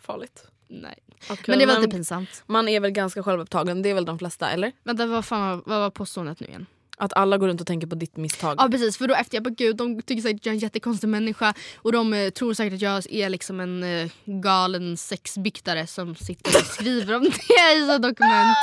Farligt. 0.00 0.46
Nej. 0.68 0.98
Okej, 1.30 1.44
Men 1.46 1.58
det 1.58 1.66
var 1.66 1.80
lite 1.80 1.90
pinsamt. 1.90 2.42
Man 2.46 2.68
är 2.68 2.80
väl 2.80 2.90
ganska 2.90 3.22
självupptagen, 3.22 3.82
det 3.82 3.88
är 3.88 3.94
väl 3.94 4.04
de 4.04 4.18
flesta 4.18 4.50
eller? 4.50 4.72
Vänta 4.84 5.06
vad 5.06 5.24
fan 5.24 5.62
vad 5.66 5.78
var 5.78 5.90
påståendet 5.90 6.40
nu 6.40 6.46
igen? 6.46 6.66
Att 6.96 7.12
alla 7.12 7.38
går 7.38 7.48
runt 7.48 7.60
och 7.60 7.66
tänker 7.66 7.86
på 7.86 7.94
ditt 7.94 8.16
misstag. 8.16 8.56
Ja 8.58 8.68
precis 8.68 8.96
för 8.96 9.08
då 9.08 9.14
efter 9.14 9.36
jag 9.36 9.44
bara 9.44 9.50
gud 9.50 9.76
de 9.76 10.02
tycker 10.02 10.22
säkert 10.22 10.40
att 10.40 10.46
jag 10.46 10.52
är 10.52 10.56
en 10.56 10.58
jättekonstig 10.58 11.08
människa 11.08 11.54
och 11.76 11.92
de 11.92 12.14
eh, 12.14 12.30
tror 12.30 12.54
säkert 12.54 12.74
att 12.74 12.82
jag 12.82 13.12
är 13.12 13.28
liksom 13.28 13.60
en 13.60 13.82
eh, 13.82 14.10
galen 14.24 14.96
sexbiktare 14.96 15.86
som 15.86 16.14
sitter 16.14 16.60
och 16.60 16.66
skriver 16.66 17.16
om 17.16 17.22
det 17.48 17.78
i 17.78 17.86
så 17.86 17.98
dokument 17.98 18.56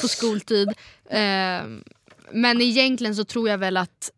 på 0.00 0.08
skoltid. 0.08 0.68
Eh, 1.10 1.62
men 2.32 2.60
egentligen 2.60 3.16
så 3.16 3.24
tror 3.24 3.48
jag 3.48 3.58
väl 3.58 3.76
att 3.76 4.10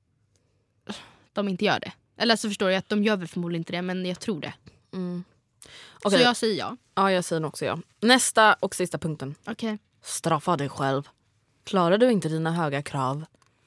de 1.33 1.49
inte 1.49 1.65
gör 1.65 1.81
det. 1.81 1.93
Eller 2.17 2.37
så 2.37 2.49
förstår 2.49 2.71
jag 2.71 2.79
att 2.79 2.89
de 2.89 3.05
gör 3.05 3.17
väl 3.17 3.29
förmodligen 3.29 3.61
inte 3.61 3.73
det 3.73 3.83
men 3.83 4.07
jag 4.07 4.21
tror 4.21 4.41
det. 4.41 4.55
Okej. 6.03 6.19
Så 6.19 6.25
jag 6.25 6.37
säger 6.37 6.59
ja. 6.59 6.77
Ja, 6.95 7.13
jag 7.13 7.25
säger 7.25 7.45
också 7.45 7.65
ja. 7.65 7.79
Nästa 8.01 8.55
och 8.55 8.75
sista 8.75 8.99
punkten. 8.99 9.35
Okej. 9.45 9.79
Straffa 10.03 10.57
dig 10.57 10.69
själv. 10.69 11.09
Klarar 11.69 11.99
du 11.99 12.11
inte 12.11 12.29
dina 12.29 12.53
höga 12.53 12.83
krav 12.83 13.25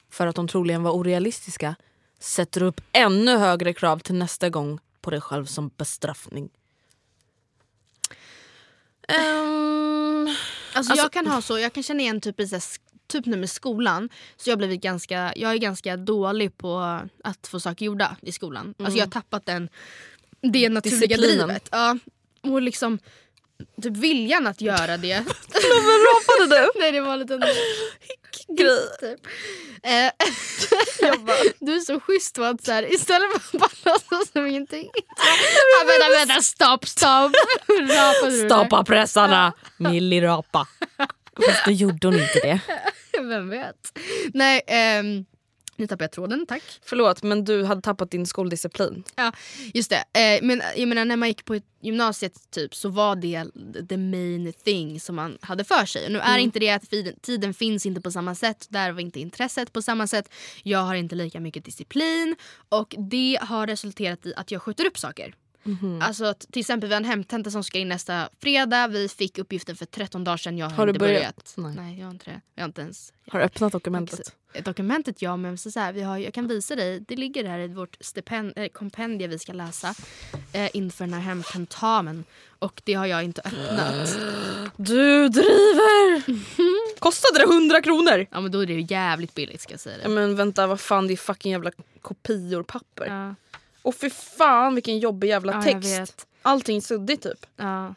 för 0.10 0.28
att 0.28 0.36
de 0.36 0.47
troligen 0.47 0.84
var 0.84 0.91
orealistiska 0.91 1.76
sätter 2.20 2.60
du 2.60 2.66
upp 2.66 2.82
ännu 2.91 3.38
högre 3.38 3.74
krav 3.74 3.99
till 3.99 4.16
nästa 4.16 4.49
gång 4.49 4.80
på 5.02 5.10
dig 5.12 5.22
själv 5.22 5.45
som 5.45 5.72
bestraffning. 5.78 6.49
Ehm, 9.08 10.28
Alltså, 10.74 10.91
Alltså- 10.91 10.95
jag 10.95 11.12
kan 11.12 11.28
ha 11.28 11.41
så, 11.41 11.60
jag 11.60 11.74
kan 11.74 11.84
känna 11.84 12.02
igen 12.02 12.22
typ 12.22 12.39
i 12.39 12.49
typ 13.08 13.26
nu 13.26 13.38
med 13.38 13.49
skolan. 13.49 14.10
Så 14.38 14.49
jag, 14.49 14.58
blivit 14.58 14.82
ganska, 14.82 15.34
jag 15.36 15.52
är 15.52 15.58
ganska 15.58 15.97
dålig 15.97 16.58
på 16.58 16.99
att 17.24 17.47
få 17.47 17.60
saker 17.60 17.86
gjorda 17.86 18.18
i 18.22 18.32
skolan. 18.32 18.74
Alltså 18.80 18.97
jag 18.97 19.06
har 19.06 19.12
tappat 19.12 19.45
den, 19.45 19.70
det 20.41 20.70
naturliga 20.70 20.99
Disciplinen. 21.08 21.47
drivet. 21.47 21.70
Ja, 21.72 21.97
och 22.41 22.62
liksom 22.62 22.99
typ 23.82 23.97
viljan 23.97 24.47
att 24.47 24.62
göra 24.62 24.97
det. 24.97 25.16
rapade 25.53 26.55
du? 26.55 26.72
Nej 26.80 26.91
det 26.91 27.01
var 27.01 27.14
en 27.14 27.20
liten 27.20 27.39
Grej. 28.57 28.88
typ. 28.99 29.20
Eh, 29.84 30.12
du 31.59 31.76
är 31.76 31.80
så 31.80 31.99
schysst 31.99 32.36
på 32.36 32.43
att 32.43 32.66
så 32.66 32.72
här, 32.72 32.93
istället 32.93 33.32
för 33.32 33.57
att 33.57 33.62
bara 33.62 33.91
låtsas 33.91 34.32
som 34.32 34.47
ingenting. 34.47 34.89
Ja, 34.95 35.86
vänta, 35.88 36.20
vänta, 36.20 36.41
stopp, 36.41 36.88
stopp. 36.88 37.32
Rapade 37.68 38.41
du? 38.41 38.49
Stoppa 38.49 38.84
pressarna, 38.84 39.53
millirapa. 39.78 40.68
Fast 41.45 41.66
då 41.66 41.72
gjorde 41.72 42.07
hon 42.07 42.14
inte 42.20 42.39
det. 42.39 42.59
Vem 43.14 43.49
vet? 43.49 43.76
Nej, 44.34 44.62
ehm, 44.68 45.26
nu 45.82 45.88
tappade 45.88 46.03
jag 46.03 46.11
tråden, 46.11 46.45
tack. 46.45 46.63
Förlåt 46.82 47.23
men 47.23 47.45
du 47.45 47.63
hade 47.63 47.82
tappat 47.82 48.11
din 48.11 48.25
skoldisciplin. 48.25 49.03
Ja, 49.15 49.32
just 49.73 49.89
det. 49.89 50.36
Eh, 50.36 50.43
men 50.43 50.61
jag 50.75 50.88
menar, 50.88 51.05
när 51.05 51.15
man 51.15 51.27
gick 51.27 51.45
på 51.45 51.59
gymnasiet 51.82 52.51
typ, 52.51 52.75
så 52.75 52.89
var 52.89 53.15
det 53.15 53.45
the 53.89 53.97
main 53.97 54.53
thing 54.63 54.99
som 54.99 55.15
man 55.15 55.38
hade 55.41 55.63
för 55.63 55.86
sig. 55.86 56.05
Och 56.05 56.11
nu 56.11 56.19
är 56.19 56.38
inte 56.38 56.59
det 56.59 56.69
att 56.69 56.89
tiden 57.21 57.53
finns 57.53 57.86
inte 57.86 58.01
på 58.01 58.11
samma 58.11 58.36
sätt. 58.36 58.67
Där 58.69 58.91
var 58.91 59.01
inte 59.01 59.19
intresset 59.19 59.73
på 59.73 59.82
samma 59.82 60.07
sätt. 60.07 60.34
Jag 60.63 60.79
har 60.79 60.95
inte 60.95 61.15
lika 61.15 61.39
mycket 61.39 61.65
disciplin. 61.65 62.36
Och 62.69 62.95
det 62.97 63.39
har 63.41 63.67
resulterat 63.67 64.25
i 64.25 64.34
att 64.36 64.51
jag 64.51 64.61
skjuter 64.61 64.86
upp 64.86 64.97
saker. 64.97 65.36
Alltså 66.01 66.26
att, 66.26 66.39
till 66.51 66.59
exempel 66.59 66.89
vi 66.89 66.93
har 66.95 67.01
en 67.01 67.05
hemtenta 67.05 67.51
som 67.51 67.64
ska 67.64 67.78
in 67.80 67.89
nästa 67.89 68.30
fredag. 68.41 68.88
Vi 68.88 69.09
fick 69.09 69.38
uppgiften 69.38 69.76
för 69.76 69.86
13 69.86 70.24
dagar 70.24 70.38
sedan. 70.38 70.57
Jag 70.57 70.70
har, 70.70 70.76
Har 70.76 70.86
du 70.86 70.89
inte 70.89 70.99
börjat? 70.99 71.55
börjat. 71.55 71.76
Nej. 71.76 71.86
Nej. 71.86 71.99
jag 71.99 72.05
har 72.05 72.12
inte 72.12 72.32
det. 72.32 72.41
Jag 72.55 72.64
har 72.64 72.68
inte 72.68 72.82
ens 72.82 73.14
Har 73.28 73.39
du 73.39 73.45
öppnat 73.45 73.72
dokumentet? 73.72 74.36
Dokumentet 74.64 75.22
ja, 75.22 75.38
men 75.38 75.57
så 75.57 75.72
så 75.72 75.80
här, 75.80 75.93
vi 75.93 76.01
har, 76.01 76.18
jag 76.18 76.34
kan 76.34 76.47
visa 76.47 76.76
dig. 76.76 76.99
Det 76.99 77.16
ligger 77.16 77.45
här 77.47 77.59
i 77.59 77.68
vårt 77.68 77.97
stipend, 77.99 78.53
eh, 78.55 78.68
kompendie 78.68 79.28
vi 79.28 79.39
ska 79.39 79.53
läsa 79.53 79.93
eh, 80.53 80.70
inför 80.74 81.05
den 81.05 81.14
här 81.14 81.22
hemtentamen. 81.22 82.24
Och 82.59 82.82
det 82.86 82.93
har 82.93 83.05
jag 83.05 83.24
inte 83.24 83.41
öppnat. 83.41 84.18
Du 84.78 85.30
driver! 85.30 86.22
Kostade 86.99 87.39
det 87.39 87.43
100 87.53 87.82
kronor? 87.82 88.28
Ja 88.32 88.41
men 88.41 88.51
då 88.51 88.59
är 88.59 88.66
det 88.66 88.74
ju 88.74 88.86
jävligt 88.89 89.36
billigt 89.36 89.62
ska 89.62 89.74
jag 89.74 89.80
säga 89.80 89.97
det. 90.03 90.09
men 90.09 90.36
vänta 90.36 90.68
vad 90.68 90.80
fan 90.80 91.07
det 91.07 91.14
är 91.14 91.18
fucking 91.18 91.51
jävla 91.51 91.72
kopior 92.01 92.64
papper. 92.64 93.05
Ja, 93.05 93.36
Och 93.82 93.95
för 93.95 94.09
fan 94.09 94.75
vilken 94.75 94.99
jobbig 94.99 95.27
jävla 95.27 95.53
Ja, 95.53 95.61
text. 95.61 96.27
Allting 96.41 96.82
suddigt 96.82 97.23
typ. 97.23 97.45
ja. 97.55 97.95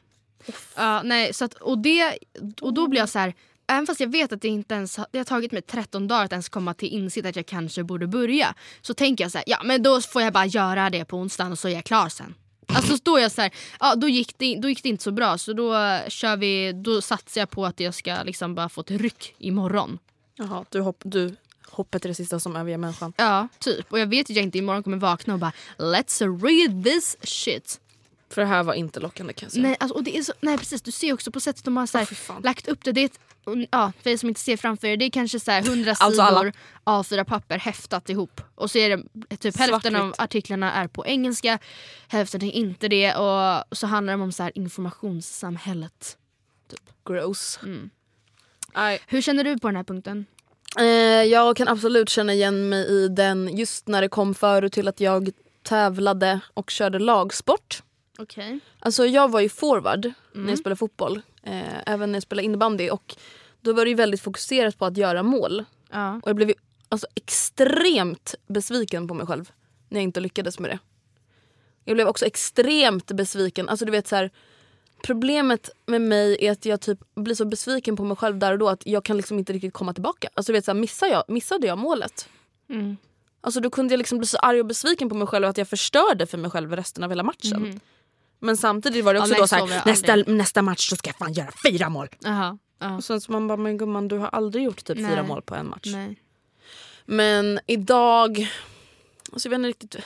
ja 0.76 1.02
nej, 1.02 1.34
så 1.34 1.44
att, 1.44 1.54
och, 1.54 1.78
det, 1.78 2.18
och 2.60 2.74
då 2.74 2.88
blir 2.88 3.00
jag 3.00 3.08
så 3.08 3.18
här. 3.18 3.34
Även 3.66 3.86
fast 3.86 4.00
jag 4.00 4.12
vet 4.12 4.32
att 4.32 4.42
det 4.42 4.48
inte 4.48 4.74
ens 4.74 4.98
det 5.10 5.18
har 5.18 5.24
tagit 5.24 5.52
mig 5.52 5.62
13 5.62 6.08
dagar 6.08 6.24
att 6.24 6.32
ens 6.32 6.48
komma 6.48 6.74
till 6.74 6.88
insikt 6.88 7.26
att 7.26 7.36
jag 7.36 7.46
kanske 7.46 7.84
borde 7.84 8.06
börja. 8.06 8.54
Så 8.82 8.94
tänker 8.94 9.24
jag 9.24 9.32
så 9.32 9.38
här, 9.38 9.44
ja 9.46 9.62
men 9.64 9.82
då 9.82 10.00
får 10.00 10.22
jag 10.22 10.32
bara 10.32 10.46
göra 10.46 10.90
det 10.90 11.04
på 11.04 11.16
onsdagen 11.16 11.52
och 11.52 11.58
så 11.58 11.68
är 11.68 11.72
jag 11.72 11.84
klar 11.84 12.08
sen. 12.08 12.34
Alltså 12.66 12.96
då 13.02 13.16
är 13.16 13.22
jag 13.22 13.32
så 13.32 13.42
här, 13.42 13.50
ja 13.80 13.94
då 13.94 14.08
gick, 14.08 14.38
det, 14.38 14.56
då 14.62 14.68
gick 14.68 14.82
det 14.82 14.88
inte 14.88 15.02
så 15.04 15.12
bra 15.12 15.38
så 15.38 15.52
då 15.52 15.72
kör 16.08 16.36
vi, 16.36 16.72
då 16.72 17.02
satsar 17.02 17.40
jag 17.40 17.50
på 17.50 17.66
att 17.66 17.80
jag 17.80 17.94
ska 17.94 18.22
liksom 18.22 18.54
bara 18.54 18.68
få 18.68 18.80
ett 18.80 18.90
ryck 18.90 19.34
imorgon. 19.38 19.98
Jaha, 20.36 20.64
du, 20.70 20.80
hopp, 20.80 21.00
du 21.04 21.36
hoppet 21.74 22.04
är 22.04 22.08
det 22.08 22.14
sista 22.14 22.40
som 22.40 22.56
överger 22.56 22.78
människan. 22.78 23.12
Ja, 23.16 23.48
typ. 23.58 23.92
Och 23.92 23.98
jag 23.98 24.06
vet 24.06 24.30
att 24.30 24.36
jag 24.36 24.42
inte 24.42 24.58
imorgon 24.58 24.82
kommer 24.82 24.96
vakna 24.96 25.34
och 25.34 25.40
bara 25.40 25.52
let's 25.78 26.42
read 26.44 26.84
this 26.84 27.16
shit. 27.22 27.80
För 28.34 28.40
det 28.40 28.46
här 28.46 28.62
var 28.62 28.74
inte 28.74 29.00
lockande 29.00 29.32
kan 29.32 29.46
jag 29.46 29.52
säga. 29.52 29.62
Nej, 29.62 29.76
alltså, 29.80 29.94
och 29.96 30.04
det 30.04 30.16
är 30.18 30.22
så, 30.22 30.32
nej 30.40 30.58
precis, 30.58 30.82
du 30.82 30.90
ser 30.90 31.12
också 31.12 31.30
på 31.30 31.40
sättet 31.40 31.64
de 31.64 31.76
har 31.76 31.86
så 31.86 31.98
här, 31.98 32.04
fan. 32.04 32.42
lagt 32.42 32.68
upp 32.68 32.84
det. 32.84 32.92
det 32.92 33.00
är 33.00 33.04
ett, 33.04 33.20
ja, 33.70 33.92
för 34.02 34.10
er 34.10 34.16
som 34.16 34.28
inte 34.28 34.40
ser 34.40 34.56
framför 34.56 34.88
er, 34.88 34.96
det 34.96 35.04
är 35.04 35.10
kanske 35.10 35.40
så 35.40 35.50
här 35.50 35.62
100 35.62 35.94
Alltså 35.98 36.26
sidor 36.26 36.52
A4-papper 36.84 37.58
häftat 37.58 38.10
ihop. 38.10 38.40
Och 38.54 38.70
så 38.70 38.78
är 38.78 38.96
det 38.96 39.36
typ 39.36 39.58
hälften 39.58 39.96
av 39.96 40.14
artiklarna 40.18 40.72
är 40.72 40.88
på 40.88 41.06
engelska, 41.06 41.58
hälften 42.08 42.42
är 42.42 42.50
inte 42.50 42.88
det. 42.88 43.14
Och 43.14 43.64
så 43.76 43.86
handlar 43.86 44.16
det 44.16 44.22
om 44.22 44.32
så 44.32 44.42
här 44.42 44.52
informationssamhället. 44.54 46.16
Gross. 47.04 47.58
Mm. 47.62 47.90
Nej. 48.74 49.00
Hur 49.06 49.20
känner 49.20 49.44
du 49.44 49.58
på 49.58 49.68
den 49.68 49.76
här 49.76 49.84
punkten? 49.84 50.26
Eh, 50.78 50.84
jag 51.24 51.56
kan 51.56 51.68
absolut 51.68 52.08
känna 52.08 52.32
igen 52.32 52.68
mig 52.68 52.86
i 52.86 53.08
den 53.08 53.56
just 53.56 53.88
när 53.88 54.00
det 54.00 54.08
kom 54.08 54.34
förut 54.34 54.72
till 54.72 54.88
att 54.88 55.00
jag 55.00 55.30
tävlade 55.62 56.40
och 56.54 56.70
körde 56.70 56.98
lagsport. 56.98 57.82
Okej. 58.18 58.60
Alltså 58.78 59.06
jag 59.06 59.30
var 59.30 59.40
ju 59.40 59.48
forward 59.48 60.12
när 60.32 60.48
jag 60.48 60.58
spelade 60.58 60.76
fotboll. 60.76 61.22
Eh, 61.42 61.92
även 61.92 62.12
när 62.12 62.16
jag 62.16 62.22
spelade 62.22 62.44
innebandy. 62.44 62.90
Och 62.90 63.16
då 63.60 63.72
var 63.72 63.84
det 63.84 63.88
ju 63.88 63.94
väldigt 63.96 64.20
fokuserat 64.20 64.78
på 64.78 64.84
att 64.86 64.96
göra 64.96 65.22
mål. 65.22 65.64
Ja. 65.90 66.20
Och 66.22 66.28
jag 66.28 66.36
blev 66.36 66.48
ju 66.48 66.54
alltså, 66.88 67.06
extremt 67.14 68.34
besviken 68.46 69.08
på 69.08 69.14
mig 69.14 69.26
själv 69.26 69.50
när 69.88 70.00
jag 70.00 70.04
inte 70.04 70.20
lyckades 70.20 70.58
med 70.58 70.70
det. 70.70 70.78
Jag 71.84 71.96
blev 71.96 72.08
också 72.08 72.26
extremt 72.26 73.12
besviken. 73.12 73.68
Alltså 73.68 73.84
du 73.84 73.92
vet 73.92 74.08
så 74.08 74.16
här, 74.16 74.30
Problemet 75.06 75.70
med 75.86 76.00
mig 76.00 76.36
är 76.40 76.52
att 76.52 76.64
jag 76.64 76.80
typ 76.80 76.98
blir 77.14 77.34
så 77.34 77.44
besviken 77.44 77.96
på 77.96 78.04
mig 78.04 78.16
själv 78.16 78.38
där 78.38 78.52
och 78.52 78.58
då 78.58 78.68
att 78.68 78.86
jag 78.86 79.04
kan 79.04 79.16
liksom 79.16 79.38
inte 79.38 79.52
riktigt 79.52 79.72
komma 79.72 79.92
tillbaka. 79.94 80.28
Alltså 80.34 80.52
du 80.52 80.58
vet 80.58 80.64
så 80.64 80.70
här, 80.70 80.80
missar 80.80 81.06
jag, 81.06 81.24
missade 81.28 81.66
jag 81.66 81.78
målet? 81.78 82.28
Mm. 82.70 82.96
Alltså 83.40 83.60
då 83.60 83.70
kunde 83.70 83.94
jag 83.94 83.98
liksom 83.98 84.18
bli 84.18 84.26
så 84.26 84.38
arg 84.38 84.60
och 84.60 84.66
besviken 84.66 85.08
på 85.08 85.14
mig 85.14 85.26
själv 85.26 85.46
att 85.46 85.58
jag 85.58 85.68
förstörde 85.68 86.26
för 86.26 86.38
mig 86.38 86.50
själv 86.50 86.76
resten 86.76 87.04
av 87.04 87.10
hela 87.10 87.22
matchen. 87.22 87.80
Men 88.38 88.56
samtidigt 88.56 89.04
var 89.04 89.14
det 89.14 89.18
Ja, 89.18 89.22
också 89.22 89.32
nej, 89.32 89.40
då 89.40 89.46
så 89.46 89.56
här, 89.56 89.86
nästa, 89.86 90.16
nästa 90.16 90.62
match 90.62 90.88
så 90.88 90.96
ska 90.96 91.08
jag 91.08 91.16
fan 91.16 91.32
göra 91.32 91.50
fyra 91.66 91.88
mål. 91.88 92.08
Jaha. 92.20 92.58
Ja. 92.78 92.96
Och 92.96 93.04
sen 93.04 93.20
så 93.20 93.32
man 93.32 93.48
bara, 93.48 93.56
men 93.56 93.78
gumman 93.78 94.08
du 94.08 94.18
har 94.18 94.28
aldrig 94.28 94.64
gjort 94.64 94.84
typ 94.84 94.96
fyra 94.96 95.08
Nej. 95.08 95.26
mål 95.26 95.42
på 95.42 95.54
en 95.54 95.68
match. 95.68 95.92
Nej. 95.92 96.20
Men 97.04 97.60
idag, 97.66 98.48
alltså 99.32 99.48
jag 99.48 99.50
vet 99.50 99.56
inte 99.56 99.68
riktigt 99.68 100.04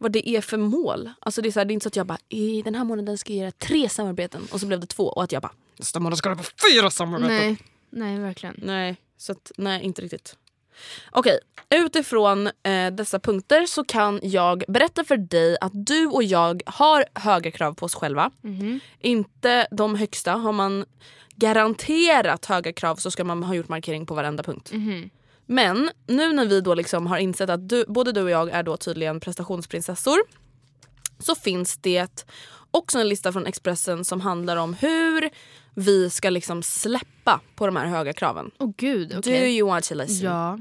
vad 0.00 0.12
det 0.12 0.28
är 0.28 0.40
för 0.40 0.56
mål. 0.56 1.10
Alltså 1.20 1.42
det, 1.42 1.48
är 1.48 1.52
så 1.52 1.60
här, 1.60 1.64
det 1.64 1.72
är 1.72 1.74
inte 1.74 1.84
så 1.84 1.88
att 1.88 1.96
jag 1.96 2.06
bara 2.06 2.18
i 2.28 2.62
den 2.62 2.74
här 2.74 2.84
månaden 2.84 3.18
ska 3.18 3.32
jag 3.32 3.40
göra 3.40 3.50
tre 3.50 3.88
samarbeten 3.88 4.48
och 4.52 4.60
så 4.60 4.66
blev 4.66 4.80
det 4.80 4.86
två 4.86 5.04
och 5.04 5.22
att 5.22 5.32
jag 5.32 5.42
bara 5.42 5.52
nästa 5.76 6.00
månad 6.00 6.18
ska 6.18 6.28
jag 6.28 6.38
på 6.38 6.44
fyra 6.70 6.90
samarbeten. 6.90 7.36
Nej. 7.36 7.56
Nej, 7.90 8.18
verkligen. 8.18 8.60
Nej, 8.62 8.96
så 9.16 9.32
att, 9.32 9.52
nej 9.56 9.82
inte 9.82 10.02
riktigt. 10.02 10.36
Okej, 11.10 11.38
utifrån 11.70 12.46
eh, 12.62 12.90
dessa 12.92 13.20
punkter 13.20 13.66
så 13.66 13.84
kan 13.84 14.20
jag 14.22 14.64
berätta 14.68 15.04
för 15.04 15.16
dig 15.16 15.56
att 15.60 15.72
du 15.74 16.06
och 16.06 16.22
jag 16.22 16.62
har 16.66 17.04
höga 17.14 17.50
krav 17.50 17.74
på 17.74 17.86
oss 17.86 17.94
själva. 17.94 18.30
Mhm. 18.40 18.80
Inte 19.00 19.66
de 19.70 19.94
högsta. 19.94 20.32
Har 20.32 20.52
man 20.52 20.84
garanterat 21.36 22.46
höga 22.46 22.72
krav 22.72 22.96
så 22.96 23.10
ska 23.10 23.24
man 23.24 23.42
ha 23.42 23.54
gjort 23.54 23.68
markering 23.68 24.06
på 24.06 24.14
varenda 24.14 24.42
punkt. 24.42 24.70
Mhm. 24.72 25.10
Men 25.50 25.90
nu 26.06 26.32
när 26.32 26.46
vi 26.46 26.60
då 26.60 26.74
liksom 26.74 27.06
har 27.06 27.18
insett 27.18 27.50
att 27.50 27.68
du, 27.68 27.84
både 27.88 28.12
du 28.12 28.22
och 28.22 28.30
jag 28.30 28.50
är 28.50 28.62
då 28.62 28.76
tydligen 28.76 29.20
prestationsprinsessor 29.20 30.18
så 31.18 31.34
finns 31.34 31.76
det 31.76 32.24
också 32.70 32.98
en 32.98 33.08
lista 33.08 33.32
från 33.32 33.46
Expressen 33.46 34.04
som 34.04 34.20
handlar 34.20 34.56
om 34.56 34.74
hur 34.74 35.30
vi 35.74 36.10
ska 36.10 36.30
liksom 36.30 36.62
släppa 36.62 37.40
på 37.54 37.66
de 37.66 37.76
här 37.76 37.86
höga 37.86 38.12
kraven. 38.12 38.50
Åh 38.58 38.70
gud, 38.76 39.08
Do 39.08 39.18
okej. 39.18 39.58
you 39.58 39.68
want 39.68 39.84
to 39.84 39.94
listen? 39.94 40.30
Ja. 40.30 40.58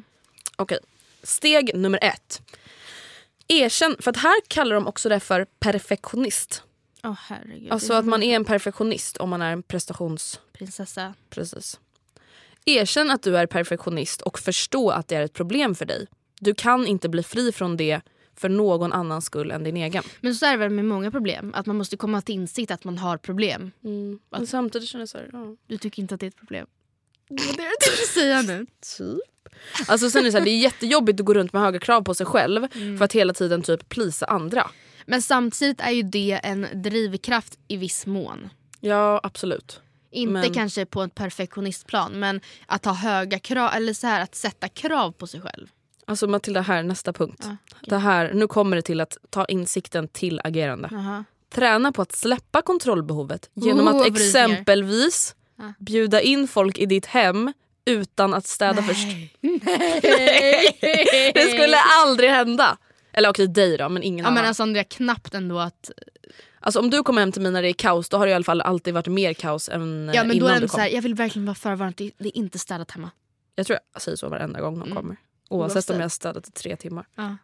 Okej. 0.55 0.79
Steg 1.23 1.75
nummer 1.75 1.99
ett. 2.01 2.41
Erkänn, 3.47 3.95
för 3.99 4.11
att 4.11 4.17
här 4.17 4.41
kallar 4.47 4.75
de 4.75 4.87
också 4.87 5.09
det 5.09 5.19
för 5.19 5.45
perfektionist. 5.59 6.63
Åh 7.03 7.17
herregud. 7.27 7.71
Alltså 7.71 7.93
att 7.93 8.05
man 8.05 8.23
är 8.23 8.35
en 8.35 8.45
perfektionist 8.45 9.17
om 9.17 9.29
man 9.29 9.41
är 9.41 9.51
en 9.51 9.63
prestations... 9.63 10.39
Prinsessa. 10.53 11.13
Precis. 11.29 11.79
Erkänn 12.77 13.11
att 13.11 13.23
du 13.23 13.37
är 13.37 13.45
perfektionist 13.45 14.21
och 14.21 14.39
förstå 14.39 14.89
att 14.89 15.07
det 15.07 15.15
är 15.15 15.21
ett 15.21 15.33
problem 15.33 15.75
för 15.75 15.85
dig. 15.85 16.07
Du 16.39 16.53
kan 16.53 16.87
inte 16.87 17.09
bli 17.09 17.23
fri 17.23 17.51
från 17.51 17.77
det 17.77 18.01
för 18.35 18.49
någon 18.49 18.93
annans 18.93 19.25
skull 19.25 19.51
än 19.51 19.63
din 19.63 19.77
egen. 19.77 20.03
Men 20.21 20.35
så 20.35 20.45
är 20.45 20.51
det 20.51 20.57
väl 20.57 20.69
med 20.69 20.85
många 20.85 21.11
problem. 21.11 21.53
Att 21.55 21.65
man 21.65 21.77
måste 21.77 21.97
komma 21.97 22.21
till 22.21 22.35
insikt 22.35 22.71
att 22.71 22.83
man 22.83 22.97
har 22.97 23.17
problem. 23.17 23.71
Men 24.31 24.47
samtidigt 24.47 24.89
känner 24.89 25.01
jag 25.01 25.09
så 25.09 25.17
här, 25.17 25.29
ja. 25.33 25.55
Du 25.67 25.77
tycker 25.77 26.01
inte 26.01 26.15
att 26.15 26.19
det 26.19 26.25
är 26.25 26.27
ett 26.27 26.37
problem? 26.37 26.67
Det 27.29 27.45
var 27.45 27.53
det 27.57 27.63
jag 27.63 27.79
tänkte 27.79 28.13
säga 28.13 28.41
nu. 28.41 28.65
Typ. 28.97 29.55
Alltså 29.87 30.09
sen 30.09 30.19
är 30.21 30.25
det, 30.25 30.31
så 30.31 30.37
här, 30.37 30.45
det 30.45 30.51
är 30.51 30.59
jättejobbigt 30.59 31.19
att 31.19 31.25
gå 31.25 31.33
runt 31.33 31.53
med 31.53 31.61
höga 31.61 31.79
krav 31.79 32.01
på 32.01 32.13
sig 32.13 32.25
själv 32.25 32.67
för 32.97 33.05
att 33.05 33.13
hela 33.13 33.33
tiden 33.33 33.61
typ 33.61 33.89
plisa 33.89 34.25
andra. 34.25 34.69
Men 35.05 35.21
samtidigt 35.21 35.81
är 35.81 35.91
ju 35.91 36.03
det 36.03 36.39
en 36.43 36.67
drivkraft 36.73 37.59
i 37.67 37.77
viss 37.77 38.05
mån. 38.05 38.49
Ja 38.79 39.19
absolut. 39.23 39.81
Inte 40.11 40.31
Men- 40.33 40.53
kanske 40.53 40.85
på 40.85 41.03
ett 41.03 41.15
perfektionistplan 41.15 42.19
men 42.19 42.41
att 42.65 42.85
ha 42.85 42.93
höga 42.93 43.39
krav, 43.39 43.71
eller 43.73 43.93
så 43.93 44.07
här 44.07 44.21
att 44.21 44.35
sätta 44.35 44.67
krav 44.67 45.11
på 45.11 45.27
sig 45.27 45.41
själv. 45.41 45.67
Alltså 46.05 46.27
Matilda, 46.27 46.61
här 46.61 46.83
nästa 46.83 47.13
punkt. 47.13 47.39
Ja, 47.43 47.55
det 47.81 47.97
här, 47.97 48.33
nu 48.33 48.47
kommer 48.47 48.75
det 48.75 48.81
till 48.81 49.01
att 49.01 49.17
ta 49.29 49.45
insikten 49.45 50.07
till 50.07 50.41
agerande. 50.43 50.89
Jaha. 50.91 51.23
Träna 51.53 51.91
på 51.91 52.01
att 52.01 52.11
släppa 52.11 52.61
kontrollbehovet 52.61 53.49
genom 53.53 53.87
Oh, 53.87 54.01
att 54.01 54.07
exempelvis 54.07 55.35
Ja. 55.57 55.73
bjuda 55.79 56.21
in 56.21 56.47
folk 56.47 56.77
i 56.77 56.85
ditt 56.85 57.05
hem 57.05 57.53
utan 57.85 58.33
att 58.33 58.45
städa 58.47 58.83
först. 58.83 59.07
Nej. 59.41 61.31
Det 61.33 61.47
skulle 61.53 61.77
aldrig 62.03 62.29
hända. 62.29 62.77
Eller 63.13 63.29
okej 63.29 63.47
dig 63.47 63.77
då 63.77 63.89
men 63.89 64.03
ingen 64.03 64.23
Ja 64.25 64.29
men 64.29 64.37
annan. 64.37 64.47
alltså 64.47 64.63
Andrea, 64.63 64.83
knappt 64.83 65.33
ändå 65.33 65.59
att... 65.59 65.91
Alltså 66.59 66.79
om 66.79 66.89
du 66.89 67.03
kommer 67.03 67.21
hem 67.21 67.31
till 67.31 67.41
mig 67.41 67.51
när 67.51 67.61
det 67.61 67.69
är 67.69 67.73
kaos 67.73 68.09
då 68.09 68.17
har 68.17 68.25
det 68.25 68.31
i 68.31 68.35
alla 68.35 68.43
fall 68.43 68.61
alltid 68.61 68.93
varit 68.93 69.07
mer 69.07 69.33
kaos 69.33 69.69
än 69.69 70.09
eh, 70.09 70.15
Ja 70.15 70.23
men 70.23 70.29
då 70.29 70.35
innan 70.45 70.49
är 70.49 70.55
du 70.55 70.59
det 70.59 70.67
kom. 70.67 70.77
så 70.77 70.81
här, 70.81 70.89
jag 70.89 71.01
vill 71.01 71.15
verkligen 71.15 71.45
vara 71.45 71.55
förvarnad, 71.55 71.93
det 71.97 72.11
det 72.17 72.27
är 72.29 72.37
inte 72.37 72.59
städat 72.59 72.91
hemma. 72.91 73.11
Jag 73.55 73.67
tror 73.67 73.79
jag 73.93 74.01
säger 74.01 74.15
så 74.15 74.29
varenda 74.29 74.61
gång 74.61 74.79
de 74.79 74.83
Mm. 74.83 74.95
kommer. 74.95 75.17
Oavsett 75.49 75.89
om 75.89 75.95
jag 75.95 76.03
har 76.03 76.09
städat 76.09 76.47
i 76.47 76.51
tre 76.51 76.75
timmar. 76.75 77.05
Ja. 77.15 77.37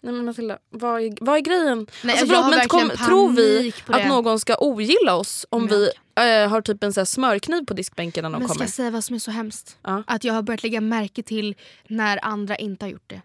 Nej 0.00 0.12
men 0.14 0.24
Matilda, 0.24 0.58
vad 0.70 1.02
är, 1.02 1.14
vad 1.20 1.36
är 1.36 1.40
grejen? 1.40 1.86
Nej, 2.04 2.12
alltså, 2.18 2.26
förlåt, 2.34 2.50
men 2.56 2.68
kom, 2.68 2.90
tror 3.06 3.30
vi 3.32 3.72
på 3.86 3.92
att 3.92 4.08
någon 4.08 4.40
ska 4.40 4.56
ogilla 4.58 5.14
oss 5.14 5.46
om 5.48 5.64
Men 5.64 5.70
vi 5.70 5.90
eh, 6.42 6.48
har 6.48 6.60
typ 6.60 6.84
en 6.84 6.92
så 6.92 7.00
här 7.00 7.04
smörkniv 7.04 7.64
på 7.66 7.74
diskbänken 7.74 8.22
när 8.22 8.30
de 8.30 8.38
Men 8.38 8.48
ska 8.48 8.54
kommer? 8.54 8.64
jag 8.66 8.70
säga 8.70 8.90
vad 8.90 9.04
som 9.04 9.14
är 9.14 9.20
så 9.20 9.30
hemskt? 9.30 9.76
Ja. 9.82 10.02
Att 10.06 10.24
jag 10.24 10.34
har 10.34 10.42
börjat 10.42 10.62
lägga 10.62 10.80
märke 10.80 11.22
till 11.22 11.54
när 11.88 12.24
andra 12.24 12.56
inte 12.56 12.84
har 12.84 12.90
gjort 12.90 13.08
det. 13.10 13.22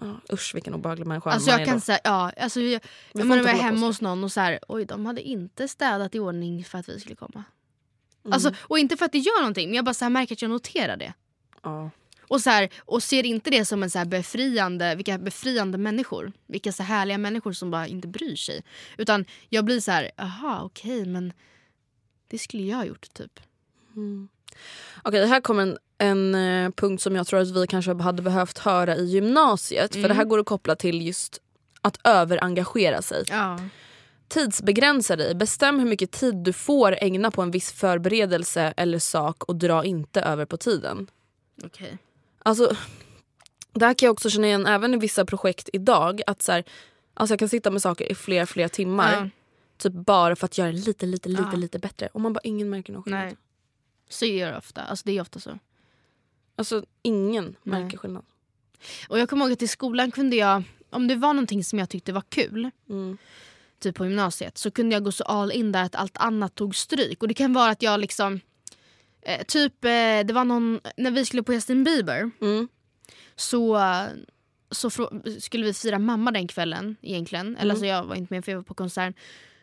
Ja, 0.00 0.20
usch 0.32 0.54
vilken 0.54 0.74
obehaglig 0.74 1.06
människa 1.06 1.30
Alltså 1.30 1.50
man 1.50 1.58
jag 1.58 1.62
är 1.62 1.66
kan 1.66 1.74
då. 1.74 1.80
säga, 1.80 2.00
ja, 2.04 2.32
alltså 2.36 2.60
jag, 2.60 2.82
jag 3.12 3.26
menar, 3.26 3.42
var 3.42 3.50
hemma 3.50 3.86
hos 3.86 4.00
någon 4.00 4.24
och 4.24 4.32
så 4.32 4.40
här, 4.40 4.58
oj 4.68 4.84
de 4.84 5.06
hade 5.06 5.22
inte 5.22 5.68
städat 5.68 6.14
i 6.14 6.18
ordning 6.18 6.64
för 6.64 6.78
att 6.78 6.88
vi 6.88 7.00
skulle 7.00 7.16
komma. 7.16 7.44
Mm. 8.24 8.32
Alltså, 8.32 8.54
och 8.60 8.78
inte 8.78 8.96
för 8.96 9.04
att 9.04 9.12
det 9.12 9.18
gör 9.18 9.40
någonting 9.40 9.68
men 9.68 9.76
jag 9.76 9.84
bara 9.84 9.94
så 9.94 10.04
här 10.04 10.10
märker 10.10 10.34
att 10.34 10.42
jag 10.42 10.50
noterar 10.50 10.96
det. 10.96 11.14
Ja. 11.62 11.90
Och, 12.28 12.40
så 12.40 12.50
här, 12.50 12.68
och 12.78 13.02
ser 13.02 13.26
inte 13.26 13.50
det 13.50 13.64
som 13.64 13.82
en 13.82 13.90
så 13.90 14.04
befriande, 14.04 14.94
vilka 14.94 15.18
befriande 15.18 15.78
människor. 15.78 16.32
Vilka 16.46 16.72
så 16.72 16.82
här 16.82 16.96
härliga 16.96 17.18
människor 17.18 17.52
som 17.52 17.70
bara 17.70 17.86
inte 17.86 18.08
bryr 18.08 18.36
sig. 18.36 18.64
Utan 18.98 19.24
jag 19.48 19.64
blir 19.64 19.80
så 19.80 19.90
här, 19.90 20.10
aha 20.16 20.62
okej 20.62 21.06
men 21.06 21.32
det 22.28 22.38
skulle 22.38 22.62
jag 22.62 22.76
ha 22.76 22.84
gjort 22.84 23.14
typ. 23.14 23.40
Okej, 25.02 25.26
här 25.26 25.40
kommer 25.40 25.62
en, 25.62 25.78
en 25.98 26.34
eh, 26.34 26.70
punkt 26.70 27.02
som 27.02 27.16
jag 27.16 27.26
tror 27.26 27.40
att 27.40 27.56
vi 27.56 27.66
kanske 27.66 27.94
hade 27.94 28.22
behövt 28.22 28.58
höra 28.58 28.96
i 28.96 29.04
gymnasiet. 29.04 29.94
För 29.94 30.08
det 30.08 30.14
här 30.14 30.24
går 30.24 30.38
att 30.38 30.46
koppla 30.46 30.76
till 30.76 31.06
just 31.06 31.40
att 31.80 31.98
överengagera 32.04 33.02
sig. 33.02 33.24
Ja. 33.28 33.58
Tidsbegränsa 34.28 35.16
dig. 35.16 35.34
Bestäm 35.34 35.78
hur 35.78 35.86
mycket 35.86 36.10
tid 36.10 36.34
du 36.34 36.52
får 36.52 36.96
ägna 37.00 37.30
på 37.30 37.42
en 37.42 37.50
viss 37.50 37.72
förberedelse 37.72 38.74
eller 38.76 38.98
sak 38.98 39.44
och 39.44 39.56
dra 39.56 39.84
inte 39.84 40.20
över 40.20 40.44
på 40.44 40.56
tiden. 40.56 41.06
Okej. 41.64 41.98
Alltså, 42.38 42.76
det 43.72 43.86
här 43.86 43.94
kan 43.94 44.06
jag 44.06 44.12
också 44.12 44.30
känna 44.30 44.46
igen 44.46 44.66
även 44.66 44.94
i 44.94 44.96
vissa 44.96 45.24
projekt 45.24 45.68
idag. 45.72 46.20
Att 46.26 46.42
så 46.42 46.52
här, 46.52 46.64
alltså 47.14 47.32
jag 47.32 47.38
kan 47.38 47.48
sitta 47.48 47.70
med 47.70 47.82
saker 47.82 48.12
i 48.12 48.14
flera, 48.14 48.46
flera 48.46 48.68
timmar. 48.68 49.12
Ja. 49.12 49.28
Typ 49.78 49.92
bara 49.92 50.36
för 50.36 50.44
att 50.44 50.58
göra 50.58 50.72
det 50.72 50.78
lite, 50.78 51.06
lite, 51.06 51.28
lite, 51.28 51.42
Ja. 51.52 51.56
lite 51.58 51.78
bättre. 51.78 52.08
Och 52.12 52.20
man 52.20 52.32
bara, 52.32 52.40
ingen 52.42 52.70
märker 52.70 52.92
någon 52.92 53.02
skillnad. 53.02 53.24
Nej. 53.24 53.36
Så 54.08 54.24
gör 54.26 54.50
det 54.52 54.58
ofta. 54.58 54.82
Alltså 54.82 55.02
det 55.06 55.16
är 55.16 55.20
ofta 55.20 55.40
så. 55.40 55.58
Alltså 56.56 56.84
ingen 57.02 57.56
Nej. 57.62 57.82
märker 57.82 57.98
skillnad. 57.98 58.24
Och 59.08 59.18
jag 59.18 59.28
kommer 59.28 59.44
ihåg 59.44 59.52
att 59.52 59.62
i 59.62 59.68
skolan 59.68 60.10
kunde 60.10 60.36
jag, 60.36 60.62
om 60.90 61.08
det 61.08 61.14
var 61.16 61.32
någonting 61.34 61.64
som 61.64 61.78
jag 61.78 61.88
tyckte 61.88 62.12
var 62.12 62.22
kul, 62.28 62.70
Mm. 62.88 63.18
typ 63.78 63.94
på 63.96 64.04
gymnasiet, 64.04 64.58
så 64.58 64.70
kunde 64.70 64.96
jag 64.96 65.04
gå 65.04 65.12
så 65.12 65.24
all 65.24 65.52
in 65.52 65.72
där 65.72 65.82
att 65.84 65.94
allt 65.94 66.16
annat 66.16 66.54
tog 66.54 66.76
stryk. 66.76 67.22
Och 67.22 67.28
det 67.28 67.34
kan 67.34 67.52
vara 67.52 67.70
att 67.70 67.82
jag 67.82 68.00
liksom, 68.00 68.40
eh, 69.22 69.44
typ 69.46 69.84
eh, 69.84 69.88
det 70.24 70.32
var 70.32 70.44
någon, 70.44 70.80
när 70.96 71.10
vi 71.10 71.24
skulle 71.24 71.42
på 71.42 71.52
Justin 71.52 71.84
Bieber 71.84 72.30
Mm. 72.40 72.68
så, 73.36 73.80
så 74.70 74.90
skulle 75.40 75.64
vi 75.64 75.74
fira 75.74 75.98
mamma 75.98 76.30
den 76.30 76.48
kvällen 76.48 76.96
egentligen. 77.02 77.46
Mm. 77.46 77.60
Eller 77.60 77.70
alltså 77.74 77.86
jag 77.86 78.04
var 78.04 78.14
inte 78.14 78.34
med 78.34 78.44
för 78.44 78.52
jag 78.52 78.58
var 78.58 78.64
på 78.64 78.74
konserten. 78.74 79.14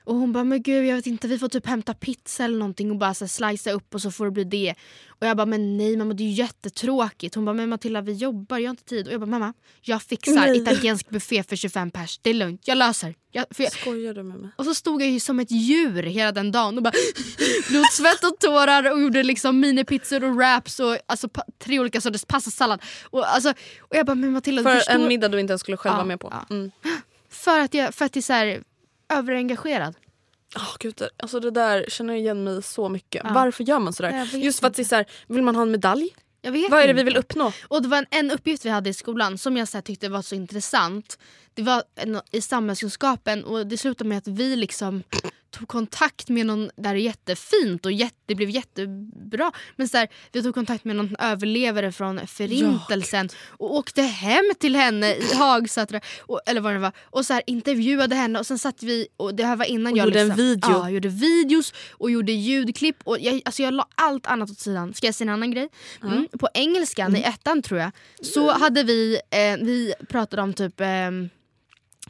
Och 0.04 0.16
hon 0.16 0.34
bara, 0.34 0.44
men 0.44 0.62
gud 0.62 0.86
jag 0.86 0.96
vet 0.96 1.08
inte, 1.08 1.28
vi 1.28 1.40
får 1.40 1.48
typ 1.48 1.66
hämta 1.68 1.94
pizza 1.94 2.44
eller 2.44 2.58
någonting 2.58 2.92
och 2.92 2.98
bara 2.98 3.14
så 3.14 3.28
slicea 3.28 3.74
upp 3.74 3.94
och 3.96 4.02
så 4.02 4.12
får 4.12 4.26
det 4.26 4.32
bli 4.32 4.44
det. 4.44 4.76
Och 5.10 5.28
jag 5.28 5.38
bara, 5.38 5.46
men 5.46 5.78
nej 5.78 5.98
mamma 5.98 6.14
det 6.14 6.24
är 6.24 6.26
ju 6.26 6.32
jättetråkigt. 6.32 7.36
Hon 7.36 7.46
bara, 7.46 7.54
men 7.54 7.70
Matilda 7.70 8.02
vi 8.02 8.14
jobbar, 8.14 8.58
jag 8.58 8.66
har 8.66 8.70
inte 8.70 8.84
tid. 8.84 9.08
Och 9.08 9.14
jag 9.14 9.20
bara, 9.20 9.26
mamma 9.26 9.54
jag 9.82 10.02
fixar 10.02 10.34
Nej. 10.34 10.58
italiensk 10.62 11.10
buffé 11.10 11.44
för 11.44 11.56
25 11.56 11.92
pers, 11.92 12.20
det 12.22 12.30
är 12.30 12.34
lugnt, 12.34 12.62
jag 12.68 12.78
löser. 12.78 13.16
Jag, 13.32 13.46
jag, 13.58 13.72
Skojar 13.72 14.14
du 14.14 14.24
med 14.24 14.38
mig? 14.40 14.50
och 14.56 14.66
så 14.66 14.76
stod 14.76 15.02
jag 15.02 15.10
ju 15.10 15.20
som 15.20 15.40
ett 15.40 15.52
djur 15.52 16.04
hela 16.04 16.32
den 16.32 16.52
dagen 16.52 16.78
och 16.78 16.84
bara 16.84 16.94
blod, 17.70 17.86
svett 17.86 18.24
och 18.24 18.40
tårar 18.40 18.92
och 18.92 19.02
gjorde 19.02 19.24
liksom 19.24 19.60
minipizzor 19.60 20.24
och 20.24 20.36
wraps 20.36 20.80
och 20.80 20.98
alltså, 21.06 21.30
tre 21.60 21.80
olika 21.80 22.02
sorters 22.02 22.26
pastasallad. 22.26 22.82
Och, 23.04 23.34
alltså, 23.34 23.50
och 23.80 23.96
jag 23.96 24.06
bara, 24.06 24.16
men 24.16 24.32
Matilda 24.32 24.64
För 24.64 24.76
förstår... 24.76 24.94
en 24.94 25.08
middag 25.08 25.28
du 25.28 25.40
inte 25.40 25.52
ens 25.52 25.62
skulle 25.62 25.78
själv 25.78 25.94
Ja, 25.94 25.98
vara 25.98 26.06
med 26.08 26.20
på. 26.20 26.30
ja. 26.32 26.46
Mm. 26.56 26.72
För 27.30 27.60
att 27.60 27.74
jag, 27.74 27.96
för 27.96 28.06
att 28.06 28.16
jag 28.16 28.22
är 28.22 28.26
så 28.26 28.34
här, 28.34 28.62
överengagerad. 29.12 29.96
Oh, 30.56 30.76
gud, 30.80 30.94
det, 30.98 31.10
alltså 31.18 31.40
det 31.40 31.52
där 31.52 31.86
känner 31.88 32.14
jag 32.14 32.22
igen 32.22 32.44
mig 32.44 32.64
så 32.64 32.90
mycket. 32.90 33.22
Ja. 33.24 33.34
Varför 33.34 33.64
gör 33.64 33.80
man 33.80 33.94
sådär? 33.94 34.36
Just 34.36 34.60
för 34.60 34.68
att 34.68 34.74
det 34.74 34.82
är 34.82 34.84
så 34.84 34.96
här, 34.96 35.06
vill 35.28 35.44
man 35.44 35.56
ha 35.56 35.62
en 35.62 35.72
medalj? 35.72 36.10
Vad 36.44 36.54
är 36.56 36.70
det 36.70 36.82
vi 36.82 36.90
inte. 36.90 37.04
vill 37.04 37.18
uppnå? 37.18 37.52
Och 37.68 37.82
det 37.82 37.88
var 37.88 37.98
en, 37.98 38.06
en 38.10 38.32
uppgift 38.32 38.66
vi 38.66 38.70
hade 38.70 38.90
i 38.90 38.94
skolan 38.94 39.38
som 39.38 39.58
jag 39.58 39.68
så 39.68 39.82
tyckte 39.82 40.10
var 40.10 40.22
så 40.22 40.36
intressant. 40.36 41.20
Det 41.54 41.62
var 41.62 41.84
en, 41.96 42.22
i 42.32 42.42
samhällskunskapen 42.42 43.44
och 43.44 43.68
det 43.68 43.78
slutade 43.78 44.08
med 44.08 44.18
att 44.18 44.28
vi 44.28 44.56
liksom 44.56 45.04
tog 45.52 45.68
kontakt 45.68 46.30
med 46.30 46.46
någon 46.46 46.70
där 46.76 46.96
jättefint 46.96 47.86
och 47.86 47.92
jätte, 47.92 48.16
det 48.26 48.36
blev 48.36 48.50
jättebra. 48.50 49.52
Men 49.76 49.88
så 49.88 49.98
här, 49.98 50.08
vi 50.32 50.44
tog 50.44 50.54
kontakt 50.56 50.86
med 50.86 50.96
någon 50.96 51.16
överlevare 51.20 51.92
från 51.92 52.28
förintelsen 52.28 53.30
och 53.48 53.76
åkte 53.76 54.02
hem 54.02 54.44
till 54.60 54.76
henne 54.76 55.16
i 55.16 55.34
Hagsätra. 55.36 56.02
och- 56.22 56.42
Eller 56.46 56.62
vad 56.62 56.74
det 56.74 56.80
var. 56.80 56.92
Och 57.04 57.26
så 57.26 57.34
här, 57.34 57.44
intervjuade 57.48 58.16
henne 58.16 58.40
och 58.40 58.46
sen 58.48 58.60
satt 58.60 58.84
vi, 58.84 59.08
och 59.18 59.36
det 59.36 59.44
här 59.46 59.56
var 59.56 59.66
innan 59.66 59.94
Och 59.94 59.98
jag 60.00 60.06
gjorde 60.06 60.20
en 60.20 60.28
liksom, 60.28 60.44
video. 60.46 60.70
Ja, 60.72 60.90
gjorde 60.90 61.10
videos 61.10 61.74
och 61.92 62.12
gjorde 62.12 62.32
ljudklipp. 62.32 62.98
Och 63.04 63.20
jag, 63.20 63.42
alltså 63.46 63.64
jag 63.64 63.74
la 63.74 63.88
allt 63.96 64.26
annat 64.28 64.50
åt 64.52 64.60
sidan. 64.60 64.94
Ska 64.94 65.08
jag 65.08 65.16
säga 65.16 65.26
en 65.30 65.34
annan 65.34 65.52
grej? 65.52 65.70
Mm. 66.04 66.28
På 66.40 66.48
engelskan 66.54 67.16
i 67.16 67.22
ettan 67.22 67.62
tror 67.62 67.80
jag 67.80 67.92
så 68.22 68.52
hade 68.52 68.84
vi, 68.84 69.16
eh, 69.30 69.66
vi 69.66 69.94
pratade 70.10 70.42
om 70.42 70.54
typ 70.54 70.74
ehm, 70.82 71.30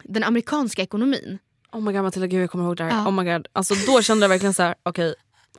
den 0.04 0.24
amerikanska 0.24 0.82
ekonomin. 0.82 1.40
Oh 1.72 1.82
my 1.82 1.92
god 1.94 2.04
Matilda, 2.04 2.28
gud 2.28 2.44
jag 2.44 2.52
kommer 2.52 2.66
ihåg 2.66 2.78
det 2.78 2.84
här. 2.84 2.92
Ja. 2.92 3.08
Oh 3.08 3.12
my 3.12 3.32
god. 3.34 3.48
Alltså, 3.54 3.74
då 3.88 4.02
kände 4.02 4.24
jag 4.24 4.30
verkligen 4.30 4.54
så 4.54 4.64
här: 4.64 4.76
okej 4.84 5.16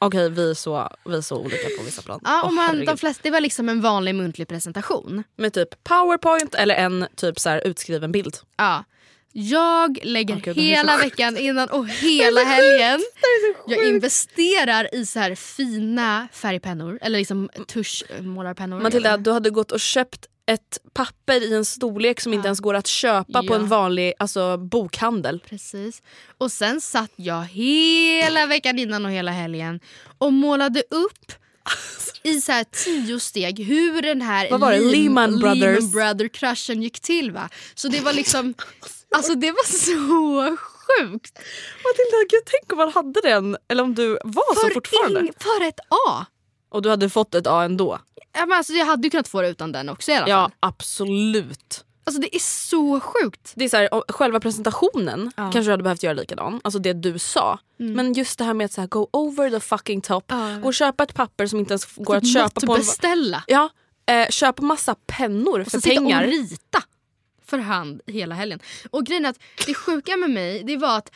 okej, 0.06 0.30
vi, 0.30 0.50
är 0.50 0.54
så, 0.54 0.88
vi 1.04 1.16
är 1.16 1.20
så 1.20 1.36
olika 1.36 1.68
på 1.78 1.84
vissa 1.84 2.02
plan. 2.02 2.20
Ja, 2.24 2.42
och 2.42 2.54
man, 2.54 2.66
herregud. 2.66 2.86
de 2.86 2.96
flesta, 2.98 3.20
det 3.22 3.30
var 3.30 3.40
liksom 3.40 3.68
en 3.68 3.80
vanlig 3.80 4.14
muntlig 4.14 4.48
presentation. 4.48 5.24
Med 5.36 5.52
typ 5.52 5.84
powerpoint 5.84 6.54
eller 6.54 6.74
en 6.74 7.06
typ 7.16 7.40
så 7.40 7.48
här 7.48 7.66
utskriven 7.66 8.12
bild. 8.12 8.36
Ja. 8.56 8.84
Jag 9.34 9.98
lägger 10.02 10.48
är 10.48 10.54
så 10.54 10.60
hela 10.60 10.96
veckan 10.96 11.36
innan 11.36 11.68
och 11.68 11.88
hela 11.88 12.40
helgen. 12.40 13.00
Jag 13.66 13.88
investerar 13.88 14.94
i 14.94 15.06
så 15.06 15.18
här 15.18 15.34
fina 15.34 16.28
färgpennor 16.32 16.98
eller 17.02 17.18
liksom 17.18 17.50
tuschmålarpennor. 17.66 18.80
Matilda, 18.80 19.08
eller- 19.08 19.24
du 19.24 19.32
hade 19.32 19.50
gått 19.50 19.72
och 19.72 19.80
köpt 19.80 20.26
ett 20.52 20.78
papper 20.92 21.40
i 21.42 21.54
en 21.54 21.64
storlek 21.64 22.20
som 22.20 22.32
inte 22.32 22.46
ens 22.48 22.60
går 22.60 22.74
att 22.74 22.86
köpa 22.86 23.40
på 23.42 23.46
Ja. 23.48 23.54
en 23.54 23.66
vanlig 23.68 24.12
alltså, 24.18 24.56
bokhandel. 24.56 25.42
Precis. 25.48 26.02
Och 26.38 26.52
sen 26.52 26.80
satt 26.80 27.10
jag 27.16 27.42
hela 27.44 28.46
veckan 28.46 28.78
innan 28.78 29.04
och 29.04 29.10
hela 29.10 29.30
helgen 29.30 29.80
och 30.18 30.32
målade 30.32 30.80
upp 30.90 31.32
i 32.22 32.40
så 32.40 32.52
här 32.52 32.64
tio 32.84 33.20
steg 33.20 33.64
hur 33.64 34.02
den 34.02 34.22
här 34.22 34.50
Vad 34.50 34.60
var 34.60 34.72
det? 34.72 34.78
Lehman 34.80 35.38
Brothers? 35.38 35.60
Lehman 35.60 35.90
Brother 35.90 36.28
crushen 36.28 36.82
gick 36.82 37.00
till. 37.00 37.30
Va? 37.32 37.48
Så 37.74 37.88
det 37.88 38.00
var 38.00 38.12
liksom, 38.12 38.54
alltså 39.16 39.34
det 39.34 39.50
var 39.50 39.66
så 39.66 40.56
sjukt. 40.56 41.38
Matilda, 41.84 42.18
gud, 42.30 42.42
tänk 42.46 42.72
om 42.72 42.78
man 42.78 42.92
hade 42.92 43.20
den. 43.20 43.56
Eller 43.68 43.82
om 43.82 43.94
du 43.94 44.08
var 44.24 44.68
så 44.68 44.74
fortfarande. 44.74 45.20
ing- 45.20 45.32
för 45.42 45.64
ett 45.68 45.80
A. 46.08 46.26
Och 46.72 46.82
du 46.82 46.90
hade 46.90 47.10
fått 47.10 47.34
ett 47.34 47.46
A 47.46 47.62
ändå. 47.64 47.98
Ja, 48.32 48.46
men 48.46 48.58
alltså, 48.58 48.72
jag 48.72 48.86
hade 48.86 49.06
ju 49.06 49.10
kunnat 49.10 49.28
få 49.28 49.42
det 49.42 49.48
utan 49.48 49.72
den 49.72 49.88
också 49.88 50.10
i 50.10 50.14
alla 50.14 50.20
fall. 50.22 50.30
Ja, 50.30 50.50
absolut. 50.60 51.84
Alltså 52.04 52.20
det 52.20 52.36
är 52.36 52.40
så 52.40 53.00
sjukt. 53.00 53.52
Det 53.54 53.64
är 53.64 53.68
så 53.68 53.76
här, 53.76 53.94
och 53.94 54.04
själva 54.08 54.40
presentationen 54.40 55.30
Ja. 55.36 55.42
Mm. 55.42 55.52
kanske 55.52 55.68
du 55.68 55.70
hade 55.70 55.82
behövt 55.82 56.02
göra 56.02 56.14
likadan. 56.14 56.60
Alltså 56.64 56.78
det 56.78 56.92
du 56.92 57.18
sa. 57.18 57.58
Men 57.76 58.12
just 58.12 58.38
det 58.38 58.44
här 58.44 58.54
med 58.54 58.64
att 58.64 58.72
så 58.72 58.80
här, 58.80 58.88
go 58.88 59.08
over 59.12 59.50
the 59.50 59.60
fucking 59.60 60.00
top. 60.00 60.24
Ja. 60.26 60.58
Gå 60.62 60.66
och 60.68 60.74
köpa 60.74 61.02
ett 61.02 61.14
papper 61.14 61.46
som 61.46 61.58
inte 61.58 61.72
ens 61.72 61.86
går 61.96 62.16
att 62.16 62.32
köpa 62.32 62.60
på 62.66 62.72
en... 62.72 62.78
beställa. 62.80 63.44
Ja, 63.46 63.70
eh, 64.06 64.28
köpa 64.28 64.62
massa 64.62 64.94
pennor 65.06 65.60
Och 65.60 65.66
för 65.66 65.80
sitta 65.80 66.00
pengar. 66.00 66.22
och 66.24 66.28
rita 66.30 66.82
för 67.46 67.58
hand 67.58 68.00
hela 68.06 68.34
helgen. 68.34 68.60
Och 68.90 69.06
grejen 69.06 69.24
är 69.24 69.28
att 69.30 69.38
det 69.66 69.74
sjuka 69.74 70.16
med 70.16 70.30
mig 70.30 70.62
det 70.64 70.76
var 70.76 70.98
att 70.98 71.10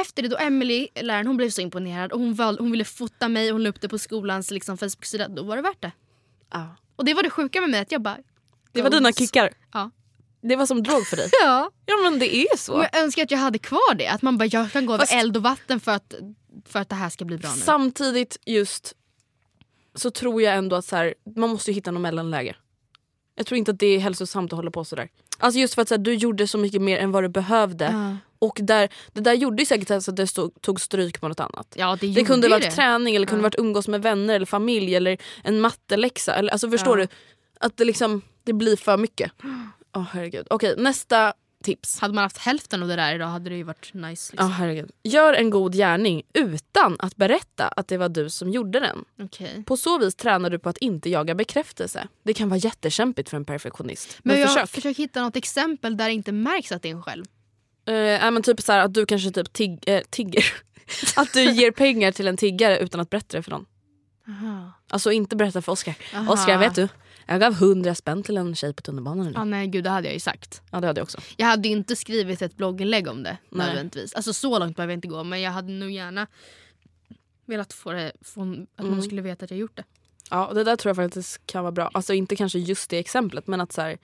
efter 0.00 0.22
det 0.22 0.28
då 0.28 0.36
Emily, 0.36 0.88
läraren, 0.94 1.26
hon 1.26 1.36
blev 1.36 1.50
så 1.50 1.60
imponerad 1.60 2.12
och 2.12 2.20
hon, 2.20 2.34
val, 2.34 2.56
hon 2.58 2.70
ville 2.70 2.84
fota 2.84 3.28
mig 3.28 3.48
och 3.48 3.54
hon 3.54 3.62
la 3.62 3.68
upp 3.70 3.80
det 3.80 3.88
på 3.88 3.98
skolans 3.98 4.50
liksom, 4.50 4.78
Facebook-sida. 4.78 5.28
Då 5.28 5.42
var 5.42 5.56
det 5.56 5.62
värt 5.62 5.82
det. 5.82 5.92
Ja. 6.52 6.76
Och 6.96 7.04
det 7.04 7.14
var 7.14 7.22
det 7.22 7.30
sjuka 7.30 7.60
med 7.60 7.70
mig 7.70 7.80
att 7.80 7.92
jag 7.92 8.02
bara... 8.02 8.18
Det 8.72 8.82
var 8.82 8.90
dina 8.90 9.12
kickar. 9.12 9.50
Ja. 9.72 9.90
Det 10.42 10.56
var 10.56 10.66
som 10.66 10.82
drog 10.82 11.06
för 11.06 11.16
dig. 11.16 11.30
Ja. 11.42 11.70
Ja 11.86 11.94
men 12.02 12.18
det 12.18 12.36
är 12.36 12.56
så. 12.56 12.72
Och 12.74 12.82
jag 12.82 13.02
önskar 13.02 13.22
att 13.22 13.30
jag 13.30 13.38
hade 13.38 13.58
kvar 13.58 13.94
det. 13.94 14.06
Att 14.08 14.22
man 14.22 14.38
bara, 14.38 14.46
jag 14.46 14.72
kan 14.72 14.86
gå 14.86 14.98
Fast- 14.98 15.12
över 15.12 15.20
eld 15.20 15.36
och 15.36 15.42
vatten 15.42 15.80
för 15.80 15.92
att, 15.92 16.14
för 16.66 16.78
att 16.80 16.88
det 16.88 16.94
här 16.94 17.08
ska 17.10 17.24
bli 17.24 17.38
bra 17.38 17.50
nu. 17.54 17.60
Samtidigt 17.60 18.36
just 18.46 18.94
så 19.94 20.10
tror 20.10 20.42
jag 20.42 20.54
ändå 20.54 20.76
att 20.76 20.84
så 20.84 20.96
här, 20.96 21.14
man 21.36 21.50
måste 21.50 21.72
hitta 21.72 21.90
något 21.90 22.02
mellanläge. 22.02 22.56
Jag 23.34 23.46
tror 23.46 23.58
inte 23.58 23.70
att 23.70 23.78
det 23.78 23.86
är 23.86 23.98
hälsosamt 23.98 24.52
att 24.52 24.56
hålla 24.56 24.70
på 24.70 24.84
sådär. 24.84 25.08
Alltså 25.38 25.60
just 25.60 25.74
för 25.74 25.82
att 25.82 25.88
så 25.88 25.94
här, 25.94 26.02
du 26.02 26.14
gjorde 26.14 26.46
så 26.48 26.58
mycket 26.58 26.82
mer 26.82 26.98
än 26.98 27.12
vad 27.12 27.24
du 27.24 27.28
behövde. 27.28 27.84
Ja. 27.84 28.16
Och 28.42 28.58
där, 28.62 28.88
det 29.12 29.20
där 29.20 29.32
gjorde 29.34 29.62
ju 29.62 29.66
säkert 29.66 29.88
så 30.04 30.10
att 30.10 30.16
det 30.16 30.26
stod, 30.26 30.62
tog 30.62 30.80
stryk 30.80 31.20
på 31.20 31.28
något 31.28 31.40
annat. 31.40 31.74
Ja, 31.76 31.96
det, 32.00 32.06
Det 32.06 32.24
kunde 32.24 32.48
varit 32.48 32.62
det. 32.62 32.70
träning 32.70 33.16
eller 33.16 33.26
kunde 33.26 33.40
Ja. 33.40 33.46
varit 33.46 33.58
umgås 33.58 33.88
med 33.88 34.02
vänner 34.02 34.34
eller 34.34 34.46
familj 34.46 34.94
eller 34.94 35.16
en 35.44 35.60
matteläxa. 35.60 36.34
Eller, 36.34 36.52
alltså 36.52 36.70
förstår 36.70 37.00
Ja. 37.00 37.06
du? 37.06 37.12
Att 37.60 37.76
det 37.76 37.84
liksom 37.84 38.22
det 38.44 38.52
blir 38.52 38.76
för 38.76 38.96
mycket. 38.96 39.32
Åh 39.96 40.02
herregud. 40.12 40.46
Okej 40.50 40.74
nästa 40.78 41.32
tips. 41.64 41.98
Hade 42.00 42.14
man 42.14 42.22
haft 42.22 42.38
hälften 42.38 42.82
av 42.82 42.88
det 42.88 42.96
där 42.96 43.14
idag 43.14 43.26
hade 43.26 43.50
det 43.50 43.56
ju 43.56 43.62
varit 43.62 43.94
nice. 43.94 44.32
Liksom. 44.32 44.50
herregud. 44.52 44.90
Gör 45.04 45.34
en 45.34 45.50
god 45.50 45.72
gärning 45.74 46.22
utan 46.34 46.96
att 46.98 47.16
berätta 47.16 47.68
att 47.68 47.88
det 47.88 47.96
var 47.98 48.08
du 48.08 48.30
som 48.30 48.50
gjorde 48.50 48.80
den. 48.80 49.04
Okej. 49.22 49.62
På 49.66 49.76
så 49.76 49.98
vis 49.98 50.14
tränar 50.14 50.50
du 50.50 50.58
på 50.58 50.68
att 50.68 50.78
inte 50.78 51.10
jaga 51.10 51.34
bekräftelse. 51.34 52.08
Det 52.24 52.34
kan 52.34 52.48
vara 52.48 52.58
jättekämpigt 52.58 53.28
för 53.28 53.36
en 53.36 53.44
perfektionist. 53.44 54.18
Men, 54.22 54.32
Men 54.34 54.40
jag 54.40 54.50
försök. 54.50 54.68
försök 54.70 54.96
hitta 54.96 55.22
något 55.22 55.36
exempel 55.36 55.96
där 55.96 56.04
det 56.06 56.12
inte 56.12 56.32
märks 56.32 56.72
att 56.72 56.82
det 56.82 56.88
är 56.88 56.94
en 56.94 57.02
själv. 57.02 57.24
Ja, 57.84 58.30
men 58.30 58.42
typ 58.42 58.60
så 58.60 58.72
här, 58.72 58.80
att 58.84 58.94
du 58.94 59.06
kanske 59.06 59.30
typ 59.30 59.52
tig, 59.52 59.84
eh, 59.86 60.00
tigger. 60.10 60.44
att 61.16 61.32
du 61.32 61.42
ger 61.50 61.70
pengar 61.70 62.12
till 62.12 62.28
en 62.28 62.36
tiggare 62.36 62.78
utan 62.78 63.00
att 63.00 63.10
berätta 63.10 63.36
det 63.36 63.42
för 63.42 63.50
någon. 63.50 63.66
Aha. 64.28 64.72
Alltså 64.90 65.12
inte 65.12 65.36
berätta 65.36 65.62
för 65.62 65.72
Oscar. 65.72 65.94
Aha. 66.14 66.32
Oscar 66.32 66.58
vet 66.58 66.74
du, 66.74 66.88
jag 67.26 67.40
gav 67.40 67.52
100 67.52 67.94
spänn 67.94 68.22
till 68.22 68.36
en 68.36 68.54
tjej 68.54 68.74
på 68.74 68.82
tunnelbanan 68.82 69.26
idag. 69.28 69.40
Ja, 69.40 69.44
nej 69.44 69.66
gud 69.66 69.84
det 69.84 69.90
hade 69.90 70.06
jag 70.08 70.14
ju 70.14 70.20
sagt. 70.20 70.62
Ja 70.70 70.80
det 70.80 70.86
hade 70.86 70.98
jag 71.00 71.04
också. 71.04 71.18
Jag 71.36 71.46
hade 71.46 71.68
ju 71.68 71.74
inte 71.74 71.96
skrivit 71.96 72.42
ett 72.42 72.56
blogginlägg 72.56 73.08
om 73.08 73.22
det 73.22 73.36
Nej. 73.50 73.66
nödvändigtvis. 73.66 74.14
Alltså 74.14 74.32
så 74.32 74.58
långt 74.58 74.76
behöver 74.76 74.92
jag 74.92 74.96
inte 74.96 75.08
gå 75.08 75.24
men 75.24 75.40
jag 75.40 75.50
hade 75.50 75.72
nog 75.72 75.90
gärna 75.90 76.26
velat 77.46 77.72
få 77.72 77.92
det, 77.92 78.12
få, 78.22 78.40
att 78.42 78.46
Mm. 78.46 78.66
man 78.94 79.02
skulle 79.02 79.22
veta 79.22 79.44
att 79.44 79.50
jag 79.50 79.60
gjort 79.60 79.76
det. 79.76 79.84
Ja 80.30 80.50
det 80.54 80.64
där 80.64 80.76
tror 80.76 80.90
jag 80.90 80.96
faktiskt 80.96 81.46
kan 81.46 81.62
vara 81.62 81.72
bra. 81.72 81.90
Alltså 81.94 82.14
inte 82.14 82.36
kanske 82.36 82.58
just 82.58 82.90
det 82.90 82.98
exemplet 82.98 83.46
men 83.46 83.60
att 83.60 83.72
så 83.72 83.80
här, 83.80 83.98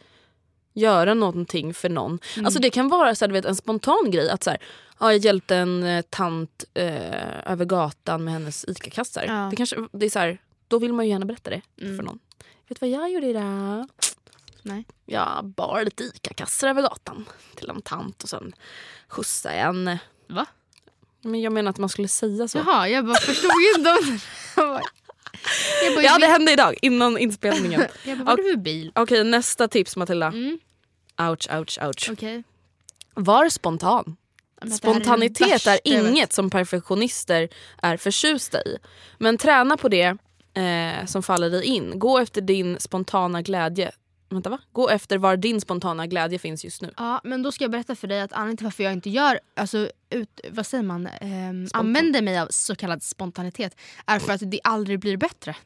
göra 0.78 1.14
någonting 1.14 1.74
för 1.74 1.88
någon. 1.88 2.18
Mm. 2.36 2.46
Alltså 2.46 2.60
det 2.60 2.70
kan 2.70 2.88
vara 2.88 3.14
så 3.14 3.24
här, 3.24 3.28
du 3.28 3.32
vet, 3.32 3.44
en 3.44 3.56
spontan 3.56 4.10
grej. 4.10 4.30
Att 4.30 4.42
så 4.44 4.50
här, 4.50 4.58
ja, 5.00 5.12
jag 5.12 5.24
hjälpte 5.24 5.56
en 5.56 5.82
eh, 5.82 6.02
tant 6.02 6.64
eh, 6.74 7.50
över 7.52 7.64
gatan 7.64 8.24
med 8.24 8.32
hennes 8.32 8.64
ICA-kassar. 8.68 9.24
Ja. 9.26 9.48
Det 9.50 9.56
kanske, 9.56 9.76
det 9.92 10.06
är 10.06 10.10
så 10.10 10.18
här, 10.18 10.38
då 10.68 10.78
vill 10.78 10.92
man 10.92 11.04
ju 11.04 11.10
gärna 11.10 11.26
berätta 11.26 11.50
det 11.50 11.60
Mm. 11.82 11.96
för 11.96 12.04
någon. 12.04 12.18
Vet 12.68 12.80
du 12.80 12.86
vad 12.90 13.00
jag 13.00 13.10
gjorde 13.10 13.26
idag? 13.26 13.88
Nej. 14.62 14.84
Jag 15.06 15.44
bar 15.44 15.84
lite 15.84 16.02
ICA-kassar 16.04 16.68
över 16.68 16.82
gatan 16.82 17.24
till 17.54 17.70
en 17.70 17.82
tant 17.82 18.22
och 18.22 18.28
sen 18.28 18.52
skjutsade 19.08 19.56
jag 19.56 19.68
en. 19.68 19.98
Va? 20.28 20.46
Men 21.22 21.40
jag 21.40 21.52
menar 21.52 21.70
att 21.70 21.78
man 21.78 21.88
skulle 21.88 22.08
säga 22.08 22.48
så. 22.48 22.58
Jaha, 22.58 22.88
jag 22.88 23.06
bara 23.06 23.18
förstod 23.20 23.50
inte. 23.78 23.96
Jag 25.84 25.94
bara, 25.94 26.02
Ja 26.02 26.18
det 26.18 26.26
hände 26.26 26.52
idag 26.52 26.74
innan 26.82 27.18
inspelningen. 27.18 27.84
jag 28.04 28.18
bara 28.18 28.24
var 28.24 28.36
du 28.36 28.56
bil? 28.56 28.92
Okej 28.94 29.24
nästa 29.24 29.68
tips 29.68 29.96
Matilda. 29.96 30.26
Mm, 30.26 30.58
Ouch, 31.18 31.48
ouch, 31.50 31.78
ouch. 31.82 32.10
Okej. 32.12 32.42
Var 33.14 33.48
spontan. 33.48 34.16
Är 34.60 34.66
Spontanitet 34.66 35.66
är 35.66 35.72
vet. 35.72 35.86
inget 35.86 36.32
som 36.32 36.50
perfektionister 36.50 37.48
är 37.82 37.96
förtjusta 37.96 38.62
i. 38.62 38.78
Men 39.18 39.38
träna 39.38 39.76
på 39.76 39.88
det 39.88 40.16
eh, 40.54 41.06
som 41.06 41.22
faller 41.22 41.50
dig 41.50 41.64
in. 41.64 41.98
Gå 41.98 42.18
efter 42.18 42.40
din 42.40 42.80
spontana 42.80 43.42
glädje. 43.42 43.92
Vänta 44.30 44.50
va? 44.50 44.58
Gå 44.72 44.88
efter 44.88 45.18
var 45.18 45.36
din 45.36 45.60
spontana 45.60 46.06
glädje 46.06 46.38
finns 46.38 46.64
just 46.64 46.82
nu. 46.82 46.94
Ja, 46.96 47.20
men 47.24 47.42
då 47.42 47.52
ska 47.52 47.64
jag 47.64 47.70
berätta 47.70 47.94
för 47.94 48.08
dig 48.08 48.20
att 48.20 48.32
anledningen 48.32 48.56
till 48.56 48.64
varför 48.66 48.84
jag 48.84 48.92
inte 48.92 49.10
gör, 49.10 49.40
alltså 49.56 49.90
ut, 50.10 50.40
vad 50.50 50.66
säger 50.66 50.84
man, 50.84 51.06
ehm, 51.06 51.68
använder 51.72 52.22
mig 52.22 52.38
av 52.38 52.46
så 52.50 52.76
kallad 52.76 53.02
spontanitet 53.02 53.76
är 54.06 54.18
för 54.18 54.32
att 54.32 54.50
det 54.50 54.60
aldrig 54.64 55.00
blir 55.00 55.16
bättre. 55.16 55.56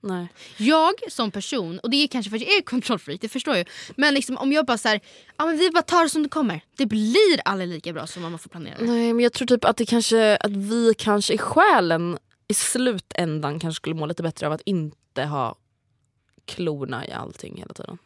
Nej. 0.00 0.28
Jag 0.56 0.92
som 1.08 1.30
person, 1.30 1.78
och 1.78 1.90
det 1.90 1.96
är 1.96 2.08
kanske 2.08 2.30
för 2.30 2.36
att 2.36 2.42
jag 2.42 2.56
är 2.56 2.62
kontrollfreak, 2.62 3.20
det 3.20 3.28
förstår 3.28 3.56
jag. 3.56 3.68
Men 3.96 4.14
liksom, 4.14 4.36
om 4.36 4.52
jag 4.52 4.66
bara 4.66 4.78
såhär, 4.78 5.00
ja 5.36 5.46
men 5.46 5.56
vi 5.58 5.70
bara 5.70 5.82
tar 5.82 6.02
det 6.02 6.10
som 6.10 6.22
det 6.22 6.28
kommer. 6.28 6.60
Det 6.76 6.86
blir 6.86 7.40
aldrig 7.44 7.68
lika 7.70 7.92
bra 7.92 8.06
som 8.06 8.24
om 8.24 8.32
man 8.32 8.38
får 8.38 8.50
planera. 8.50 8.76
Nej 8.80 9.12
men 9.12 9.22
jag 9.22 9.32
tror 9.32 9.46
typ 9.46 9.64
att 9.64 9.76
det 9.76 9.86
kanske 9.86 10.36
att 10.36 10.52
vi 10.52 10.94
kanske 10.98 11.34
i 11.34 11.38
själen 11.38 12.18
i 12.48 12.54
slutändan 12.54 13.60
kanske 13.60 13.76
skulle 13.76 13.94
må 13.94 14.06
lite 14.06 14.22
bättre 14.22 14.46
av 14.46 14.52
att 14.52 14.62
inte 14.64 15.24
ha 15.24 15.54
klorna 16.44 17.06
i 17.06 17.12
allting 17.12 17.56
hela 17.56 17.74
tiden. 17.74 17.98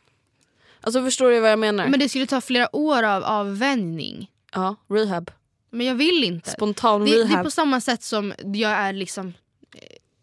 Alltså 0.81 1.03
förstår 1.05 1.31
du 1.31 1.41
vad 1.41 1.51
jag 1.51 1.59
menar? 1.59 1.89
Men 1.89 2.01
det 2.01 2.09
skulle 2.09 2.27
ta 2.27 2.41
flera 2.41 2.77
år 2.77 3.03
av 3.03 3.25
avvänjning. 3.25 4.31
ja, 4.53 4.77
rehab. 4.89 5.31
Men 5.71 5.87
jag 5.87 5.95
vill 5.95 6.25
inte. 6.25 6.51
Spontan 6.51 7.05
Det, 7.05 7.11
det 7.11 7.21
är 7.21 7.25
rehab. 7.29 7.45
på 7.45 7.51
samma 7.51 7.81
sätt 7.81 8.03
som 8.03 8.35
jag 8.39 8.71
är 8.71 8.93
liksom 8.93 9.33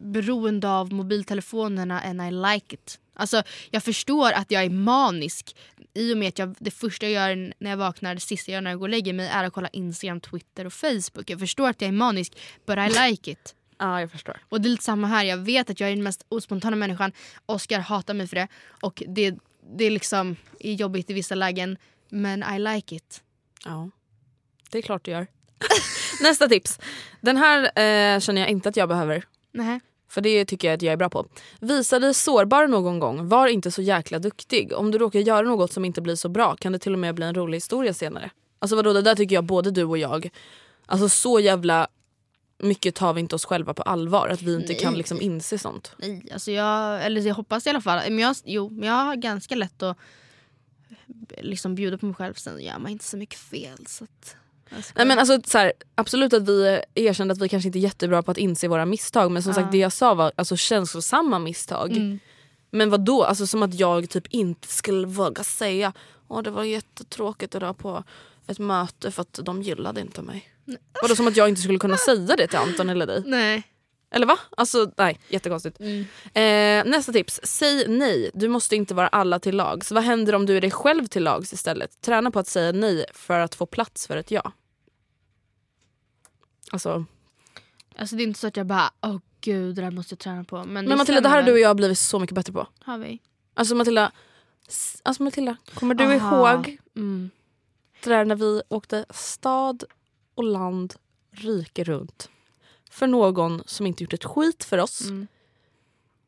beroende 0.00 0.68
av 0.68 0.92
mobiltelefonerna 0.92 2.00
and 2.00 2.22
I 2.22 2.30
like 2.30 2.74
it. 2.74 2.98
Alltså, 3.14 3.42
jag 3.70 3.82
förstår 3.82 4.32
att 4.32 4.50
jag 4.50 4.64
är 4.64 4.70
manisk 4.70 5.56
i 5.94 6.14
och 6.14 6.18
med 6.18 6.28
att 6.28 6.38
jag, 6.38 6.56
det 6.58 6.70
första 6.70 7.08
jag 7.08 7.12
gör 7.12 7.54
när 7.58 7.70
jag 7.70 7.76
vaknar, 7.76 8.14
det 8.14 8.20
sista 8.20 8.50
jag 8.50 8.56
gör 8.56 8.62
när 8.62 8.70
jag 8.70 8.80
går 8.80 8.86
och 8.86 8.90
lägger 8.90 9.12
mig 9.12 9.28
är 9.28 9.44
att 9.44 9.52
kolla 9.52 9.68
Instagram, 9.68 10.20
Twitter 10.20 10.64
och 10.64 10.72
Facebook. 10.72 11.30
Jag 11.30 11.40
förstår 11.40 11.68
att 11.68 11.80
jag 11.80 11.88
är 11.88 11.92
manisk, 11.92 12.38
but 12.66 12.78
I 12.78 13.10
like 13.10 13.30
it. 13.30 13.54
Ja 13.82 14.00
jag 14.00 14.10
förstår. 14.10 14.36
Och 14.48 14.60
det 14.60 14.68
är 14.68 14.70
lite 14.70 14.84
samma 14.84 15.06
här, 15.06 15.24
jag 15.24 15.36
vet 15.36 15.70
att 15.70 15.80
jag 15.80 15.90
är 15.90 15.94
den 15.94 16.02
mest 16.02 16.26
ospontana 16.28 16.76
människan. 16.76 17.12
Oscar 17.46 17.78
hatar 17.78 18.14
mig 18.14 18.26
för 18.26 18.36
det. 18.36 18.48
Och 18.82 19.02
det, 19.06 19.34
det 19.76 19.84
är 19.84 19.90
liksom 19.90 20.36
är 20.60 20.72
jobbigt 20.72 21.10
i 21.10 21.12
vissa 21.12 21.34
lägen, 21.34 21.76
men 22.08 22.44
I 22.54 22.58
like 22.58 22.96
it. 22.96 23.22
Ja. 23.64 23.90
Det 24.70 24.78
är 24.78 24.82
klart 24.82 25.04
du 25.04 25.10
gör. 25.10 25.26
Nästa 26.22 26.48
tips. 26.48 26.78
Den 27.20 27.36
här 27.36 27.62
eh, 27.64 28.20
känner 28.20 28.40
jag 28.40 28.50
inte 28.50 28.68
att 28.68 28.76
jag 28.76 28.88
behöver. 28.88 29.24
Nej. 29.52 29.80
För 30.10 30.20
det 30.20 30.44
tycker 30.44 30.68
jag 30.68 30.74
att 30.74 30.82
jag 30.82 30.92
är 30.92 30.96
bra 30.96 31.10
på. 31.10 31.26
Visa 31.60 31.98
dig 31.98 32.14
sårbar 32.14 32.66
någon 32.66 32.98
gång. 32.98 33.28
Var 33.28 33.46
inte 33.46 33.70
så 33.70 33.82
jäkla 33.82 34.18
duktig. 34.18 34.72
Om 34.72 34.90
du 34.90 34.98
råkar 34.98 35.20
göra 35.20 35.42
något 35.42 35.72
som 35.72 35.84
inte 35.84 36.00
blir 36.00 36.16
så 36.16 36.28
bra 36.28 36.56
kan 36.56 36.72
det 36.72 36.78
till 36.78 36.92
och 36.92 36.98
med 36.98 37.14
bli 37.14 37.26
en 37.26 37.34
rolig 37.34 37.56
historia 37.56 37.94
senare. 37.94 38.30
Alltså 38.58 38.76
vadå, 38.76 38.92
det 38.92 39.02
där 39.02 39.14
tycker 39.14 39.34
jag 39.34 39.44
både 39.44 39.70
du 39.70 39.84
och 39.84 39.98
jag. 39.98 40.30
Alltså 40.86 41.08
så 41.08 41.40
jävla 41.40 41.88
mycket 42.58 42.94
tar 42.94 43.12
vi 43.12 43.20
inte 43.20 43.34
oss 43.34 43.44
själva 43.44 43.74
på 43.74 43.82
allvar. 43.82 44.28
Att 44.28 44.42
vi 44.42 44.54
inte 44.54 44.74
kan 44.74 44.92
Nej. 44.92 44.98
liksom 44.98 45.20
inse 45.20 45.58
sånt. 45.58 45.92
Nej, 45.96 46.28
alltså 46.32 46.50
jag, 46.50 47.04
eller 47.04 47.20
jag 47.20 47.34
hoppas 47.34 47.66
i 47.66 47.70
alla 47.70 47.80
fall. 47.80 48.00
Men 48.10 48.18
jag, 48.18 48.36
jo, 48.44 48.68
men 48.68 48.88
jag 48.88 48.94
har 48.94 49.16
ganska 49.16 49.54
lätt 49.54 49.82
att 49.82 49.96
liksom 51.38 51.74
bjuda 51.74 51.98
på 51.98 52.06
mig 52.06 52.14
själv. 52.14 52.34
Sen 52.34 52.60
gör 52.60 52.78
man 52.78 52.90
inte 52.90 53.04
så 53.04 53.16
mycket 53.16 53.38
fel. 53.38 53.86
Så 53.86 54.04
att. 54.04 54.36
Nej, 54.94 55.06
men 55.06 55.18
alltså, 55.18 55.40
så 55.44 55.58
här, 55.58 55.72
absolut 55.94 56.32
att 56.32 56.48
vi 56.48 56.80
erkände 56.94 57.32
att 57.32 57.40
vi 57.40 57.48
kanske 57.48 57.66
inte 57.68 57.78
är 57.78 57.80
jättebra 57.80 58.22
på 58.22 58.30
att 58.30 58.38
inse 58.38 58.68
våra 58.68 58.86
misstag. 58.86 59.30
Men 59.30 59.42
som 59.42 59.50
Ja. 59.50 59.54
sagt 59.54 59.72
det 59.72 59.78
jag 59.78 59.92
sa 59.92 60.14
var 60.14 60.32
alltså, 60.36 60.56
känslosamma 60.56 61.38
misstag. 61.38 61.92
Mm. 61.92 62.18
Men 62.70 62.90
vad 62.90 63.00
då? 63.04 63.24
Alltså 63.24 63.46
som 63.46 63.62
att 63.62 63.74
jag 63.74 64.10
typ 64.10 64.26
inte 64.26 64.68
skulle 64.68 65.06
våga 65.06 65.44
säga 65.44 65.92
Åh 66.28 66.42
det 66.42 66.50
var 66.50 66.64
jättetråkigt 66.64 67.54
idag 67.54 67.78
på 67.78 68.04
ett 68.46 68.58
möte 68.58 69.10
för 69.10 69.22
att 69.22 69.40
de 69.42 69.62
gillade 69.62 70.00
inte 70.00 70.22
mig. 70.22 70.48
Vadå 71.02 71.16
som 71.16 71.28
att 71.28 71.36
jag 71.36 71.48
inte 71.48 71.60
skulle 71.60 71.78
kunna 71.78 71.96
säga 71.96 72.36
det 72.36 72.46
till 72.46 72.58
Anton 72.58 72.90
eller 72.90 73.06
dig? 73.06 73.22
Nej. 73.26 73.62
Eller 74.14 74.26
va? 74.26 74.38
Alltså 74.56 74.92
nej, 74.96 75.20
jättekonstigt. 75.28 75.80
Mm. 75.80 76.00
Eh, 76.34 76.90
nästa 76.90 77.12
tips, 77.12 77.40
säg 77.42 77.88
nej. 77.88 78.30
Du 78.34 78.48
måste 78.48 78.76
inte 78.76 78.94
vara 78.94 79.08
alla 79.08 79.38
till 79.38 79.56
lags. 79.56 79.92
Vad 79.92 80.02
händer 80.02 80.34
om 80.34 80.46
du 80.46 80.56
är 80.56 80.60
dig 80.60 80.70
själv 80.70 81.06
till 81.06 81.22
lags 81.24 81.52
istället? 81.52 82.00
Träna 82.00 82.30
på 82.30 82.38
att 82.38 82.46
säga 82.48 82.72
nej 82.72 83.04
för 83.14 83.40
att 83.40 83.54
få 83.54 83.66
plats 83.66 84.06
för 84.06 84.16
ett 84.16 84.30
ja. 84.30 84.52
Alltså, 86.70 87.04
Alltså 87.96 88.16
det 88.16 88.22
är 88.22 88.26
inte 88.26 88.40
så 88.40 88.46
att 88.46 88.56
jag 88.56 88.66
bara, 88.66 88.90
åh 89.02 89.18
gud 89.40 89.74
det 89.76 89.82
där 89.82 89.90
måste 89.90 90.12
jag 90.12 90.18
träna 90.18 90.44
på. 90.44 90.56
Men, 90.64 90.84
men 90.84 90.98
Matilda 90.98 91.20
det 91.20 91.28
här 91.28 91.36
har 91.36 91.42
du 91.42 91.52
och 91.52 91.58
jag 91.58 91.76
blivit 91.76 91.98
så 91.98 92.18
mycket 92.18 92.34
bättre 92.34 92.52
på. 92.52 92.66
Har 92.80 92.98
vi? 92.98 93.18
Alltså 93.54 93.74
Matilda, 93.74 94.12
alltså 95.02 95.22
Matilda 95.22 95.56
kommer 95.74 95.94
du 95.94 96.04
Aha. 96.04 96.54
ihåg 96.54 96.78
Mm. 96.96 97.30
det 98.04 98.10
där 98.10 98.24
när 98.24 98.34
vi 98.34 98.62
åkte 98.68 99.04
stad 99.10 99.84
och 100.34 100.44
land, 100.44 100.94
rike 101.30 101.84
runt 101.84 102.30
för 102.90 103.06
någon 103.06 103.62
som 103.66 103.86
inte 103.86 104.02
gjort 104.04 104.12
ett 104.12 104.24
skit 104.24 104.64
för 104.64 104.78
oss. 104.78 105.00
Mm. 105.00 105.26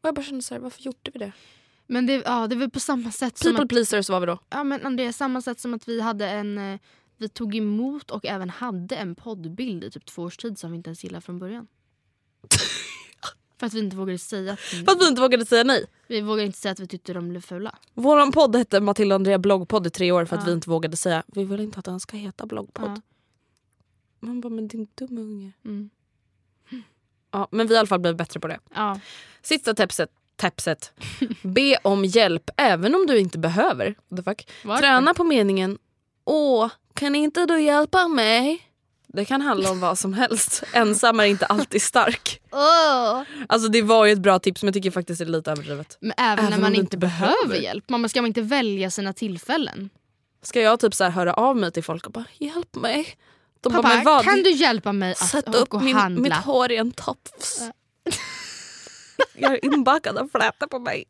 Och 0.01 0.09
jag 0.09 0.15
bara 0.15 0.23
kände 0.25 0.43
så 0.43 0.55
här, 0.55 0.61
varför 0.61 0.83
gjorde 0.83 1.11
vi 1.15 1.19
det? 1.19 1.33
Men 1.87 2.07
det, 2.07 2.13
ja, 2.27 2.47
det 2.47 2.57
var 2.57 2.69
på 2.69 2.81
samma 2.81 3.11
sätt 3.11 3.39
som 3.39 3.53
People 3.53 3.67
pleasers 3.69 4.09
var 4.11 4.21
vi 4.21 4.27
då. 4.27 4.39
ja, 4.51 4.65
men 4.65 4.87
Andrea, 4.87 5.13
samma 5.13 5.43
sätt 5.43 5.61
som 5.61 5.75
att 5.75 5.89
vi 5.89 6.01
hade 6.01 6.29
en 6.31 6.59
eh, 6.59 6.81
vi 7.23 7.29
tog 7.29 7.55
emot 7.57 8.11
och 8.11 8.27
även 8.27 8.51
hade 8.51 8.97
en 8.97 9.15
poddbild 9.15 9.85
i 9.85 9.91
typ 9.91 10.07
två 10.07 10.23
års 10.23 10.37
tid 10.37 10.59
som 10.59 10.71
vi 10.71 10.77
inte 10.77 10.89
ens 10.89 11.05
gillade 11.05 11.21
från 11.21 11.39
början. 11.39 11.67
För 13.59 13.67
att 13.67 13.75
vi 13.75 13.79
inte 13.79 13.97
vågade 13.97 14.19
säga 14.19 14.53
att 14.53 14.61
För 14.61 14.93
att 14.93 15.01
vi 15.03 15.09
inte 15.09 15.21
vågade 15.21 15.47
säga 15.47 15.65
nej. 15.65 15.85
vi 16.07 16.21
vågade 16.21 16.47
inte 16.47 16.59
säga 16.59 16.73
att 16.73 16.81
vi 16.81 16.87
tyckte 16.87 17.13
de 17.13 17.29
blev 17.29 17.41
fula. 17.41 17.79
Vår 17.95 18.33
podd 18.33 18.57
hette 18.57 18.81
Matilda 18.81 19.15
och 19.15 19.17
Andrea 19.17 19.39
bloggpodd 19.39 19.87
i 19.87 19.91
tre 19.91 20.13
år 20.13 20.25
för 20.25 20.37
att 20.37 20.43
Ja. 20.43 20.47
vi 20.47 20.53
inte 20.53 20.71
vågade 20.71 20.97
säga 20.97 21.23
vi 21.27 21.45
vill 21.45 21.61
inte 21.61 21.79
att 21.79 21.85
den 21.85 22.01
ska 22.01 22.17
heta 22.17 22.47
bloggpodd. 22.47 22.91
Ja. 22.91 23.01
Man 24.21 24.41
bara 24.41 24.49
men 24.49 24.69
din 24.69 24.89
dumma 24.95 25.21
unge. 25.21 25.53
Mm. 25.65 25.91
Ja, 27.31 27.49
men 27.51 27.67
vi 27.67 27.75
har 27.75 27.77
i 27.77 27.79
alla 27.79 27.87
fall 27.87 28.01
blivit 28.01 28.19
bättre 28.19 28.41
på 28.41 28.49
det. 28.49 28.59
Ja. 28.75 29.01
Sista 29.43 29.75
tipset. 29.75 30.11
Tipset. 30.37 30.93
Be 31.43 31.77
om 31.85 32.05
hjälp 32.05 32.51
även 32.57 32.95
om 32.95 33.07
du 33.07 33.19
inte 33.19 33.39
behöver. 33.39 33.95
What 34.09 34.17
the 34.19 34.31
fuck? 34.31 34.51
Varför? 34.65 34.81
Träna 34.83 35.15
på 35.15 35.25
meningen 35.25 35.79
Åh, 36.25 36.71
kan 37.03 37.15
inte 37.15 37.47
du 37.47 37.63
hjälpa 37.63 38.09
mig? 38.09 38.69
Det 39.09 39.25
kan 39.25 39.41
handla 39.41 39.71
om 39.71 39.81
vad 39.81 39.99
som 39.99 40.13
helst. 40.15 40.63
Ensam 40.73 41.21
är 41.21 41.25
inte 41.25 41.47
alltid 41.47 41.83
stark. 41.83 42.41
Åh! 42.53 43.23
Alltså 43.49 43.69
det 43.69 43.83
var 43.83 44.07
ju 44.07 44.13
ett 44.13 44.19
bra 44.19 44.39
tips 44.39 44.63
men 44.63 44.67
jag 44.69 44.75
tycker 44.75 44.91
faktiskt 44.91 45.19
det 45.19 45.25
är 45.25 45.29
lite 45.29 45.51
överdrivet. 45.51 45.97
Men 46.01 46.13
även, 46.17 46.39
Även 46.39 46.51
när 46.51 46.59
man 46.59 46.75
inte 46.75 46.97
behöver 46.99 47.35
behöver. 47.47 47.63
hjälp. 47.65 47.89
Man 47.89 48.09
ska 48.09 48.23
man 48.23 48.27
inte 48.29 48.43
välja 48.43 48.91
sina 48.91 49.13
tillfällen? 49.13 49.91
Ska 50.43 50.61
jag 50.61 50.81
typ 50.81 50.95
så 50.95 51.05
här 51.05 51.11
höra 51.11 51.35
av 51.35 51.57
mig 51.57 51.73
till 51.73 51.85
folk 51.85 52.07
och 52.07 52.13
bara 52.13 52.25
hjälp 52.39 52.77
mig? 52.77 53.17
De 53.61 53.73
bara, 53.73 53.83
Pappa, 53.83 54.03
vad? 54.05 54.25
kan 54.25 54.43
du 54.43 54.51
hjälpa 54.51 54.93
mig 54.93 55.13
att 55.13 55.19
Sätt 55.19 55.49
åka 55.49 55.59
upp 55.59 55.75
och 55.75 55.83
min, 55.83 55.97
handla? 55.97 56.23
mitt 56.23 56.33
hår 56.35 56.73
i 56.73 56.77
en 56.77 56.93
tofs. 56.93 57.63
jag 59.35 59.49
har 59.49 59.65
inbakade 59.65 60.29
flätor 60.33 60.67
på 60.67 60.79
mig. 60.79 61.05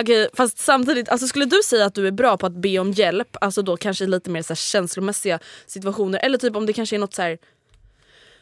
Okej 0.00 0.28
fast 0.34 0.58
samtidigt, 0.58 1.08
alltså 1.08 1.26
skulle 1.26 1.44
du 1.44 1.60
säga 1.64 1.86
att 1.86 1.94
du 1.94 2.06
är 2.06 2.10
bra 2.10 2.36
på 2.36 2.46
att 2.46 2.52
be 2.52 2.78
om 2.78 2.92
hjälp, 2.92 3.36
alltså 3.40 3.62
då 3.62 3.76
kanske 3.76 4.06
lite 4.06 4.30
mer 4.30 4.42
så 4.42 4.48
här 4.48 4.56
känslomässiga 4.56 5.38
situationer 5.66 6.18
eller 6.22 6.38
typ 6.38 6.56
om 6.56 6.66
det 6.66 6.72
kanske 6.72 6.96
är 6.96 7.00
något 7.00 7.14
så 7.14 7.22
här, 7.22 7.38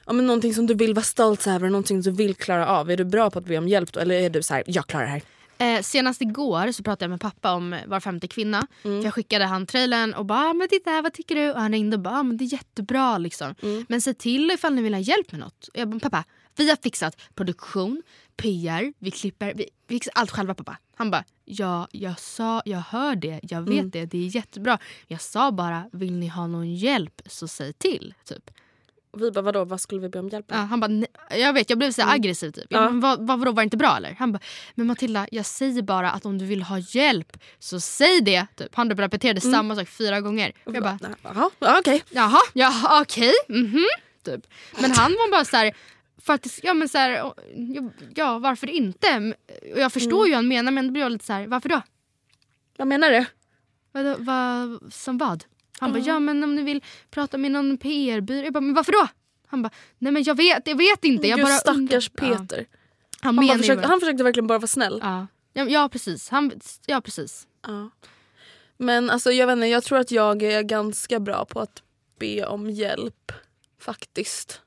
ja, 0.06 0.12
men 0.12 0.26
någonting 0.26 0.54
som 0.54 0.66
du 0.66 0.74
vill 0.74 0.94
vara 0.94 1.04
stolt 1.04 1.46
över, 1.46 1.68
någonting 1.68 2.00
du 2.00 2.10
vill 2.10 2.34
klara 2.34 2.66
av. 2.66 2.90
Är 2.90 2.96
du 2.96 3.04
bra 3.04 3.30
på 3.30 3.38
att 3.38 3.44
be 3.44 3.58
om 3.58 3.68
hjälp 3.68 3.92
då 3.92 4.00
eller 4.00 4.14
är 4.14 4.30
du 4.30 4.42
så 4.42 4.54
här, 4.54 4.64
jag 4.66 4.86
klarar 4.86 5.04
det 5.04 5.10
här? 5.10 5.22
Eh, 5.58 5.82
senast 5.82 6.22
igår 6.22 6.72
så 6.72 6.82
pratade 6.82 7.04
jag 7.04 7.10
med 7.10 7.20
pappa 7.20 7.52
om 7.52 7.76
Var 7.86 8.00
femte 8.00 8.28
kvinna. 8.28 8.66
Mm. 8.82 9.00
För 9.00 9.06
jag 9.06 9.14
skickade 9.14 9.44
han 9.44 9.66
trailern 9.66 10.14
och 10.14 10.26
bara 10.26 10.38
ah, 10.38 10.52
men 10.52 10.68
titta 10.68 10.90
här, 10.90 11.02
vad 11.02 11.12
tycker 11.12 11.34
du? 11.34 11.52
Och 11.52 11.60
han 11.60 11.72
ringde 11.72 11.96
och 11.96 12.02
bara 12.02 12.14
ah, 12.14 12.22
men 12.22 12.36
det 12.36 12.44
är 12.44 12.52
jättebra 12.52 13.18
liksom. 13.18 13.54
Mm. 13.62 13.86
Men 13.88 14.00
se 14.00 14.14
till 14.14 14.50
ifall 14.50 14.74
ni 14.74 14.82
vill 14.82 14.94
ha 14.94 15.00
hjälp 15.00 15.32
med 15.32 15.40
något. 15.40 15.68
Och 15.68 15.78
jag 15.78 15.88
bara 15.88 16.00
pappa 16.00 16.24
vi 16.60 16.68
har 16.68 16.76
fixat 16.76 17.20
produktion, 17.34 18.02
PR, 18.36 18.92
vi 18.98 19.10
klipper, 19.10 19.54
vi, 19.54 19.68
vi 19.86 19.94
fixar 19.94 20.12
allt 20.14 20.30
själva 20.30 20.54
pappa. 20.54 20.76
Han 20.94 21.10
bara 21.10 21.24
ja 21.58 21.88
jag 21.92 22.18
sa, 22.20 22.62
jag 22.64 22.82
hör 22.88 23.14
det, 23.16 23.40
jag 23.42 23.62
vet 23.62 23.70
Mm. 23.78 23.90
det, 23.90 24.04
det 24.06 24.18
är 24.26 24.36
jättebra. 24.36 24.78
Jag 25.06 25.20
sa 25.20 25.50
bara 25.52 25.84
vill 25.92 26.12
ni 26.12 26.28
ha 26.28 26.46
någon 26.46 26.74
hjälp 26.74 27.22
så 27.26 27.48
säg 27.48 27.72
till. 27.72 28.14
Typ. 28.24 28.50
Och 29.12 29.22
vi 29.22 29.30
bara 29.30 29.42
vadå, 29.42 29.64
vad 29.64 29.80
skulle 29.80 30.00
vi 30.00 30.08
be 30.08 30.18
om 30.18 30.28
hjälp 30.28 30.46
Ja, 30.48 30.56
med? 30.56 30.68
han 30.68 30.80
bara, 30.80 30.88
"Nej." 30.88 31.08
jag 31.30 31.52
vet 31.52 31.70
jag 31.70 31.78
blev 31.78 31.92
så 31.92 32.02
här 32.02 32.14
aggressiv 32.14 32.50
typ. 32.50 32.72
Mm. 32.72 32.84
Ja. 32.84 32.90
bara, 33.00 33.16
vad, 33.16 33.26
vad, 33.26 33.38
vadå 33.38 33.52
var 33.52 33.62
det 33.62 33.64
inte 33.64 33.76
bra 33.76 33.96
eller? 33.96 34.14
Han 34.18 34.32
bara, 34.32 34.40
men 34.74 34.86
Matilda 34.86 35.26
jag 35.32 35.46
säger 35.46 35.82
bara 35.82 36.10
att 36.10 36.26
om 36.26 36.38
du 36.38 36.44
vill 36.46 36.62
ha 36.62 36.78
hjälp 36.78 37.36
så 37.58 37.80
säg 37.80 38.20
det. 38.20 38.46
Typ. 38.56 38.74
Han 38.74 38.90
repeterade 38.90 39.40
Mm. 39.44 39.52
samma 39.52 39.76
sak 39.76 39.88
fyra 39.88 40.20
gånger. 40.20 40.52
Jag 40.64 40.82
bara, 40.82 40.98
Jaha, 41.22 41.50
ja, 41.58 41.78
okej. 41.78 42.02
jaha, 42.10 42.40
jaha 42.52 43.02
okej, 43.02 43.32
mhm. 43.48 43.84
Typ. 44.24 44.46
Men 44.80 44.90
han 44.90 45.12
var 45.12 45.30
bara 45.30 45.44
så 45.44 45.56
här, 45.56 45.72
faktiskt, 46.24 46.60
ja 46.64 46.74
men 46.74 46.88
så 46.88 46.98
här, 46.98 47.32
ja, 48.14 48.38
varför 48.38 48.70
inte? 48.70 49.34
Och 49.74 49.80
jag 49.80 49.92
förstår 49.92 50.16
Mm. 50.18 50.26
ju 50.26 50.30
vad 50.30 50.36
han 50.36 50.48
menar 50.48 50.72
men 50.72 50.86
det 50.86 50.92
blir 50.92 51.02
jag 51.02 51.12
lite 51.12 51.24
så 51.24 51.32
här, 51.32 51.46
varför 51.46 51.68
då? 51.68 51.82
Vad 52.76 52.86
menar 52.88 53.10
du? 53.10 53.24
Vadå, 53.92 54.16
vad, 54.18 54.92
som 54.92 55.18
vad? 55.18 55.44
Han 55.78 55.92
bara, 55.92 55.98
ja 55.98 56.20
men 56.20 56.44
om 56.44 56.54
ni 56.54 56.62
vill 56.62 56.84
prata 57.10 57.38
med 57.38 57.50
någon 57.50 57.78
PR-byrå. 57.78 58.44
Jag 58.44 58.52
bara, 58.52 58.60
men 58.60 58.74
varför 58.74 58.92
då? 58.92 59.08
Han 59.46 59.62
bara, 59.62 59.70
nej 59.98 60.12
men 60.12 60.22
jag 60.22 60.34
vet, 60.36 60.66
jag 60.66 60.76
vet 60.76 61.04
inte. 61.04 61.28
Jag 61.28 61.36
Gud, 61.36 61.46
bara 61.46 61.54
stackars 61.54 62.10
undrar." 62.20 62.28
Ja. 62.32 62.38
Peter. 62.38 62.66
Han, 63.20 63.38
Han, 63.38 63.58
försökte, 63.58 63.88
han 63.88 64.00
försökte 64.00 64.24
verkligen 64.24 64.46
bara 64.46 64.58
vara 64.58 64.66
snäll. 64.66 64.98
Ja. 65.02 65.26
Ja, 65.52 65.64
ja 65.64 65.88
precis. 65.88 66.28
Han, 66.28 66.52
ja 66.86 67.00
precis. 67.00 67.46
Ja. 67.66 67.90
Men 68.76 69.10
alltså 69.10 69.32
jag 69.32 69.46
vet 69.46 69.52
inte, 69.56 69.66
jag 69.66 69.84
tror 69.84 69.98
att 69.98 70.10
jag 70.10 70.42
är 70.42 70.62
ganska 70.62 71.20
bra 71.20 71.44
på 71.44 71.60
att 71.60 71.82
be 72.18 72.46
om 72.46 72.70
hjälp. 72.70 73.32
Faktiskt. 73.80 74.60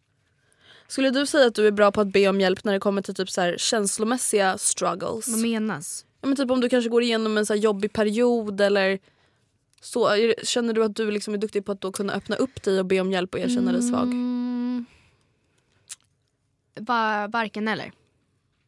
Skulle 0.93 1.09
du 1.09 1.25
säga 1.25 1.47
att 1.47 1.55
du 1.55 1.67
är 1.67 1.71
bra 1.71 1.91
på 1.91 2.01
att 2.01 2.07
be 2.07 2.27
om 2.27 2.41
hjälp 2.41 2.63
när 2.63 2.73
det 2.73 2.79
kommer 2.79 3.01
till 3.01 3.15
typ 3.15 3.29
så 3.29 3.41
här 3.41 3.55
känslomässiga 3.57 4.57
struggles? 4.57 5.27
Vad 5.27 5.41
menas? 5.41 6.05
Ja, 6.21 6.27
men 6.27 6.35
typ 6.37 6.51
om 6.51 6.61
du 6.61 6.69
kanske 6.69 6.89
går 6.89 7.03
igenom 7.03 7.37
en 7.37 7.45
så 7.45 7.55
jobbig 7.55 7.93
period 7.93 8.61
eller 8.61 8.99
så. 9.81 10.09
Känner 10.43 10.73
du 10.73 10.83
att 10.83 10.95
du 10.95 11.11
liksom 11.11 11.33
är 11.33 11.37
duktig 11.37 11.65
på 11.65 11.71
att 11.71 11.81
då 11.81 11.91
kunna 11.91 12.13
öppna 12.13 12.35
upp 12.35 12.63
dig 12.63 12.79
och 12.79 12.85
be 12.85 12.99
om 13.01 13.11
hjälp 13.11 13.33
och 13.33 13.39
erkänna 13.39 13.71
dig 13.71 13.81
svag? 13.81 14.03
Mm. 14.03 14.85
Va, 16.79 17.27
varken 17.27 17.67
eller. 17.67 17.91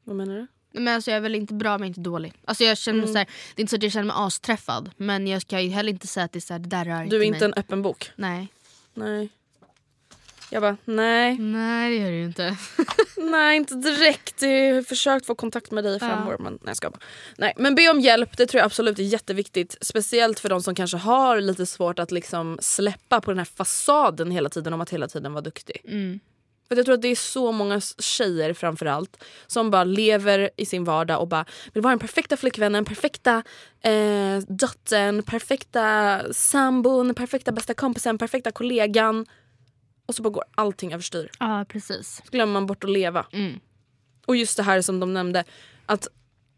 Vad 0.04 0.16
menar 0.16 0.36
du? 0.36 0.48
Men 0.82 0.96
alltså 0.96 1.12
jag 1.12 1.18
är 1.18 1.22
väl 1.22 1.36
inte 1.36 1.54
bra 1.54 1.78
men 1.78 1.88
inte 1.88 2.00
dålig. 2.02 2.34
Alltså 2.46 2.64
jag 2.64 2.78
känner 2.78 3.00
Mm. 3.00 3.14
så 3.14 3.18
här, 3.18 3.26
det 3.56 3.60
är 3.60 3.62
inte 3.62 3.70
så 3.72 3.76
att 3.76 3.84
jag 3.84 3.92
känner 3.92 4.06
mig 4.06 4.16
asträffad. 4.18 4.92
Men 4.98 5.28
jag 5.28 5.48
kan 5.48 5.64
ju 5.64 5.70
heller 5.70 5.92
inte 5.92 6.08
säga 6.08 6.24
att 6.24 6.32
det, 6.32 6.40
är 6.40 6.42
så 6.42 6.54
här, 6.54 6.60
det 6.60 6.70
där 6.70 6.86
rör 6.86 7.06
Du 7.06 7.18
är 7.18 7.22
inte 7.22 7.40
mig. 7.40 7.46
en 7.46 7.54
öppen 7.54 7.82
bok? 7.82 8.12
Nej. 8.16 8.48
Nej. 8.94 9.30
Jag 10.50 10.62
bara, 10.62 10.78
nej. 10.86 11.38
Nej 11.40 11.90
det 12.00 12.06
gör 12.06 12.12
du 12.12 12.24
inte. 12.24 12.58
Nej 13.18 13.58
inte 13.58 13.76
direkt. 13.76 14.42
Jag 14.42 14.76
har 14.76 14.82
försökt 14.82 15.26
få 15.26 15.36
kontakt 15.36 15.72
med 15.72 15.84
dig 15.84 15.96
i 15.96 16.00
fem 16.00 16.20
Ja. 16.26 16.34
år 16.34 16.38
men 16.40 16.54
nej 16.54 16.62
jag 16.66 16.78
ska 16.78 16.90
bara. 16.90 17.00
Nej 17.38 17.54
men 17.58 17.76
be 17.76 17.90
om 17.90 18.00
hjälp 18.00 18.38
det 18.38 18.46
tror 18.46 18.60
jag 18.60 18.66
absolut 18.66 19.00
är 19.00 19.04
jätteviktigt. 19.04 19.78
Speciellt 19.82 20.40
för 20.40 20.50
de 20.50 20.62
som 20.62 20.76
kanske 20.76 20.98
har 20.98 21.42
lite 21.42 21.66
svårt 21.66 22.00
att 22.00 22.12
liksom 22.12 22.58
släppa 22.62 23.22
på 23.22 23.32
den 23.32 23.38
här 23.38 23.46
fasaden 23.56 24.32
hela 24.32 24.50
tiden 24.50 24.74
om 24.74 24.82
att 24.82 24.90
hela 24.90 25.08
tiden 25.08 25.34
vara 25.34 25.42
duktig. 25.42 25.82
Mm. 25.88 26.20
För 26.68 26.76
jag 26.76 26.86
tror 26.86 26.96
att 26.96 27.02
det 27.02 27.08
är 27.08 27.16
så 27.16 27.52
många 27.52 27.82
tjejer 28.00 28.54
framförallt 28.54 29.24
som 29.48 29.72
bara 29.72 29.84
lever 29.84 30.50
i 30.58 30.66
sin 30.66 30.84
vardag 30.84 31.22
och 31.22 31.28
bara 31.28 31.46
vill 31.74 31.84
vara 31.84 31.92
den 31.92 32.00
perfekta 32.00 32.38
flickvännen, 32.38 32.86
perfekta 32.86 33.44
eh, 33.82 34.40
dottern, 34.48 35.24
perfekta 35.24 36.22
sambon, 36.34 37.16
perfekta 37.16 37.52
bästa 37.52 37.74
kompisen, 37.74 38.18
perfekta 38.18 38.52
kollegan. 38.52 39.26
Och 40.06 40.16
så 40.16 40.24
bara 40.24 40.30
går 40.30 40.44
allting 40.56 40.94
överstyr. 40.94 41.30
Ja 41.40 41.66
precis. 41.70 42.22
Så 42.26 42.32
glömmer 42.32 42.54
man 42.54 42.66
bort 42.66 42.84
att 42.84 42.90
leva. 42.90 43.26
Mm. 43.32 43.60
Och 44.26 44.36
just 44.36 44.58
det 44.58 44.64
här 44.64 44.82
som 44.82 45.00
de 45.00 45.14
nämnde 45.14 45.44
att 45.86 46.08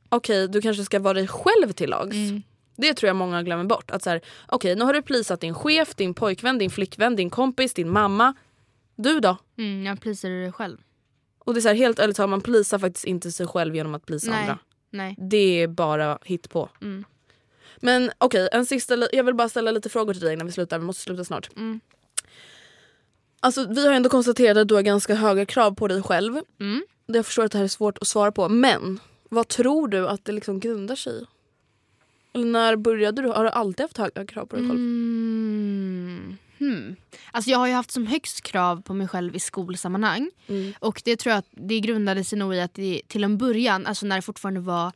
okej 0.10 0.48
du 0.48 0.62
kanske 0.62 0.84
ska 0.84 1.00
vara 1.00 1.14
dig 1.14 1.28
själv 1.28 1.72
till 1.72 1.90
lags. 1.90 2.16
Mm. 2.16 2.44
Det 2.76 2.94
tror 2.94 3.08
jag 3.08 3.16
många 3.16 3.44
glömmer 3.44 3.64
bort. 3.64 3.92
Att 3.92 4.04
så 4.04 4.10
här, 4.10 4.22
okej 4.48 4.76
nu 4.76 4.86
har 4.86 4.94
du 4.94 5.02
plisat 5.02 5.42
din 5.42 5.54
chef, 5.54 5.96
din 5.96 6.14
pojkvän, 6.14 6.58
din 6.58 6.70
flickvän, 6.70 7.16
din 7.16 7.30
kompis, 7.30 7.74
din 7.74 7.90
mamma. 7.90 8.34
Du 8.96 9.20
då? 9.20 9.38
Mm, 9.58 9.86
jag 9.86 10.02
plisar 10.02 10.30
dig 10.30 10.52
själv. 10.52 10.78
Och 11.40 11.54
det 11.54 11.60
är 11.60 11.62
så 11.62 11.68
här, 11.68 11.76
helt 11.76 12.00
ärligt 12.00 12.18
man 12.18 12.42
plisar 12.42 12.80
faktiskt 12.80 13.06
inte 13.06 13.32
sig 13.32 13.48
själv 13.48 13.76
genom 13.76 13.96
att 13.96 14.06
plisa 14.06 14.32
Nej. 14.32 14.42
andra. 14.42 14.60
Nej. 14.90 15.16
Det 15.18 15.62
är 15.62 15.68
bara 15.68 16.20
hit 16.24 16.50
på. 16.50 16.70
Mm. 16.82 17.06
Men 17.78 18.12
okej, 18.18 18.50
en 18.52 18.66
sista, 18.66 19.08
jag 19.14 19.24
vill 19.24 19.36
bara 19.36 19.50
ställa 19.50 19.72
lite 19.72 19.90
frågor 19.90 20.14
till 20.14 20.22
dig 20.22 20.34
innan 20.34 20.48
vi 20.48 20.54
slutar. 20.54 20.80
Vi 20.80 20.86
måste 20.86 21.04
sluta 21.04 21.24
snart. 21.24 21.50
Mm. 21.56 21.80
Alltså, 23.40 23.68
vi 23.68 23.86
har 23.88 23.94
ändå 23.94 24.10
konstaterat 24.10 24.58
att 24.58 24.68
du 24.68 24.76
har 24.76 24.82
ganska 24.82 25.16
höga 25.16 25.46
krav 25.46 25.76
på 25.76 25.88
dig 25.88 26.04
själv. 26.04 26.40
Mm. 26.60 26.84
Jag 27.06 27.26
förstår 27.26 27.44
att 27.46 27.52
det 27.52 27.58
här 27.58 27.66
är 27.66 27.70
svårt 27.70 27.98
att 27.98 28.08
svara 28.08 28.32
på. 28.32 28.50
Men 28.50 29.00
vad 29.30 29.48
tror 29.48 29.88
du 29.88 30.08
att 30.08 30.26
det 30.26 30.32
liksom 30.32 30.60
grundar 30.60 30.96
sig 30.96 31.14
i? 31.22 31.26
Eller 32.34 32.46
när 32.46 32.76
började 32.76 33.22
du? 33.22 33.28
Har 33.28 33.44
du 33.44 33.50
alltid 33.50 33.84
haft 33.84 33.98
höga 33.98 34.26
krav 34.26 34.46
på 34.46 34.56
dig 34.56 34.66
själv? 34.66 34.80
Mm. 34.80 36.38
Hmm. 36.60 36.96
Alltså 37.32 37.52
jag 37.52 37.58
har 37.58 37.68
ju 37.68 37.74
haft 37.74 37.92
som 37.92 38.08
högst 38.08 38.42
krav 38.42 38.82
på 38.82 38.94
mig 38.94 39.08
själv 39.08 39.36
i 39.36 39.40
skolsammanhang. 39.40 40.32
Mm. 40.48 40.74
Och 40.80 41.02
det 41.06 41.16
tror 41.18 41.32
jag 41.32 41.40
att 41.40 41.48
det 41.52 41.80
grundade 41.80 42.24
sig 42.24 42.40
nog 42.40 42.56
i 42.56 42.60
att 42.60 42.74
det, 42.74 43.02
till 43.08 43.24
en 43.24 43.38
början, 43.38 43.86
alltså 43.86 44.06
när 44.06 44.16
det 44.16 44.22
fortfarande 44.22 44.60
var 44.60 44.92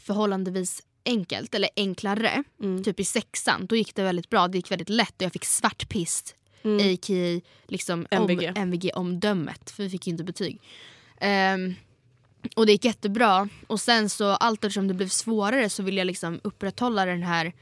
förhållandevis 0.00 0.82
enkelt 1.04 1.54
eller 1.54 1.70
enklare, 1.76 2.44
Mm. 2.62 2.84
typ 2.84 3.00
i 3.00 3.04
sexan, 3.04 3.66
då 3.66 3.76
gick 3.76 3.94
det 3.94 4.02
väldigt 4.02 4.30
bra. 4.30 4.48
Det 4.48 4.58
gick 4.58 4.70
väldigt 4.70 4.88
lätt 4.88 5.14
och 5.16 5.22
jag 5.22 5.32
fick 5.32 5.44
svartpist, 5.44 6.34
Mm. 6.62 6.94
a.k.a. 6.94 7.40
liksom 7.68 8.06
MVG. 8.10 8.48
Om, 8.48 8.54
MVG-omdömet, 8.62 9.70
för 9.70 9.82
vi 9.82 9.90
fick 9.90 10.06
ju 10.06 10.10
inte 10.10 10.24
betyg. 10.24 10.60
Ehm, 11.20 11.74
och 12.56 12.66
det 12.66 12.72
gick 12.72 12.84
jättebra. 12.84 13.48
Och 13.66 13.80
sen 13.80 14.08
så 14.10 14.24
allt 14.30 14.64
eftersom 14.64 14.88
det 14.88 14.94
blev 14.94 15.08
svårare 15.08 15.70
så 15.70 15.82
ville 15.82 16.00
jag 16.00 16.06
liksom 16.06 16.40
upprätthålla 16.44 17.04
den 17.06 17.22
här 17.22 17.52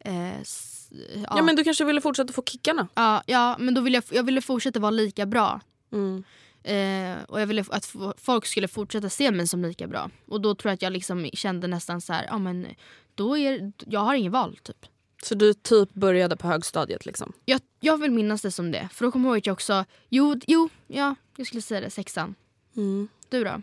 eh, 0.00 0.40
s- 0.40 0.88
ja. 1.14 1.26
Ja 1.36 1.42
men 1.42 1.56
du 1.56 1.64
kanske 1.64 1.84
ville 1.84 2.00
fortsätta 2.00 2.32
få 2.32 2.42
kickarna? 2.42 2.88
Ja, 2.94 3.22
ja, 3.26 3.56
men 3.58 3.74
då 3.74 3.80
ville 3.80 3.96
jag, 3.96 4.04
jag 4.10 4.22
ville 4.22 4.40
fortsätta 4.40 4.80
vara 4.80 4.90
lika 4.90 5.26
bra. 5.26 5.60
Mm. 5.92 6.24
Eh, 6.62 7.22
och 7.28 7.40
jag 7.40 7.46
ville 7.46 7.64
att 7.70 7.94
folk 8.16 8.46
skulle 8.46 8.68
fortsätta 8.68 9.08
se 9.08 9.30
mig 9.30 9.46
som 9.48 9.62
lika 9.62 9.86
bra. 9.86 10.10
Och 10.28 10.40
då 10.40 10.54
tror 10.54 10.70
jag 10.70 10.74
att 10.74 10.82
jag 10.82 10.92
liksom 10.92 11.30
kände 11.32 11.66
nästan 11.66 12.00
så 12.00 12.12
här, 12.12 12.24
ja 12.28 12.38
men 12.38 12.66
då 13.14 13.38
är 13.38 13.72
jag 13.86 14.00
har 14.00 14.14
ingen 14.14 14.32
val 14.32 14.58
typ. 14.62 14.86
Så 15.24 15.34
du 15.34 15.54
typ 15.54 15.94
började 15.94 16.36
på 16.36 16.46
högstadiet 16.46 17.06
liksom? 17.06 17.32
Jag, 17.44 17.60
jag 17.80 17.98
vill 17.98 18.10
minnas 18.10 18.42
det 18.42 18.50
som 18.50 18.70
det. 18.70 18.88
För 18.92 19.04
då 19.04 19.12
kommer 19.12 19.28
jag 19.28 19.32
ihåg 19.32 19.38
att 19.38 19.46
jag 19.46 19.52
också, 19.52 19.84
jo, 20.08 20.40
jo, 20.46 20.68
ja, 20.86 21.14
jag 21.36 21.46
skulle 21.46 21.62
säga 21.62 21.80
det, 21.80 21.90
sexan. 21.90 22.34
Mm. 22.76 23.08
Du 23.28 23.44
då? 23.44 23.62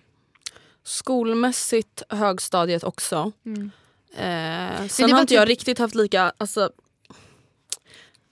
Skolmässigt 0.84 2.04
högstadiet 2.10 2.84
också. 2.84 3.32
Mm. 3.46 3.72
Eh, 4.12 4.88
sen 4.88 5.12
har 5.12 5.22
inte 5.22 5.34
jag 5.34 5.44
typ- 5.44 5.50
riktigt 5.50 5.80
haft 5.80 5.96
lika 5.96 6.34
alltså, 6.38 6.72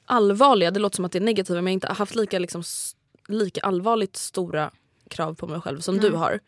allvarliga, 0.06 0.72
det 0.72 0.80
låter 0.80 0.96
som 0.96 1.06
att 1.06 1.12
det 1.12 1.20
är 1.20 1.24
negativt 1.24 1.56
men 1.56 1.58
jag 1.58 1.64
har 1.64 1.74
inte 1.74 1.88
haft 1.88 2.16
lika, 2.16 2.40
liksom, 2.40 2.64
lika 3.28 3.62
allvarligt 3.62 4.16
stora 4.16 4.72
krav 5.10 5.34
på 5.34 5.48
mig 5.48 5.62
själv 5.62 5.80
som 5.80 5.98
du 5.98 6.12
har. 6.12 6.40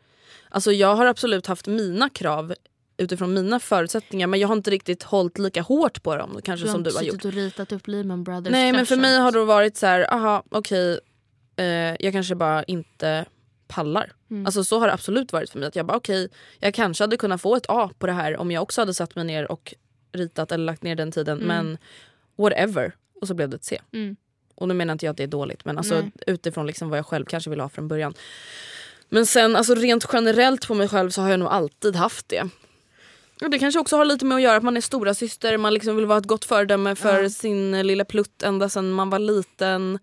Alltså 0.50 0.72
jag 0.72 0.96
har 0.96 1.06
absolut 1.06 1.48
haft 1.48 1.68
mina 1.68 2.10
krav 2.10 2.54
utifrån 3.02 3.34
mina 3.34 3.60
förutsättningar 3.60 4.28
men 4.28 4.40
jag 4.40 4.48
har 4.48 4.56
inte 4.56 4.72
riktigt 4.72 5.04
hållit 5.04 5.38
lika 5.38 5.62
hårt 5.62 6.04
på 6.04 6.16
dem 6.16 6.40
kanske 6.44 6.66
Du 6.66 6.70
har 6.70 6.74
som 6.74 6.84
du 6.84 6.94
har 6.96 7.02
gjort. 7.02 7.12
suttit 7.12 7.26
och 7.26 7.34
ritat 7.34 7.72
upp 7.72 7.88
Lehman 7.88 8.24
Brothers 8.24 8.52
Nej 8.52 8.72
men 8.72 8.86
för 8.86 8.98
mig 8.98 9.18
har 9.18 9.32
det 9.32 9.46
varit 9.46 9.78
så 9.78 9.86
här, 9.86 10.14
aha 10.14 10.44
okej 10.50 11.00
eh, 11.56 11.66
jag 12.00 12.14
kanske 12.14 12.36
bara 12.36 12.64
inte 12.64 13.26
pallar. 13.68 14.12
Mm. 14.32 14.46
Alltså 14.46 14.64
så 14.64 14.80
har 14.80 14.88
det 14.88 14.94
absolut 14.94 15.34
varit 15.34 15.50
för 15.50 15.60
mig. 15.60 15.68
Att 15.68 15.76
jag 15.76 15.86
bara 15.86 15.98
okej, 15.98 16.30
jag 16.60 16.74
kanske 16.74 17.04
hade 17.04 17.18
kunnat 17.18 17.42
få 17.42 17.56
ett 17.56 17.66
A 17.68 17.90
på 18.00 18.08
det 18.08 18.14
här 18.14 18.38
om 18.38 18.52
jag 18.52 18.64
också 18.64 18.82
hade 18.82 18.94
satt 18.94 19.16
mig 19.16 19.26
ner 19.26 19.52
och 19.52 19.74
ritat 20.12 20.52
eller 20.52 20.66
lagt 20.66 20.84
ner 20.84 20.96
den 20.96 21.12
tiden. 21.12 21.38
Men 21.38 21.78
whatever. 22.38 22.96
Och 23.22 23.28
så 23.28 23.34
blev 23.34 23.50
det 23.50 23.56
ett 23.56 23.64
C. 23.64 23.82
Mm. 23.94 24.16
Och 24.56 24.68
nu 24.68 24.74
menar 24.74 24.92
inte 24.92 25.06
jag 25.06 25.12
att 25.12 25.18
det 25.18 25.24
är 25.24 25.28
dåligt 25.28 25.66
men 25.66 25.78
alltså 25.78 25.96
Nej. 25.96 26.12
utifrån 26.28 26.68
liksom 26.68 26.90
vad 26.90 26.98
jag 26.98 27.06
själv 27.06 27.26
kanske 27.26 27.50
ville 27.50 27.62
ha 27.62 27.70
från 27.70 27.88
början. 27.88 28.14
Men 29.10 29.26
sen 29.26 29.56
alltså 29.56 29.76
rent 29.76 30.06
generellt 30.14 30.68
på 30.68 30.74
mig 30.74 30.88
själv 30.88 31.10
så 31.10 31.22
har 31.22 31.30
jag 31.30 31.40
nog 31.40 31.50
alltid 31.50 31.96
haft 31.96 32.30
det. 32.30 32.50
Det 33.50 33.60
kanske 33.60 33.80
också 33.80 33.98
har 33.98 34.06
lite 34.06 34.26
med 34.26 34.36
att 34.36 34.42
göra 34.42 34.58
att 34.58 34.64
man 34.64 34.78
är 34.78 34.82
stora 34.82 35.14
syster, 35.14 35.58
man 35.58 35.74
liksom 35.74 35.96
vill 35.96 36.06
vara 36.06 36.18
ett 36.18 36.26
gott 36.26 36.46
föredöme 36.46 36.96
för 36.96 37.24
Ja. 37.24 37.30
sin 37.30 37.88
lilla 37.88 38.06
plutt 38.06 38.44
ända 38.44 38.70
sedan 38.70 38.92
man 38.92 39.10
var 39.10 39.20
liten. 39.20 40.00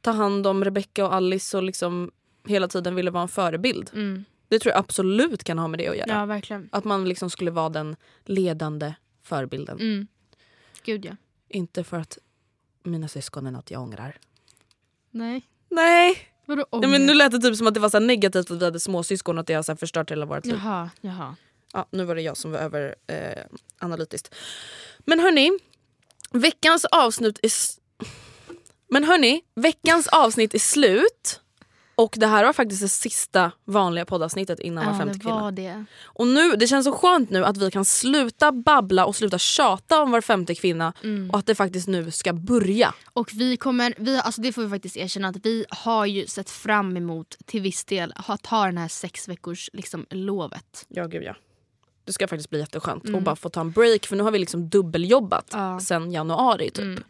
Ta 0.00 0.10
hand 0.10 0.46
om 0.46 0.64
Rebecca 0.64 1.06
och 1.06 1.14
Alice 1.14 1.56
och 1.56 1.62
liksom 1.62 2.10
hela 2.46 2.68
tiden 2.68 2.94
ville 2.94 3.10
vara 3.10 3.22
en 3.22 3.28
förebild. 3.28 3.90
Mm. 3.94 4.24
Det 4.48 4.58
tror 4.58 4.72
jag 4.72 4.78
absolut 4.78 5.44
kan 5.44 5.58
ha 5.58 5.68
med 5.68 5.78
det 5.80 5.88
att 5.88 5.96
göra. 5.96 6.08
Ja 6.08 6.26
verkligen. 6.26 6.68
Att 6.72 6.84
man 6.84 7.04
liksom 7.08 7.30
skulle 7.30 7.50
vara 7.50 7.68
den 7.68 7.96
ledande 8.24 8.94
förebilden. 9.22 9.80
Mm. 9.80 10.06
Gud 10.82 11.04
ja. 11.04 11.12
Inte 11.48 11.84
för 11.84 11.96
att 11.98 12.18
mina 12.82 13.08
syskon 13.08 13.46
är 13.46 13.50
något 13.50 13.70
jag 13.70 13.82
ångrar. 13.82 14.16
Nej. 15.10 15.42
Nej. 15.68 16.18
Vadå 16.46 16.64
Nej 16.72 16.90
men 16.90 17.06
nu 17.06 17.14
lät 17.14 17.32
det 17.32 17.38
typ 17.38 17.56
som 17.56 17.66
att 17.66 17.74
det 17.74 17.80
var 17.80 17.88
så 17.88 17.98
negativt 17.98 18.50
att 18.50 18.60
vi 18.60 18.64
hade 18.64 18.80
småsyskon 18.80 19.38
och 19.38 19.40
att 19.40 19.46
det 19.46 19.54
har 19.54 19.76
förstört 19.76 20.10
hela 20.10 20.26
vårt 20.26 20.44
liv. 20.44 20.60
Jaha, 20.64 20.90
jaha. 21.00 21.36
Ja, 21.72 21.88
nu 21.90 22.04
var 22.04 22.14
det 22.14 22.22
jag 22.22 22.36
som 22.36 22.50
var 22.52 22.58
över 22.58 22.94
eh. 23.06 23.44
Men 24.98 25.20
hörni, 25.20 25.58
veckans 26.30 26.84
avsnitt 26.84 27.38
är... 27.42 27.50
Men 28.90 29.04
hörni, 29.04 29.42
veckans 29.54 30.06
avsnitt 30.06 30.54
är 30.54 30.58
slut. 30.58 31.40
Och 31.94 32.14
det 32.16 32.26
här 32.26 32.44
var 32.44 32.52
faktiskt 32.52 32.82
det 32.82 32.88
sista 32.88 33.52
vanliga 33.64 34.04
poddavsnittet 34.04 34.60
innan 34.60 34.84
var 34.86 34.92
Ja 34.92 34.98
femte 34.98 35.14
det 35.14 35.20
kvinna. 35.20 35.40
var 35.42 35.52
det. 35.52 35.84
Och 36.04 36.26
nu, 36.26 36.50
det 36.56 36.66
känns 36.66 36.84
så 36.86 36.92
skönt 36.92 37.30
nu 37.30 37.44
att 37.44 37.56
vi 37.56 37.70
kan 37.70 37.84
sluta 37.84 38.52
babbla 38.52 39.06
och 39.06 39.16
sluta 39.16 39.38
tjata 39.38 40.02
om 40.02 40.10
var 40.10 40.20
femte 40.20 40.54
kvinna 40.54 40.92
Mm. 41.02 41.30
och 41.30 41.38
att 41.38 41.46
det 41.46 41.54
faktiskt 41.54 41.88
nu 41.88 42.10
ska 42.10 42.32
börja. 42.32 42.94
Och 43.12 43.30
vi 43.32 43.56
kommer, 43.56 43.94
vi, 43.98 44.16
alltså 44.18 44.40
det 44.40 44.52
får 44.52 44.62
vi 44.62 44.68
faktiskt 44.68 44.96
erkänna 44.96 45.28
att 45.28 45.46
vi 45.46 45.64
har 45.68 46.06
ju 46.06 46.26
sett 46.26 46.50
fram 46.50 46.96
emot 46.96 47.36
till 47.46 47.60
viss 47.62 47.84
del 47.84 48.12
att 48.16 48.46
ha 48.46 48.66
den 48.66 48.78
här 48.78 48.88
sex 48.88 49.28
veckors 49.28 49.70
liksom, 49.72 50.06
lovet. 50.10 50.86
Ja 50.88 51.06
gud 51.06 51.22
ja. 51.22 51.34
Det 52.08 52.12
ska 52.12 52.28
faktiskt 52.28 52.50
bli 52.50 52.58
jätteskönt 52.58 53.14
att 53.14 53.22
bara 53.22 53.36
få 53.36 53.48
ta 53.48 53.60
en 53.60 53.70
break 53.70 54.06
för 54.06 54.16
nu 54.16 54.22
har 54.22 54.30
vi 54.30 54.38
liksom 54.38 54.68
dubbeljobbat 54.68 55.46
Ja. 55.52 55.80
sen 55.80 56.12
januari 56.12 56.70
typ. 56.70 57.00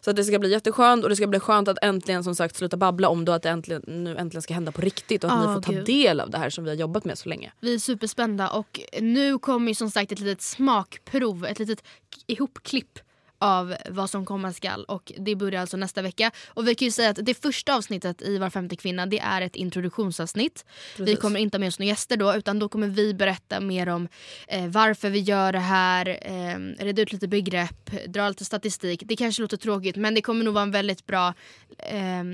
Så 0.00 0.10
att 0.10 0.16
det 0.16 0.24
ska 0.24 0.38
bli 0.38 0.50
jätteskönt 0.50 1.04
och 1.04 1.10
det 1.10 1.16
ska 1.16 1.26
bli 1.26 1.40
skönt 1.40 1.68
att 1.68 1.78
äntligen 1.82 2.24
som 2.24 2.34
sagt 2.34 2.56
sluta 2.56 2.76
babbla 2.76 3.08
om 3.08 3.24
och 3.28 3.34
att 3.34 3.42
det 3.42 3.48
äntligen, 3.50 3.82
nu 3.86 4.16
äntligen 4.16 4.42
ska 4.42 4.54
hända 4.54 4.72
på 4.72 4.80
riktigt 4.80 5.24
och 5.24 5.30
att 5.32 5.42
Ja, 5.44 5.48
ni 5.48 5.54
får 5.54 5.62
ta 5.62 5.72
gud. 5.72 5.84
del 5.86 6.20
av 6.20 6.30
det 6.30 6.38
här 6.38 6.50
som 6.50 6.64
vi 6.64 6.70
har 6.70 6.76
jobbat 6.76 7.04
med 7.04 7.18
så 7.18 7.28
länge. 7.28 7.52
Vi 7.60 7.74
är 7.74 7.78
superspända 7.78 8.50
och 8.50 8.80
nu 9.00 9.38
kommer 9.38 9.68
ju 9.68 9.74
som 9.74 9.90
sagt 9.90 10.12
ett 10.12 10.20
litet 10.20 10.42
smakprov, 10.42 11.46
ett 11.46 11.58
litet 11.58 11.84
ihopklipp 12.26 12.98
av 13.42 13.76
vad 13.90 14.10
som 14.10 14.26
komma 14.26 14.52
skall 14.52 14.84
och 14.84 15.12
det 15.18 15.36
börjar 15.36 15.60
alltså 15.60 15.76
nästa 15.76 16.02
vecka. 16.02 16.30
Och 16.46 16.68
vi 16.68 16.74
kan 16.74 16.86
ju 16.86 16.92
säga 16.92 17.10
att 17.10 17.18
det 17.22 17.34
första 17.34 17.76
avsnittet 17.76 18.22
i 18.22 18.38
Var 18.38 18.50
femte 18.50 18.76
kvinna 18.76 19.06
det 19.06 19.18
är 19.18 19.42
ett 19.42 19.56
introduktionsavsnitt. 19.56 20.64
Vi 20.98 21.04
Precis. 21.04 21.18
kommer 21.20 21.40
inte 21.40 21.56
ha 21.56 21.60
med 21.60 21.68
oss 21.68 21.78
några 21.78 21.88
gäster 21.88 22.16
då 22.16 22.34
utan 22.34 22.58
då 22.58 22.68
kommer 22.68 22.88
vi 22.88 23.14
berätta 23.14 23.60
mer 23.60 23.88
om 23.88 24.08
eh, 24.48 24.66
varför 24.66 25.10
vi 25.10 25.18
gör 25.18 25.52
det 25.52 25.58
här, 25.58 26.08
eh, 26.22 26.84
reda 26.84 27.02
ut 27.02 27.12
lite 27.12 27.28
begrepp, 27.28 27.90
dra 28.08 28.28
lite 28.28 28.44
statistik. 28.44 29.02
Det 29.06 29.16
kanske 29.16 29.42
låter 29.42 29.56
tråkigt 29.56 29.96
men 29.96 30.14
det 30.14 30.22
kommer 30.22 30.44
nog 30.44 30.54
vara 30.54 30.62
en 30.62 30.70
väldigt 30.70 31.06
bra, 31.06 31.34
eh, 31.78 32.24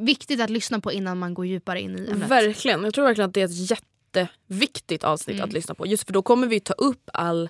viktigt 0.00 0.40
att 0.40 0.50
lyssna 0.50 0.80
på 0.80 0.92
innan 0.92 1.18
man 1.18 1.34
går 1.34 1.46
djupare 1.46 1.80
in 1.80 1.98
i 1.98 2.10
ämnet. 2.10 2.30
Verkligen, 2.30 2.84
jag 2.84 2.94
tror 2.94 3.04
verkligen 3.04 3.28
att 3.28 3.34
det 3.34 3.40
är 3.40 3.44
ett 3.44 3.70
jätteviktigt 3.70 5.04
avsnitt 5.04 5.34
Mm. 5.36 5.48
att 5.48 5.52
lyssna 5.52 5.74
på. 5.74 5.86
Just 5.86 6.06
för 6.06 6.12
då 6.12 6.22
kommer 6.22 6.46
vi 6.46 6.60
ta 6.60 6.72
upp 6.72 7.10
all 7.12 7.48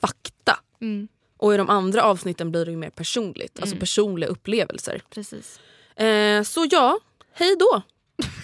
fakta. 0.00 0.58
Mm, 0.80 1.08
Och 1.42 1.54
i 1.54 1.56
de 1.56 1.70
andra 1.70 2.02
avsnitten 2.02 2.50
blir 2.50 2.64
det 2.64 2.70
ju 2.70 2.76
mer 2.76 2.90
personligt, 2.90 3.60
alltså 3.60 3.76
personliga 3.76 4.30
upplevelser. 4.30 5.02
precis. 5.10 5.60
Eh, 5.96 6.42
så 6.42 6.66
ja, 6.70 6.98
hej 7.32 7.56
då! 7.56 7.82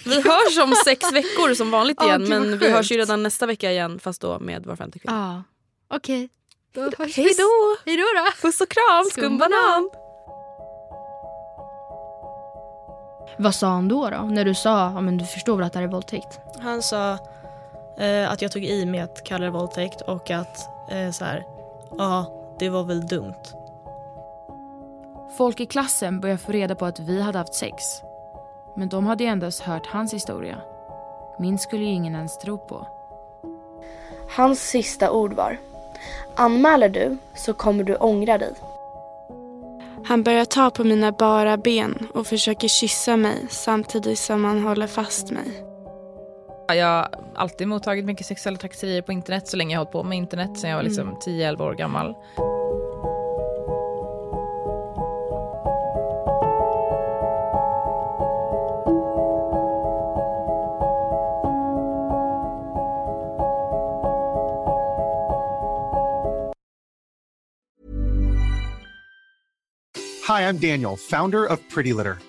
Vi 0.05 0.15
hörs 0.29 0.57
om 0.57 0.73
sex 0.85 1.13
veckor 1.13 1.53
som 1.53 1.71
vanligt 1.71 2.01
igen 2.01 2.21
vad 2.21 2.29
men 2.29 2.57
vi 2.57 2.71
hörs 2.71 2.91
ju 2.91 2.97
redan 2.97 3.23
nästa 3.23 3.45
vecka 3.45 3.71
igen 3.71 3.99
fast 3.99 4.21
då 4.21 4.39
med 4.39 4.65
var 4.65 4.75
femte 4.75 4.99
kvinna. 4.99 5.43
Ja, 5.89 5.95
okej. 5.95 6.29
Då 6.73 6.81
hörs 6.81 7.17
Hej 7.17 7.33
då! 7.37 7.77
Hej 7.85 7.97
då 7.97 8.03
då! 8.03 8.31
Puss 8.41 8.61
och 8.61 8.69
kram, 8.69 9.05
skumbanan! 9.11 9.89
Vad 13.37 13.55
sa 13.55 13.67
han 13.67 13.87
då, 13.87 14.09
då? 14.09 14.17
När 14.17 14.45
du 14.45 14.55
sa, 14.55 14.91
ja 14.95 15.01
men 15.01 15.17
du 15.17 15.25
förstår 15.25 15.57
väl 15.57 15.65
att 15.65 15.73
det 15.73 15.79
här 15.79 15.87
är 15.87 15.91
våldtäkt? 15.91 16.39
Han 16.61 16.81
sa 16.81 17.17
eh, 17.99 18.31
att 18.31 18.41
jag 18.41 18.51
tog 18.51 18.65
i 18.65 18.85
med 18.85 19.03
att 19.03 19.23
kalla 19.23 19.45
det 19.45 19.51
våldtäkt 19.51 20.01
och 20.01 20.31
att 20.31 20.59
eh, 20.91 21.11
så 21.11 21.25
här, 21.25 21.45
ja, 21.97 22.38
det 22.59 22.69
var 22.69 22.83
väl 22.83 23.07
dumt. 23.07 23.43
Folk 25.37 25.59
i 25.59 25.65
klassen 25.65 26.19
började 26.19 26.41
få 26.41 26.51
reda 26.51 26.75
på 26.75 26.85
att 26.85 26.99
vi 26.99 27.21
hade 27.21 27.37
haft 27.37 27.53
sex. 27.53 27.75
Men 28.75 28.89
de 28.89 29.05
hade 29.05 29.23
ju 29.23 29.29
endast 29.29 29.61
hört 29.61 29.87
hans 29.87 30.13
historia. 30.13 30.61
Min 31.39 31.59
skulle 31.59 31.83
ju 31.83 31.89
ingen 31.89 32.15
ens 32.15 32.37
tro 32.37 32.57
på. 32.57 32.87
Hans 34.37 34.59
sista 34.69 35.11
ord 35.11 35.33
var 35.33 35.57
Anmäler 36.35 36.89
du 36.89 37.17
så 37.35 37.53
kommer 37.53 37.83
du 37.83 37.95
ångra 37.95 38.37
dig. 38.37 38.53
Han 40.05 40.23
börjar 40.23 40.45
ta 40.45 40.69
på 40.69 40.83
mina 40.83 41.11
bara 41.11 41.57
ben 41.57 42.07
och 42.13 42.27
försöker 42.27 42.67
kyssa 42.67 43.17
mig 43.17 43.45
samtidigt 43.49 44.19
som 44.19 44.43
han 44.43 44.63
håller 44.63 44.87
fast 44.87 45.31
mig. 45.31 45.68
Jag 46.75 46.87
har 46.87 47.09
alltid 47.35 47.67
mottagit 47.67 48.05
mycket 48.05 48.25
sexuella 48.25 48.57
trakasserier 48.57 49.01
på 49.01 49.11
internet 49.11 49.47
så 49.47 49.57
länge 49.57 49.73
jag 49.73 49.79
har 49.79 49.85
hållit 49.85 49.91
på 49.91 50.03
med 50.03 50.17
internet 50.17 50.59
sen 50.59 50.69
jag 50.69 50.77
var 50.77 50.83
liksom 50.83 51.17
10-11 51.25 51.61
år 51.61 51.73
gammal. 51.73 52.15
Hi, 70.27 70.41
I'm 70.43 70.59
Daniel, 70.59 70.95
founder 70.95 71.51
of 71.51 71.59
Pretty 71.73 71.91
Litter. 71.93 72.28